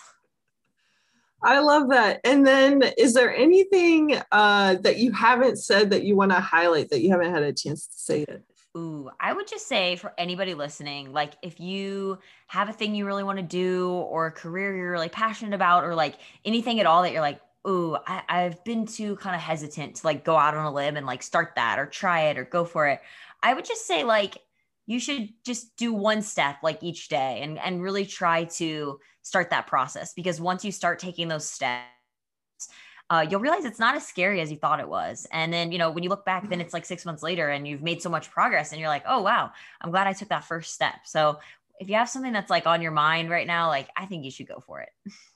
I 1.43 1.59
love 1.59 1.89
that. 1.89 2.21
And 2.23 2.45
then, 2.45 2.83
is 2.97 3.13
there 3.13 3.35
anything 3.35 4.19
uh, 4.31 4.75
that 4.81 4.97
you 4.97 5.11
haven't 5.11 5.57
said 5.57 5.89
that 5.91 6.03
you 6.03 6.15
want 6.15 6.31
to 6.31 6.39
highlight 6.39 6.89
that 6.89 7.01
you 7.01 7.11
haven't 7.11 7.33
had 7.33 7.43
a 7.43 7.53
chance 7.53 7.87
to 7.87 7.97
say 7.97 8.19
yet? 8.27 8.41
Ooh, 8.77 9.09
I 9.19 9.31
would 9.31 9.47
just 9.47 9.67
say 9.67 9.95
for 9.95 10.13
anybody 10.17 10.53
listening, 10.53 11.13
like 11.13 11.33
if 11.41 11.59
you 11.59 12.19
have 12.47 12.69
a 12.69 12.73
thing 12.73 12.93
you 12.93 13.05
really 13.05 13.23
want 13.23 13.37
to 13.37 13.43
do 13.43 13.89
or 13.89 14.27
a 14.27 14.31
career 14.31 14.75
you're 14.75 14.91
really 14.91 15.09
passionate 15.09 15.53
about, 15.53 15.83
or 15.83 15.95
like 15.95 16.15
anything 16.43 16.79
at 16.79 16.85
all 16.85 17.03
that 17.03 17.11
you're 17.11 17.21
like, 17.21 17.39
ooh, 17.67 17.97
I, 18.07 18.23
I've 18.27 18.63
been 18.63 18.85
too 18.85 19.15
kind 19.17 19.35
of 19.35 19.41
hesitant 19.41 19.97
to 19.97 20.05
like 20.05 20.23
go 20.23 20.35
out 20.35 20.55
on 20.55 20.65
a 20.65 20.71
limb 20.71 20.97
and 20.97 21.05
like 21.05 21.23
start 21.23 21.53
that 21.55 21.79
or 21.79 21.85
try 21.85 22.23
it 22.29 22.37
or 22.37 22.45
go 22.45 22.65
for 22.65 22.87
it. 22.87 23.01
I 23.41 23.53
would 23.53 23.65
just 23.65 23.85
say, 23.85 24.03
like, 24.03 24.37
you 24.87 24.99
should 24.99 25.29
just 25.45 25.75
do 25.77 25.93
one 25.93 26.21
step 26.21 26.57
like 26.61 26.83
each 26.83 27.09
day 27.09 27.39
and, 27.41 27.57
and 27.59 27.81
really 27.81 28.05
try 28.05 28.45
to 28.45 28.99
start 29.23 29.49
that 29.49 29.67
process 29.67 30.13
because 30.13 30.39
once 30.39 30.63
you 30.63 30.71
start 30.71 30.99
taking 30.99 31.27
those 31.27 31.47
steps 31.47 31.85
uh, 33.09 33.25
you'll 33.29 33.39
realize 33.39 33.65
it's 33.65 33.79
not 33.79 33.95
as 33.95 34.05
scary 34.05 34.41
as 34.41 34.49
you 34.49 34.57
thought 34.57 34.79
it 34.79 34.89
was. 34.89 35.27
And 35.31 35.53
then 35.53 35.71
you 35.71 35.77
know 35.77 35.91
when 35.91 36.03
you 36.03 36.09
look 36.09 36.25
back 36.25 36.49
then 36.49 36.61
it's 36.61 36.73
like 36.73 36.85
six 36.85 37.05
months 37.05 37.21
later 37.23 37.49
and 37.49 37.67
you've 37.67 37.83
made 37.83 38.01
so 38.01 38.09
much 38.09 38.31
progress 38.31 38.71
and 38.71 38.79
you're 38.79 38.89
like 38.89 39.03
oh 39.07 39.21
wow 39.21 39.51
i'm 39.81 39.91
glad 39.91 40.07
i 40.07 40.13
took 40.13 40.29
that 40.29 40.45
first 40.45 40.73
step. 40.73 40.95
So 41.05 41.39
if 41.79 41.89
you 41.89 41.95
have 41.95 42.09
something 42.09 42.33
that's 42.33 42.49
like 42.49 42.65
on 42.65 42.81
your 42.81 42.91
mind 42.91 43.29
right 43.29 43.47
now 43.47 43.67
like 43.67 43.89
i 43.97 44.05
think 44.05 44.23
you 44.23 44.31
should 44.31 44.47
go 44.47 44.59
for 44.59 44.81
it 44.81 44.89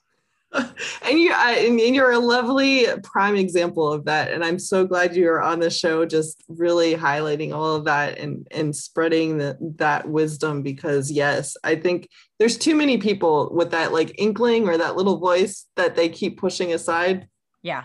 and 0.54 1.20
you 1.20 1.32
I, 1.32 1.66
and 1.68 1.80
you're 1.80 2.12
a 2.12 2.20
lovely 2.20 2.88
prime 3.04 3.36
example 3.36 3.92
of 3.92 4.06
that 4.06 4.32
and 4.32 4.44
i'm 4.44 4.58
so 4.58 4.86
glad 4.86 5.16
you're 5.16 5.42
on 5.42 5.60
the 5.60 5.70
show 5.70 6.06
just 6.06 6.44
really 6.48 6.96
highlighting 6.96 7.54
all 7.54 7.76
of 7.76 7.86
that 7.86 8.18
and 8.18 8.48
and 8.50 8.76
spreading 8.76 9.38
the, 9.38 9.58
that 9.78 10.10
wisdom 10.10 10.64
because 10.64 11.12
yes 11.12 11.56
i 11.64 11.76
think 11.76 12.10
there's 12.40 12.58
too 12.58 12.74
many 12.74 12.98
people 12.98 13.52
with 13.54 13.72
that 13.72 13.94
like 13.94 14.16
inkling 14.18 14.68
or 14.68 14.78
that 14.78 14.96
little 14.96 15.18
voice 15.18 15.68
that 15.76 15.96
they 15.96 16.08
keep 16.08 16.40
pushing 16.40 16.72
aside. 16.72 17.28
Yeah 17.62 17.84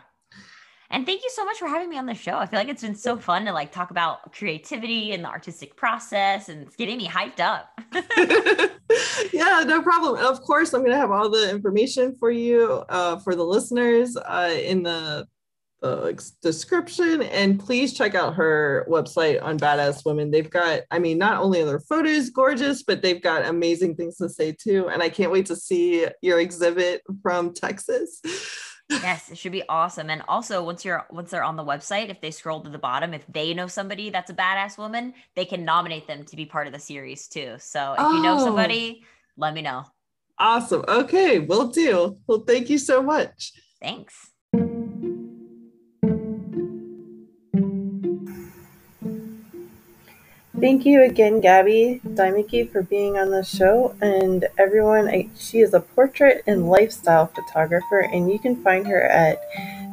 and 0.95 1.05
thank 1.05 1.25
you 1.25 1.31
so 1.31 1.45
much 1.45 1.59
for 1.59 1.67
having 1.67 1.89
me 1.89 1.99
on 1.99 2.07
the 2.07 2.15
show. 2.15 2.37
I 2.37 2.47
feel 2.47 2.61
like 2.61 2.69
it's 2.69 2.83
been 2.83 2.95
so 2.95 3.17
fun 3.17 3.45
to 3.47 3.53
like 3.53 3.73
talk 3.73 3.91
about 3.91 4.33
creativity 4.33 5.13
and 5.13 5.25
the 5.25 5.29
artistic 5.29 5.77
process 5.77 6.49
and 6.49 6.63
it's 6.63 6.77
getting 6.77 6.99
me 6.99 7.09
hyped 7.09 7.41
up. 7.41 7.81
yeah, 9.33 9.65
no 9.67 9.83
problem. 9.83 10.25
Of 10.25 10.41
course, 10.43 10.73
I'm 10.73 10.83
going 10.83 10.93
to 10.93 10.97
have 10.97 11.11
all 11.11 11.29
the 11.29 11.51
information 11.51 12.15
for 12.17 12.31
you, 12.31 12.85
uh, 12.89 13.19
for 13.19 13.35
the 13.35 13.43
listeners 13.43 14.17
uh, 14.17 14.55
in 14.57 14.85
the 14.85 15.27
description 16.41 17.21
and 17.21 17.61
please 17.61 17.93
check 17.93 18.15
out 18.15 18.35
her 18.35 18.87
website 18.89 19.43
on 19.43 19.59
badass 19.59 20.03
women 20.07 20.31
they've 20.31 20.49
got 20.49 20.81
i 20.91 20.99
mean 20.99 21.19
not 21.19 21.43
only 21.43 21.61
are 21.61 21.67
their 21.67 21.79
photos 21.79 22.31
gorgeous 22.31 22.83
but 22.83 23.03
they've 23.03 23.21
got 23.21 23.45
amazing 23.45 23.95
things 23.95 24.17
to 24.17 24.27
say 24.27 24.51
too 24.51 24.89
and 24.89 25.03
i 25.03 25.11
can't 25.11 25.31
wait 25.31 25.45
to 25.45 25.55
see 25.55 26.07
your 26.23 26.41
exhibit 26.41 27.03
from 27.23 27.53
texas 27.53 28.23
yes, 29.03 29.31
it 29.31 29.39
should 29.39 29.53
be 29.53 29.63
awesome. 29.69 30.11
And 30.11 30.23
also, 30.29 30.63
once 30.65 30.85
you're 30.85 31.07
once 31.11 31.31
they're 31.31 31.45
on 31.45 31.57
the 31.57 31.65
website, 31.65 32.09
if 32.09 32.21
they 32.21 32.31
scroll 32.31 32.61
to 32.63 32.71
the 32.71 32.79
bottom, 32.79 33.15
if 33.15 33.27
they 33.27 33.55
know 33.55 33.67
somebody 33.67 34.11
that's 34.11 34.31
a 34.31 34.35
badass 34.35 34.79
woman, 34.79 35.15
they 35.35 35.45
can 35.45 35.65
nominate 35.65 36.07
them 36.07 36.25
to 36.25 36.37
be 36.37 36.47
part 36.47 36.67
of 36.67 36.73
the 36.73 36.79
series 36.79 37.29
too. 37.29 37.57
So 37.59 37.93
if 37.93 38.01
oh. 38.01 38.17
you 38.17 38.23
know 38.23 38.37
oh. 38.37 38.45
somebody, 38.45 39.03
oh. 39.03 39.07
let 39.37 39.55
me 39.55 39.63
know. 39.63 39.85
Awesome. 40.39 40.85
Okay, 40.89 41.39
we'll 41.39 41.69
do. 41.69 42.19
Well, 42.27 42.41
thank 42.41 42.69
you 42.69 42.79
so 42.79 43.03
much. 43.03 43.53
Thanks. 43.81 44.31
Thank 50.65 50.87
you 50.87 51.03
again, 51.03 51.43
Gaby 51.43 52.01
Deimeke, 52.07 52.73
for 52.73 52.81
being 52.81 53.19
on 53.19 53.29
the 53.29 53.45
show. 53.45 53.95
And 54.01 54.47
everyone, 54.57 55.31
she 55.37 55.59
is 55.59 55.75
a 55.75 55.81
portrait 55.81 56.43
and 56.47 56.71
lifestyle 56.71 57.27
photographer, 57.27 58.01
and 58.01 58.33
you 58.33 58.39
can 58.39 58.57
find 58.63 58.87
her 58.87 59.03
at 59.03 59.43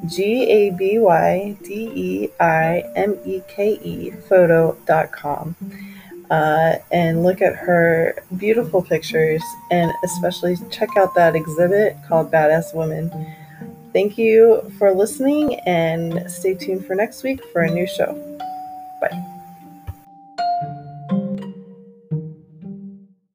G 0.07 0.49
A 0.49 0.69
B 0.69 0.97
Y 0.97 1.57
D 1.61 1.91
E 1.93 2.29
I 2.39 2.89
M 2.95 3.19
E 3.25 3.41
K 3.49 3.81
E 3.83 4.11
photo.com. 4.29 5.57
Uh, 6.29 6.75
and 6.89 7.21
look 7.21 7.41
at 7.41 7.53
her 7.53 8.23
beautiful 8.37 8.81
pictures, 8.81 9.43
and 9.71 9.91
especially 10.05 10.55
check 10.69 10.95
out 10.95 11.13
that 11.15 11.35
exhibit 11.35 11.97
called 12.07 12.31
Badass 12.31 12.73
Women. 12.73 13.11
Thank 13.91 14.17
you 14.17 14.71
for 14.79 14.93
listening, 14.93 15.55
and 15.65 16.31
stay 16.31 16.53
tuned 16.53 16.85
for 16.85 16.95
next 16.95 17.23
week 17.23 17.43
for 17.51 17.63
a 17.63 17.69
new 17.69 17.85
show. 17.85 18.13
Bye. 19.01 19.40